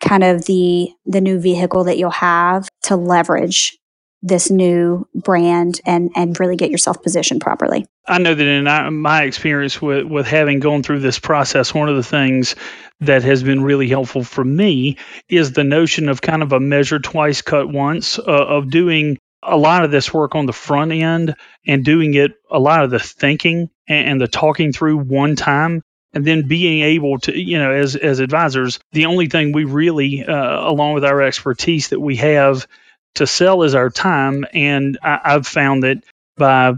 kind 0.00 0.24
of 0.24 0.44
the 0.46 0.90
the 1.04 1.20
new 1.20 1.38
vehicle 1.38 1.84
that 1.84 1.98
you'll 1.98 2.10
have 2.10 2.68
to 2.82 2.96
leverage 2.96 3.76
this 4.22 4.50
new 4.50 5.06
brand 5.14 5.80
and 5.86 6.10
and 6.16 6.38
really 6.40 6.56
get 6.56 6.70
yourself 6.70 7.02
positioned 7.02 7.40
properly. 7.40 7.86
I 8.06 8.18
know 8.18 8.34
that 8.34 8.46
in 8.46 9.00
my 9.00 9.22
experience 9.22 9.80
with 9.80 10.04
with 10.04 10.26
having 10.26 10.60
gone 10.60 10.82
through 10.82 11.00
this 11.00 11.18
process, 11.18 11.74
one 11.74 11.88
of 11.88 11.96
the 11.96 12.02
things 12.02 12.56
that 13.00 13.22
has 13.22 13.42
been 13.42 13.62
really 13.62 13.88
helpful 13.88 14.24
for 14.24 14.44
me 14.44 14.96
is 15.28 15.52
the 15.52 15.64
notion 15.64 16.08
of 16.08 16.22
kind 16.22 16.42
of 16.42 16.52
a 16.52 16.60
measure 16.60 16.98
twice, 16.98 17.42
cut 17.42 17.70
once, 17.70 18.18
uh, 18.18 18.22
of 18.22 18.70
doing 18.70 19.18
a 19.42 19.56
lot 19.56 19.84
of 19.84 19.90
this 19.90 20.12
work 20.12 20.34
on 20.34 20.46
the 20.46 20.52
front 20.52 20.92
end 20.92 21.34
and 21.66 21.84
doing 21.84 22.14
it 22.14 22.32
a 22.50 22.58
lot 22.58 22.82
of 22.82 22.90
the 22.90 22.98
thinking 22.98 23.70
and, 23.88 24.08
and 24.08 24.20
the 24.20 24.28
talking 24.28 24.72
through 24.72 24.98
one 24.98 25.36
time 25.36 25.82
and 26.16 26.24
then 26.24 26.48
being 26.48 26.82
able 26.82 27.18
to 27.18 27.38
you 27.38 27.58
know 27.58 27.70
as 27.70 27.94
as 27.94 28.20
advisors 28.20 28.80
the 28.92 29.04
only 29.04 29.26
thing 29.26 29.52
we 29.52 29.64
really 29.64 30.24
uh, 30.24 30.66
along 30.66 30.94
with 30.94 31.04
our 31.04 31.20
expertise 31.20 31.88
that 31.90 32.00
we 32.00 32.16
have 32.16 32.66
to 33.16 33.26
sell 33.26 33.62
is 33.64 33.74
our 33.74 33.90
time. 33.90 34.46
And 34.54 34.98
I, 35.02 35.20
i've 35.24 35.46
found 35.46 35.82
that 35.82 36.02
by 36.38 36.72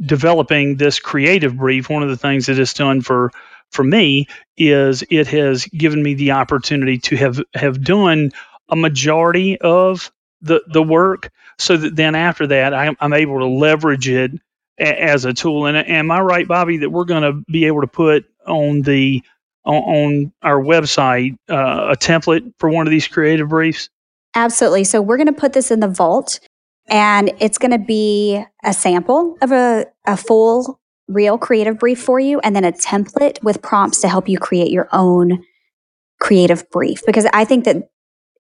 developing 0.00 0.74
this 0.74 0.98
creative 0.98 1.56
brief 1.56 1.88
one 1.88 2.02
of 2.02 2.08
the 2.08 2.16
things 2.16 2.46
that 2.46 2.58
it's 2.58 2.74
done 2.74 3.00
for 3.00 3.30
for 3.70 3.84
me 3.84 4.26
is 4.56 5.04
it 5.08 5.28
has 5.28 5.66
given 5.66 6.02
me 6.02 6.14
the 6.14 6.32
opportunity 6.32 6.98
to 6.98 7.16
have 7.16 7.40
have 7.54 7.84
done 7.84 8.32
a 8.68 8.76
majority 8.76 9.56
of 9.60 10.10
the 10.42 10.64
the 10.66 10.82
work 10.82 11.30
so 11.58 11.76
that 11.76 11.94
then 11.94 12.16
after 12.16 12.48
that 12.48 12.74
I, 12.74 12.96
i'm 12.98 13.12
able 13.12 13.38
to 13.38 13.46
leverage 13.46 14.08
it 14.08 14.32
as 14.80 15.24
a 15.24 15.32
tool. 15.32 15.66
And 15.66 15.76
am 15.76 16.10
I 16.10 16.20
right, 16.20 16.48
Bobby, 16.48 16.78
that 16.78 16.90
we're 16.90 17.04
going 17.04 17.22
to 17.22 17.44
be 17.50 17.66
able 17.66 17.82
to 17.82 17.86
put 17.86 18.24
on 18.46 18.82
the 18.82 19.22
on, 19.64 20.32
our 20.42 20.60
website 20.60 21.36
uh, 21.48 21.92
a 21.92 21.96
template 21.96 22.52
for 22.58 22.70
one 22.70 22.86
of 22.86 22.90
these 22.90 23.06
creative 23.06 23.48
briefs? 23.48 23.90
Absolutely. 24.34 24.84
So 24.84 25.02
we're 25.02 25.16
going 25.16 25.26
to 25.26 25.32
put 25.32 25.52
this 25.52 25.70
in 25.70 25.80
the 25.80 25.88
vault, 25.88 26.40
and 26.88 27.32
it's 27.40 27.58
going 27.58 27.72
to 27.72 27.78
be 27.78 28.42
a 28.64 28.72
sample 28.72 29.36
of 29.42 29.52
a, 29.52 29.86
a 30.06 30.16
full 30.16 30.80
real 31.08 31.36
creative 31.36 31.78
brief 31.78 32.00
for 32.00 32.20
you, 32.20 32.40
and 32.40 32.54
then 32.56 32.64
a 32.64 32.72
template 32.72 33.42
with 33.42 33.60
prompts 33.62 34.00
to 34.00 34.08
help 34.08 34.28
you 34.28 34.38
create 34.38 34.70
your 34.70 34.88
own 34.92 35.44
creative 36.20 36.68
brief. 36.70 37.04
Because 37.04 37.26
I 37.32 37.44
think 37.44 37.64
that 37.64 37.90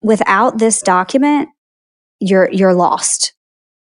without 0.03 0.59
this 0.59 0.82
document, 0.82 1.49
you're 2.20 2.51
you're 2.51 2.74
lost 2.74 3.34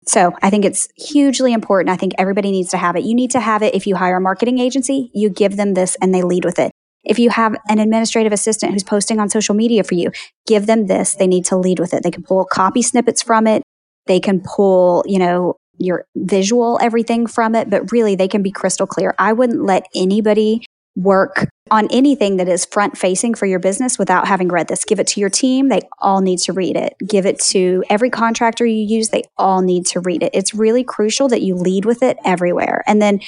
so 0.08 0.34
I 0.42 0.50
think 0.50 0.66
it's 0.66 0.88
hugely 0.96 1.54
important. 1.54 1.94
I 1.94 1.98
think 1.98 2.14
everybody 2.18 2.50
needs 2.52 2.70
to 2.72 2.78
have 2.78 2.96
it. 2.96 3.04
You 3.04 3.14
need 3.14 3.32
to 3.32 3.40
have 3.40 3.62
it 3.62 3.76
if 3.76 3.86
you 3.86 3.96
hire 3.96 4.18
a 4.18 4.22
marketing 4.22 4.58
agency, 4.58 5.12
you 5.14 5.30
give 5.30 5.58
them 5.58 5.74
this 5.74 5.98
and 6.02 6.14
they 6.14 6.24
lead 6.24 6.46
with 6.46 6.60
it. 6.60 6.72
If 7.04 7.20
you 7.20 7.30
have 7.30 7.56
an 7.70 7.80
administrative 7.80 8.34
assistant 8.34 8.74
who's 8.74 8.84
posting 8.84 9.20
on 9.20 9.30
social 9.30 9.54
media 9.54 9.84
for 9.84 9.96
you, 9.96 10.12
give 10.46 10.66
them 10.66 10.88
this. 10.88 11.16
They 11.16 11.28
need 11.28 11.46
to 11.46 11.58
lead 11.58 11.80
with 11.80 11.94
it. 11.94 12.04
They 12.04 12.12
can 12.12 12.24
pull 12.24 12.46
copy 12.46 12.82
snippets 12.82 13.22
from 13.22 13.48
it. 13.48 13.64
They 14.08 14.20
can 14.20 14.42
pull, 14.42 15.04
you 15.06 15.20
know, 15.20 15.56
your 15.78 16.06
visual 16.16 16.80
everything 16.82 17.28
from 17.28 17.54
it, 17.54 17.70
but 17.70 17.92
really 17.92 18.16
they 18.16 18.28
can 18.28 18.42
be 18.42 18.52
crystal 18.52 18.88
clear. 18.88 19.14
I 19.20 19.34
wouldn't 19.34 19.64
let 19.64 19.86
anybody 19.94 20.66
work 20.96 21.48
on 21.72 21.88
anything 21.92 22.38
that 22.38 22.48
is 22.48 22.66
front 22.66 22.98
facing 22.98 23.34
for 23.34 23.46
your 23.46 23.60
business 23.60 23.98
without 23.98 24.28
having 24.28 24.48
read 24.48 24.68
this. 24.68 24.86
Give 24.86 25.00
it 25.00 25.08
to 25.08 25.20
your 25.20 25.30
team. 25.30 25.70
They 25.70 25.82
all 26.00 26.22
need 26.22 26.40
to 26.40 26.54
read 26.54 26.76
it. 26.76 26.96
Give 27.08 27.26
it 27.26 27.40
to 27.46 27.84
every 27.90 28.10
contractor 28.10 28.66
you 28.66 28.84
use. 28.84 29.10
They 29.10 29.24
all 29.38 29.62
need 29.62 29.86
to 29.88 30.00
read 30.00 30.24
it. 30.24 30.32
It's 30.34 30.54
really 30.54 30.84
crucial 30.84 31.28
that 31.30 31.42
you 31.42 31.56
lead 31.56 31.86
with 31.86 32.04
it 32.04 32.18
everywhere. 32.26 32.84
And 32.88 33.02
then 33.02 33.20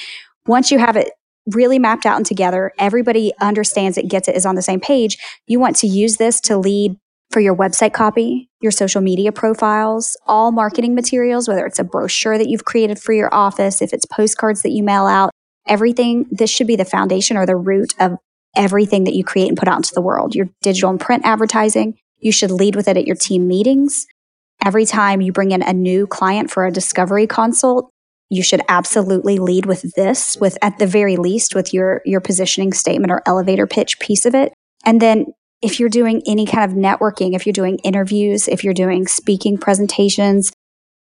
once 0.46 0.70
you 0.70 0.78
have 0.78 0.96
it 0.96 1.12
really 1.46 1.78
mapped 1.78 2.06
out 2.06 2.16
and 2.16 2.26
together, 2.26 2.72
everybody 2.78 3.32
understands 3.40 3.98
it, 3.98 4.08
gets 4.08 4.28
it, 4.28 4.36
is 4.36 4.46
on 4.46 4.54
the 4.54 4.62
same 4.62 4.80
page. 4.80 5.18
You 5.46 5.58
want 5.58 5.76
to 5.76 5.86
use 5.86 6.16
this 6.16 6.40
to 6.42 6.56
lead 6.56 6.96
for 7.30 7.40
your 7.40 7.54
website 7.54 7.92
copy, 7.92 8.50
your 8.60 8.72
social 8.72 9.00
media 9.00 9.32
profiles, 9.32 10.16
all 10.26 10.50
marketing 10.50 10.94
materials, 10.94 11.48
whether 11.48 11.64
it's 11.64 11.78
a 11.78 11.84
brochure 11.84 12.36
that 12.36 12.48
you've 12.48 12.64
created 12.64 12.98
for 12.98 13.12
your 13.12 13.32
office, 13.32 13.80
if 13.80 13.92
it's 13.92 14.04
postcards 14.06 14.62
that 14.62 14.70
you 14.70 14.82
mail 14.82 15.06
out, 15.06 15.30
everything, 15.66 16.26
this 16.30 16.50
should 16.50 16.66
be 16.66 16.76
the 16.76 16.84
foundation 16.84 17.36
or 17.36 17.46
the 17.46 17.56
root 17.56 17.94
of 18.00 18.16
everything 18.56 19.04
that 19.04 19.14
you 19.14 19.24
create 19.24 19.48
and 19.48 19.56
put 19.56 19.68
out 19.68 19.76
into 19.76 19.94
the 19.94 20.00
world. 20.00 20.34
Your 20.34 20.48
digital 20.62 20.90
and 20.90 21.00
print 21.00 21.24
advertising, 21.24 21.98
you 22.18 22.32
should 22.32 22.50
lead 22.50 22.76
with 22.76 22.88
it 22.88 22.96
at 22.96 23.06
your 23.06 23.16
team 23.16 23.46
meetings. 23.46 24.06
Every 24.64 24.84
time 24.84 25.20
you 25.20 25.32
bring 25.32 25.52
in 25.52 25.62
a 25.62 25.72
new 25.72 26.06
client 26.06 26.50
for 26.50 26.66
a 26.66 26.72
discovery 26.72 27.26
consult, 27.26 27.90
you 28.28 28.42
should 28.42 28.62
absolutely 28.68 29.38
lead 29.38 29.66
with 29.66 29.94
this, 29.94 30.36
with 30.40 30.56
at 30.62 30.78
the 30.78 30.86
very 30.86 31.16
least 31.16 31.54
with 31.54 31.74
your 31.74 32.00
your 32.04 32.20
positioning 32.20 32.72
statement 32.72 33.10
or 33.10 33.22
elevator 33.26 33.66
pitch 33.66 33.98
piece 33.98 34.26
of 34.26 34.34
it. 34.34 34.52
And 34.84 35.00
then 35.00 35.26
if 35.62 35.80
you're 35.80 35.88
doing 35.88 36.22
any 36.26 36.46
kind 36.46 36.70
of 36.70 36.76
networking, 36.76 37.34
if 37.34 37.44
you're 37.44 37.52
doing 37.52 37.78
interviews, 37.78 38.48
if 38.48 38.64
you're 38.64 38.74
doing 38.74 39.06
speaking 39.06 39.58
presentations, 39.58 40.52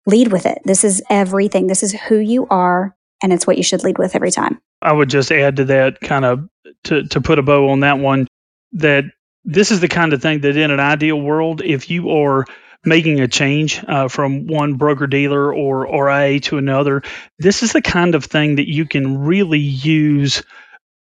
lead 0.06 0.32
with 0.32 0.46
it. 0.46 0.60
This 0.66 0.84
is 0.84 1.02
everything. 1.10 1.68
This 1.68 1.84
is 1.84 1.94
who 1.94 2.18
you 2.18 2.48
are 2.50 2.96
and 3.22 3.34
it's 3.34 3.48
what 3.48 3.58
you 3.58 3.64
should 3.64 3.84
lead 3.84 3.98
with 3.98 4.16
every 4.16 4.32
time. 4.32 4.60
I 4.82 4.94
would 4.94 5.10
just 5.10 5.32
add 5.32 5.56
to 5.58 5.66
that 5.66 6.00
kind 6.02 6.26
of 6.26 6.48
to 6.86 7.04
to 7.08 7.22
put 7.22 7.40
a 7.40 7.44
bow 7.44 7.70
on 7.70 7.82
that 7.82 8.00
one 8.00 8.28
that 8.74 9.06
this 9.44 9.72
is 9.72 9.80
the 9.80 9.88
kind 9.88 10.14
of 10.14 10.22
thing 10.22 10.42
that 10.42 10.58
in 10.58 10.72
an 10.72 10.80
ideal 10.80 11.20
world, 11.20 11.62
if 11.64 11.90
you 11.90 12.10
are 12.10 12.46
making 12.84 13.20
a 13.20 13.28
change 13.28 13.84
uh, 13.88 14.08
from 14.08 14.48
one 14.48 14.76
broker 14.76 15.08
dealer 15.08 15.54
or 15.54 15.86
or 15.88 16.10
IA 16.10 16.40
to 16.42 16.58
another, 16.58 17.04
this 17.40 17.64
is 17.64 17.74
the 17.74 17.82
kind 17.82 18.16
of 18.16 18.26
thing 18.26 18.56
that 18.56 18.70
you 18.70 18.86
can 18.86 19.20
really 19.20 19.60
use 19.60 20.44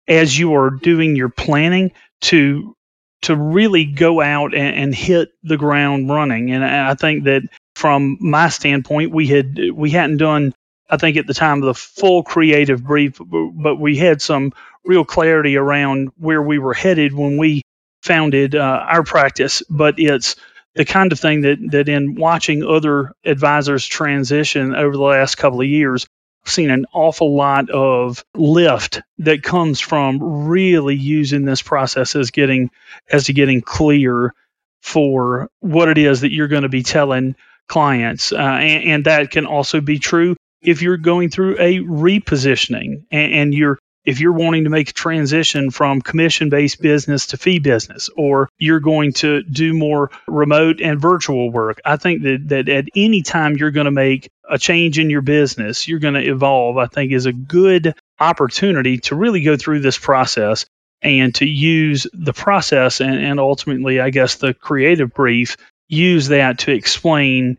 as 0.08 0.36
you 0.36 0.54
are 0.54 0.70
doing 0.70 1.16
your 1.16 1.28
planning 1.28 1.92
to 2.22 2.74
to 3.22 3.36
really 3.36 3.84
go 3.84 4.20
out 4.20 4.54
and, 4.54 4.76
and 4.76 4.94
hit 4.94 5.30
the 5.44 5.56
ground 5.56 6.08
running. 6.10 6.50
And 6.50 6.64
I 6.64 6.94
think 6.94 7.24
that 7.24 7.42
from 7.76 8.18
my 8.20 8.48
standpoint, 8.48 9.12
we 9.12 9.28
had 9.28 9.58
we 9.72 9.90
hadn't 9.90 10.18
done 10.18 10.54
I 10.92 10.98
think 10.98 11.16
at 11.16 11.26
the 11.26 11.34
time 11.34 11.62
of 11.62 11.66
the 11.66 11.74
full 11.74 12.22
creative 12.22 12.84
brief, 12.84 13.18
but 13.18 13.76
we 13.76 13.96
had 13.96 14.20
some 14.20 14.52
real 14.84 15.04
clarity 15.04 15.56
around 15.56 16.10
where 16.18 16.42
we 16.42 16.58
were 16.58 16.74
headed 16.74 17.12
when 17.12 17.36
we 17.36 17.62
founded 18.02 18.54
uh, 18.54 18.84
our 18.88 19.04
practice. 19.04 19.62
But 19.68 19.98
it's 19.98 20.36
the 20.74 20.84
kind 20.84 21.12
of 21.12 21.20
thing 21.20 21.42
that 21.42 21.58
that 21.70 21.88
in 21.88 22.14
watching 22.14 22.64
other 22.64 23.12
advisors 23.24 23.86
transition 23.86 24.74
over 24.74 24.96
the 24.96 25.02
last 25.02 25.36
couple 25.36 25.60
of 25.60 25.66
years, 25.66 26.06
I've 26.44 26.52
seen 26.52 26.70
an 26.70 26.86
awful 26.92 27.36
lot 27.36 27.70
of 27.70 28.24
lift 28.34 29.00
that 29.18 29.42
comes 29.42 29.80
from 29.80 30.46
really 30.48 30.96
using 30.96 31.44
this 31.44 31.62
process 31.62 32.16
as 32.16 32.30
getting 32.30 32.70
as 33.10 33.24
to 33.24 33.32
getting 33.32 33.60
clear 33.60 34.34
for 34.80 35.48
what 35.60 35.88
it 35.88 35.98
is 35.98 36.22
that 36.22 36.32
you're 36.32 36.48
going 36.48 36.64
to 36.64 36.68
be 36.68 36.82
telling 36.82 37.36
clients, 37.68 38.32
uh, 38.32 38.36
and, 38.36 38.84
and 38.84 39.04
that 39.04 39.30
can 39.30 39.46
also 39.46 39.80
be 39.80 39.98
true 39.98 40.34
if 40.60 40.82
you're 40.82 40.96
going 40.96 41.28
through 41.28 41.56
a 41.58 41.78
repositioning 41.78 43.04
and, 43.10 43.32
and 43.32 43.54
you're 43.54 43.78
if 44.04 44.20
you're 44.20 44.32
wanting 44.32 44.64
to 44.64 44.70
make 44.70 44.90
a 44.90 44.92
transition 44.92 45.70
from 45.70 46.00
commission 46.00 46.48
based 46.48 46.80
business 46.80 47.26
to 47.28 47.36
fee 47.36 47.58
business, 47.58 48.10
or 48.16 48.48
you're 48.58 48.80
going 48.80 49.12
to 49.12 49.42
do 49.42 49.72
more 49.72 50.10
remote 50.26 50.80
and 50.80 51.00
virtual 51.00 51.50
work, 51.50 51.80
I 51.84 51.96
think 51.96 52.22
that, 52.22 52.48
that 52.48 52.68
at 52.68 52.86
any 52.96 53.22
time 53.22 53.56
you're 53.56 53.70
going 53.70 53.86
to 53.86 53.90
make 53.90 54.30
a 54.48 54.58
change 54.58 54.98
in 54.98 55.10
your 55.10 55.22
business, 55.22 55.86
you're 55.86 56.00
going 56.00 56.14
to 56.14 56.28
evolve, 56.28 56.78
I 56.78 56.86
think 56.86 57.12
is 57.12 57.26
a 57.26 57.32
good 57.32 57.94
opportunity 58.18 58.98
to 58.98 59.14
really 59.14 59.42
go 59.42 59.56
through 59.56 59.80
this 59.80 59.98
process 59.98 60.66
and 61.00 61.34
to 61.36 61.46
use 61.46 62.06
the 62.12 62.32
process 62.32 63.00
and, 63.00 63.14
and 63.14 63.40
ultimately, 63.40 64.00
I 64.00 64.10
guess, 64.10 64.36
the 64.36 64.54
creative 64.54 65.12
brief, 65.12 65.56
use 65.88 66.28
that 66.28 66.60
to 66.60 66.72
explain 66.72 67.58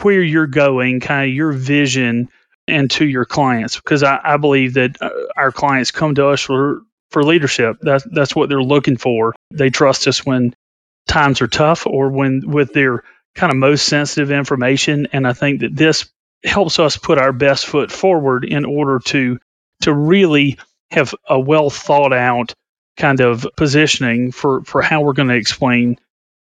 where 0.00 0.22
you're 0.22 0.46
going, 0.46 1.00
kind 1.00 1.30
of 1.30 1.34
your 1.34 1.52
vision 1.52 2.28
and 2.68 2.90
to 2.92 3.04
your 3.04 3.24
clients 3.24 3.76
because 3.76 4.02
I, 4.02 4.20
I 4.22 4.36
believe 4.36 4.74
that 4.74 5.00
uh, 5.00 5.10
our 5.36 5.52
clients 5.52 5.90
come 5.90 6.14
to 6.14 6.28
us 6.28 6.40
for 6.40 6.82
for 7.10 7.22
leadership. 7.22 7.78
That's 7.80 8.04
that's 8.04 8.34
what 8.34 8.48
they're 8.48 8.62
looking 8.62 8.96
for. 8.96 9.34
They 9.50 9.70
trust 9.70 10.08
us 10.08 10.24
when 10.24 10.54
times 11.06 11.40
are 11.40 11.48
tough 11.48 11.86
or 11.86 12.10
when 12.10 12.42
with 12.46 12.72
their 12.72 13.02
kind 13.34 13.52
of 13.52 13.58
most 13.58 13.86
sensitive 13.86 14.30
information. 14.30 15.08
And 15.12 15.26
I 15.26 15.32
think 15.32 15.60
that 15.60 15.74
this 15.76 16.10
helps 16.44 16.78
us 16.78 16.96
put 16.96 17.18
our 17.18 17.32
best 17.32 17.66
foot 17.66 17.90
forward 17.90 18.44
in 18.44 18.64
order 18.64 18.98
to 19.06 19.38
to 19.82 19.92
really 19.92 20.58
have 20.90 21.14
a 21.28 21.38
well 21.38 21.70
thought 21.70 22.12
out 22.12 22.54
kind 22.96 23.20
of 23.20 23.46
positioning 23.56 24.32
for 24.32 24.62
for 24.64 24.82
how 24.82 25.02
we're 25.02 25.12
going 25.12 25.28
to 25.28 25.34
explain 25.34 25.98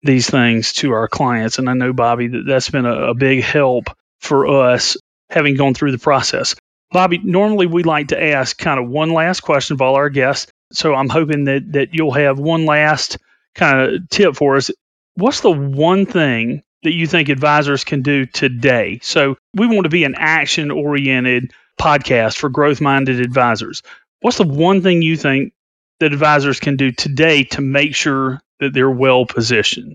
these 0.03 0.29
things 0.29 0.75
to 0.75 0.93
our 0.93 1.09
clients. 1.09 1.59
And 1.59 1.69
I 1.69 1.75
know 1.75 1.93
bobby 1.93 2.29
that 2.29 2.45
that's 2.47 2.71
been 2.71 2.87
a, 2.87 3.11
a 3.11 3.15
big 3.15 3.43
help 3.43 3.85
for 4.21 4.47
us 4.47 4.97
having 5.35 5.57
gone 5.57 5.75
through 5.75 5.91
the 5.91 5.99
process. 5.99 6.55
Bobby, 6.93 7.19
normally 7.19 7.67
we 7.67 7.83
like 7.83 8.09
to 8.09 8.23
ask 8.23 8.57
kind 8.57 8.79
of 8.79 8.89
one 8.89 9.11
last 9.11 9.41
question 9.41 9.75
of 9.75 9.83
all 9.83 9.97
our 9.97 10.09
guests. 10.09 10.51
So 10.73 10.95
I'm 10.95 11.09
hoping 11.09 11.45
that 11.45 11.73
that 11.73 11.93
you'll 11.93 12.13
have 12.13 12.39
one 12.39 12.67
last 12.67 13.19
kind 13.57 13.81
of 13.81 14.09
tip 14.09 14.37
for 14.37 14.57
us. 14.57 14.71
What's 15.17 15.41
the 15.41 15.51
one 15.51 16.07
thing 16.07 16.63
that 16.85 16.95
you 16.95 17.09
think 17.09 17.29
advisors 17.29 17.83
can 17.83 18.03
do 18.03 18.27
today? 18.27 19.01
So 19.03 19.37
we 19.55 19.67
want 19.67 19.85
to 19.85 19.91
be 19.91 20.05
an 20.05 20.15
action 20.17 20.71
oriented 20.71 21.53
podcast 21.81 22.39
for 22.39 22.49
growth 22.49 22.81
minded 22.81 23.21
advisors. 23.21 23.83
What's 24.21 24.39
the 24.39 24.45
one 24.45 24.83
thing 24.83 25.03
you 25.03 25.17
think 25.17 25.53
that 25.99 26.13
advisors 26.13 26.61
can 26.61 26.77
do 26.77 26.93
today 26.93 27.43
to 27.45 27.61
make 27.61 27.97
sure 27.97 28.41
that 28.61 28.73
they're 28.73 28.91
well 28.91 29.27
positioned? 29.27 29.95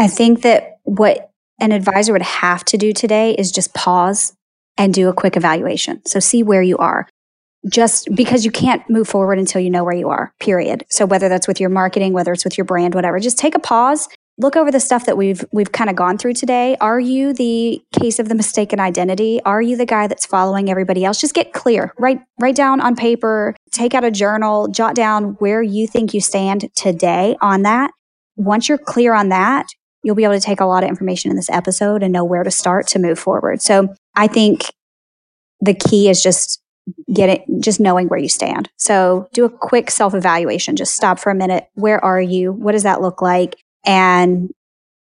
I 0.00 0.08
think 0.08 0.42
that 0.42 0.78
what 0.82 1.30
an 1.60 1.72
advisor 1.72 2.12
would 2.12 2.22
have 2.22 2.64
to 2.66 2.76
do 2.76 2.92
today 2.92 3.34
is 3.34 3.52
just 3.52 3.74
pause 3.74 4.32
and 4.78 4.94
do 4.94 5.08
a 5.08 5.12
quick 5.12 5.36
evaluation. 5.36 6.04
So 6.06 6.20
see 6.20 6.42
where 6.42 6.62
you 6.62 6.78
are. 6.78 7.08
Just 7.68 8.14
because 8.14 8.44
you 8.44 8.52
can't 8.52 8.88
move 8.88 9.08
forward 9.08 9.38
until 9.38 9.60
you 9.60 9.68
know 9.68 9.84
where 9.84 9.94
you 9.94 10.08
are, 10.08 10.32
period. 10.40 10.86
So 10.88 11.04
whether 11.04 11.28
that's 11.28 11.48
with 11.48 11.60
your 11.60 11.70
marketing, 11.70 12.12
whether 12.12 12.32
it's 12.32 12.44
with 12.44 12.56
your 12.56 12.64
brand, 12.64 12.94
whatever, 12.94 13.18
just 13.18 13.36
take 13.36 13.56
a 13.56 13.58
pause 13.58 14.08
look 14.38 14.56
over 14.56 14.70
the 14.70 14.80
stuff 14.80 15.04
that 15.06 15.16
we've 15.16 15.44
we've 15.52 15.72
kind 15.72 15.90
of 15.90 15.96
gone 15.96 16.16
through 16.16 16.32
today 16.32 16.76
are 16.80 17.00
you 17.00 17.32
the 17.34 17.82
case 17.98 18.18
of 18.18 18.28
the 18.28 18.34
mistaken 18.34 18.80
identity 18.80 19.40
are 19.44 19.60
you 19.60 19.76
the 19.76 19.84
guy 19.84 20.06
that's 20.06 20.24
following 20.24 20.70
everybody 20.70 21.04
else 21.04 21.20
just 21.20 21.34
get 21.34 21.52
clear 21.52 21.92
write 21.98 22.20
write 22.40 22.56
down 22.56 22.80
on 22.80 22.96
paper 22.96 23.54
take 23.72 23.94
out 23.94 24.04
a 24.04 24.10
journal 24.10 24.68
jot 24.68 24.94
down 24.94 25.34
where 25.40 25.62
you 25.62 25.86
think 25.86 26.14
you 26.14 26.20
stand 26.20 26.70
today 26.74 27.36
on 27.42 27.62
that 27.62 27.90
once 28.36 28.68
you're 28.68 28.78
clear 28.78 29.12
on 29.12 29.28
that 29.28 29.66
you'll 30.02 30.14
be 30.14 30.24
able 30.24 30.34
to 30.34 30.40
take 30.40 30.60
a 30.60 30.66
lot 30.66 30.82
of 30.82 30.88
information 30.88 31.30
in 31.30 31.36
this 31.36 31.50
episode 31.50 32.02
and 32.02 32.12
know 32.12 32.24
where 32.24 32.44
to 32.44 32.50
start 32.50 32.86
to 32.86 32.98
move 32.98 33.18
forward 33.18 33.60
so 33.62 33.94
i 34.14 34.26
think 34.26 34.72
the 35.60 35.74
key 35.74 36.08
is 36.08 36.22
just 36.22 36.62
get 37.12 37.28
it 37.28 37.42
just 37.60 37.80
knowing 37.80 38.08
where 38.08 38.18
you 38.18 38.28
stand 38.28 38.70
so 38.76 39.28
do 39.32 39.44
a 39.44 39.50
quick 39.50 39.90
self 39.90 40.14
evaluation 40.14 40.76
just 40.76 40.94
stop 40.94 41.18
for 41.18 41.30
a 41.30 41.34
minute 41.34 41.68
where 41.74 42.02
are 42.02 42.20
you 42.20 42.52
what 42.52 42.72
does 42.72 42.84
that 42.84 43.00
look 43.00 43.20
like 43.20 43.56
and 43.84 44.50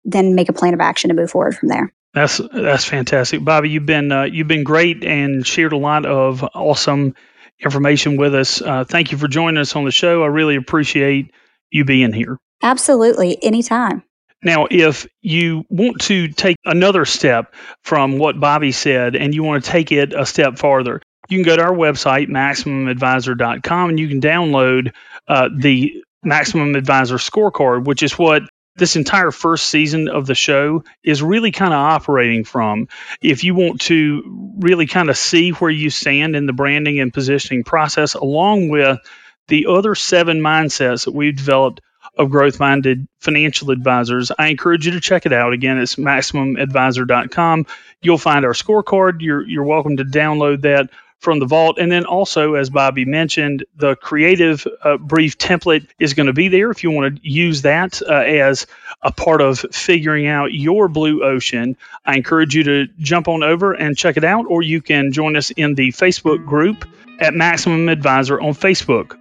then 0.06 0.36
make 0.36 0.50
a 0.50 0.54
plan 0.54 0.74
of 0.74 0.80
action 0.80 1.10
to 1.10 1.16
move 1.16 1.32
forward 1.32 1.58
from 1.58 1.70
there. 1.70 1.92
That's 2.14 2.40
that's 2.54 2.86
fantastic, 2.86 3.44
Bobby. 3.44 3.70
You've 3.70 3.86
been 3.86 4.12
uh, 4.12 4.24
you've 4.24 4.48
been 4.48 4.64
great 4.64 5.04
and 5.04 5.46
shared 5.46 5.74
a 5.74 5.78
lot 5.78 6.06
of 6.06 6.44
awesome 6.54 7.16
information 7.60 8.16
with 8.16 8.34
us. 8.34 8.62
Uh, 8.62 8.86
thank 8.86 9.12
you 9.12 9.18
for 9.18 9.28
joining 9.28 9.58
us 9.58 9.76
on 9.76 9.84
the 9.84 9.92
show. 9.92 10.24
I 10.24 10.28
really 10.28 10.56
appreciate 10.56 11.32
you 11.72 11.84
being 11.84 12.14
here. 12.14 12.38
Absolutely, 12.62 13.44
anytime. 13.44 14.04
Now, 14.46 14.68
if 14.70 15.08
you 15.24 15.66
want 15.70 16.02
to 16.02 16.28
take 16.28 16.58
another 16.64 17.04
step 17.06 17.56
from 17.84 18.20
what 18.20 18.40
Bobby 18.40 18.72
said 18.72 19.16
and 19.16 19.34
you 19.34 19.44
want 19.44 19.66
to 19.66 19.72
take 19.72 19.92
it 19.92 20.14
a 20.14 20.26
step 20.26 20.60
farther, 20.60 21.02
you 21.28 21.40
can 21.40 21.44
go 21.44 21.58
to 21.58 21.64
our 21.64 21.74
website, 21.74 22.30
MaximumAdvisor.com, 22.30 23.90
and 23.90 24.00
you 24.00 24.08
can 24.08 24.22
download 24.22 24.94
uh, 25.28 25.50
the 25.54 26.04
Maximum 26.24 26.76
Advisor 26.76 27.16
scorecard, 27.16 27.86
which 27.86 28.04
is 28.04 28.20
what 28.20 28.44
this 28.76 28.96
entire 28.96 29.32
first 29.32 29.68
season 29.68 30.10
of 30.10 30.28
the 30.28 30.36
show 30.36 30.84
is 31.04 31.24
really 31.24 31.52
kind 31.52 31.74
of 31.74 31.80
operating 31.80 32.44
from. 32.44 32.88
If 33.22 33.44
you 33.44 33.56
want 33.56 33.82
to 33.82 34.56
really 34.60 34.86
kind 34.86 35.10
of 35.10 35.18
see 35.18 35.52
where 35.52 35.72
you 35.72 35.90
stand 35.90 36.36
in 36.36 36.46
the 36.46 36.54
branding 36.54 37.00
and 37.00 37.12
positioning 37.12 37.64
process, 37.64 38.14
along 38.14 38.70
with 38.70 39.00
the 39.48 39.68
other 39.68 39.96
seven 39.96 40.40
mindsets 40.40 41.06
that 41.06 41.14
we've 41.14 41.36
developed 41.36 41.82
of 42.18 42.30
growth 42.30 42.60
minded 42.60 43.08
financial 43.20 43.72
advisors, 43.72 44.32
I 44.38 44.48
encourage 44.48 44.86
you 44.86 44.94
to 44.94 45.02
check 45.02 45.26
it 45.26 45.34
out. 45.34 45.54
Again, 45.54 45.78
it's 45.78 45.96
maximumadvisor.com. 45.96 47.66
You'll 48.02 48.18
find 48.18 48.46
our 48.46 48.54
scorecard. 48.54 49.22
You're, 49.22 49.46
you're 49.48 49.64
welcome 49.64 49.98
to 49.98 50.04
download 50.04 50.62
that 50.62 50.90
from 51.20 51.40
the 51.40 51.46
vault. 51.46 51.80
And 51.80 51.92
then 51.92 52.06
also, 52.06 52.54
as 52.54 52.70
Bobby 52.70 53.04
mentioned, 53.04 53.66
the 53.76 53.96
creative 53.96 54.66
uh, 54.84 54.98
brief 54.98 55.38
template 55.38 55.88
is 55.98 56.14
going 56.14 56.28
to 56.28 56.34
be 56.34 56.50
there 56.50 56.70
if 56.70 56.84
you 56.84 56.92
want 56.92 57.16
to 57.16 57.30
use 57.30 57.64
that 57.64 58.02
uh, 58.02 58.14
as 58.14 58.68
a 59.02 59.12
part 59.12 59.42
of 59.42 59.60
figuring 59.72 60.28
out 60.28 60.54
your 60.54 60.88
blue 60.88 61.24
ocean. 61.24 61.78
I 62.06 62.16
encourage 62.16 62.56
you 62.56 62.64
to 62.64 62.88
jump 63.00 63.28
on 63.28 63.44
over 63.44 63.74
and 63.74 63.98
check 63.98 64.18
it 64.18 64.24
out, 64.24 64.46
or 64.48 64.62
you 64.62 64.82
can 64.82 65.12
join 65.12 65.36
us 65.36 65.50
in 65.50 65.76
the 65.76 65.90
Facebook 65.90 66.46
group 66.46 66.88
at 67.20 67.34
Maximum 67.34 67.90
Advisor 67.90 68.40
on 68.40 68.54
Facebook. 68.54 69.18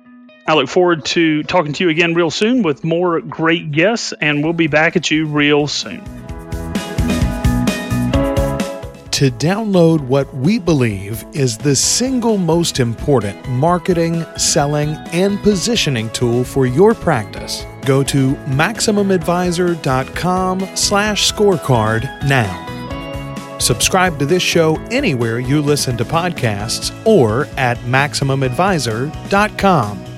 I 0.46 0.54
look 0.54 0.68
forward 0.68 1.04
to 1.06 1.42
talking 1.44 1.72
to 1.74 1.84
you 1.84 1.90
again 1.90 2.14
real 2.14 2.30
soon 2.30 2.62
with 2.62 2.84
more 2.84 3.20
great 3.20 3.72
guests, 3.72 4.12
and 4.20 4.44
we'll 4.44 4.52
be 4.52 4.66
back 4.66 4.96
at 4.96 5.10
you 5.10 5.26
real 5.26 5.66
soon 5.66 6.02
to 9.14 9.30
download 9.30 10.00
what 10.00 10.34
we 10.34 10.58
believe 10.58 11.24
is 11.34 11.56
the 11.56 11.76
single 11.76 12.36
most 12.36 12.80
important 12.80 13.48
marketing, 13.48 14.26
selling, 14.36 14.88
and 15.12 15.40
positioning 15.44 16.10
tool 16.10 16.42
for 16.42 16.66
your 16.66 16.94
practice. 16.94 17.64
Go 17.82 18.02
to 18.02 18.34
maximumadvisor.com 18.34 20.68
slash 20.74 21.32
scorecard 21.32 22.28
now. 22.28 23.58
Subscribe 23.60 24.18
to 24.18 24.26
this 24.26 24.42
show 24.42 24.74
anywhere 24.90 25.38
you 25.38 25.62
listen 25.62 25.96
to 25.96 26.04
podcasts 26.04 26.92
or 27.06 27.46
at 27.56 27.78
maximumadvisor.com. 27.78 30.13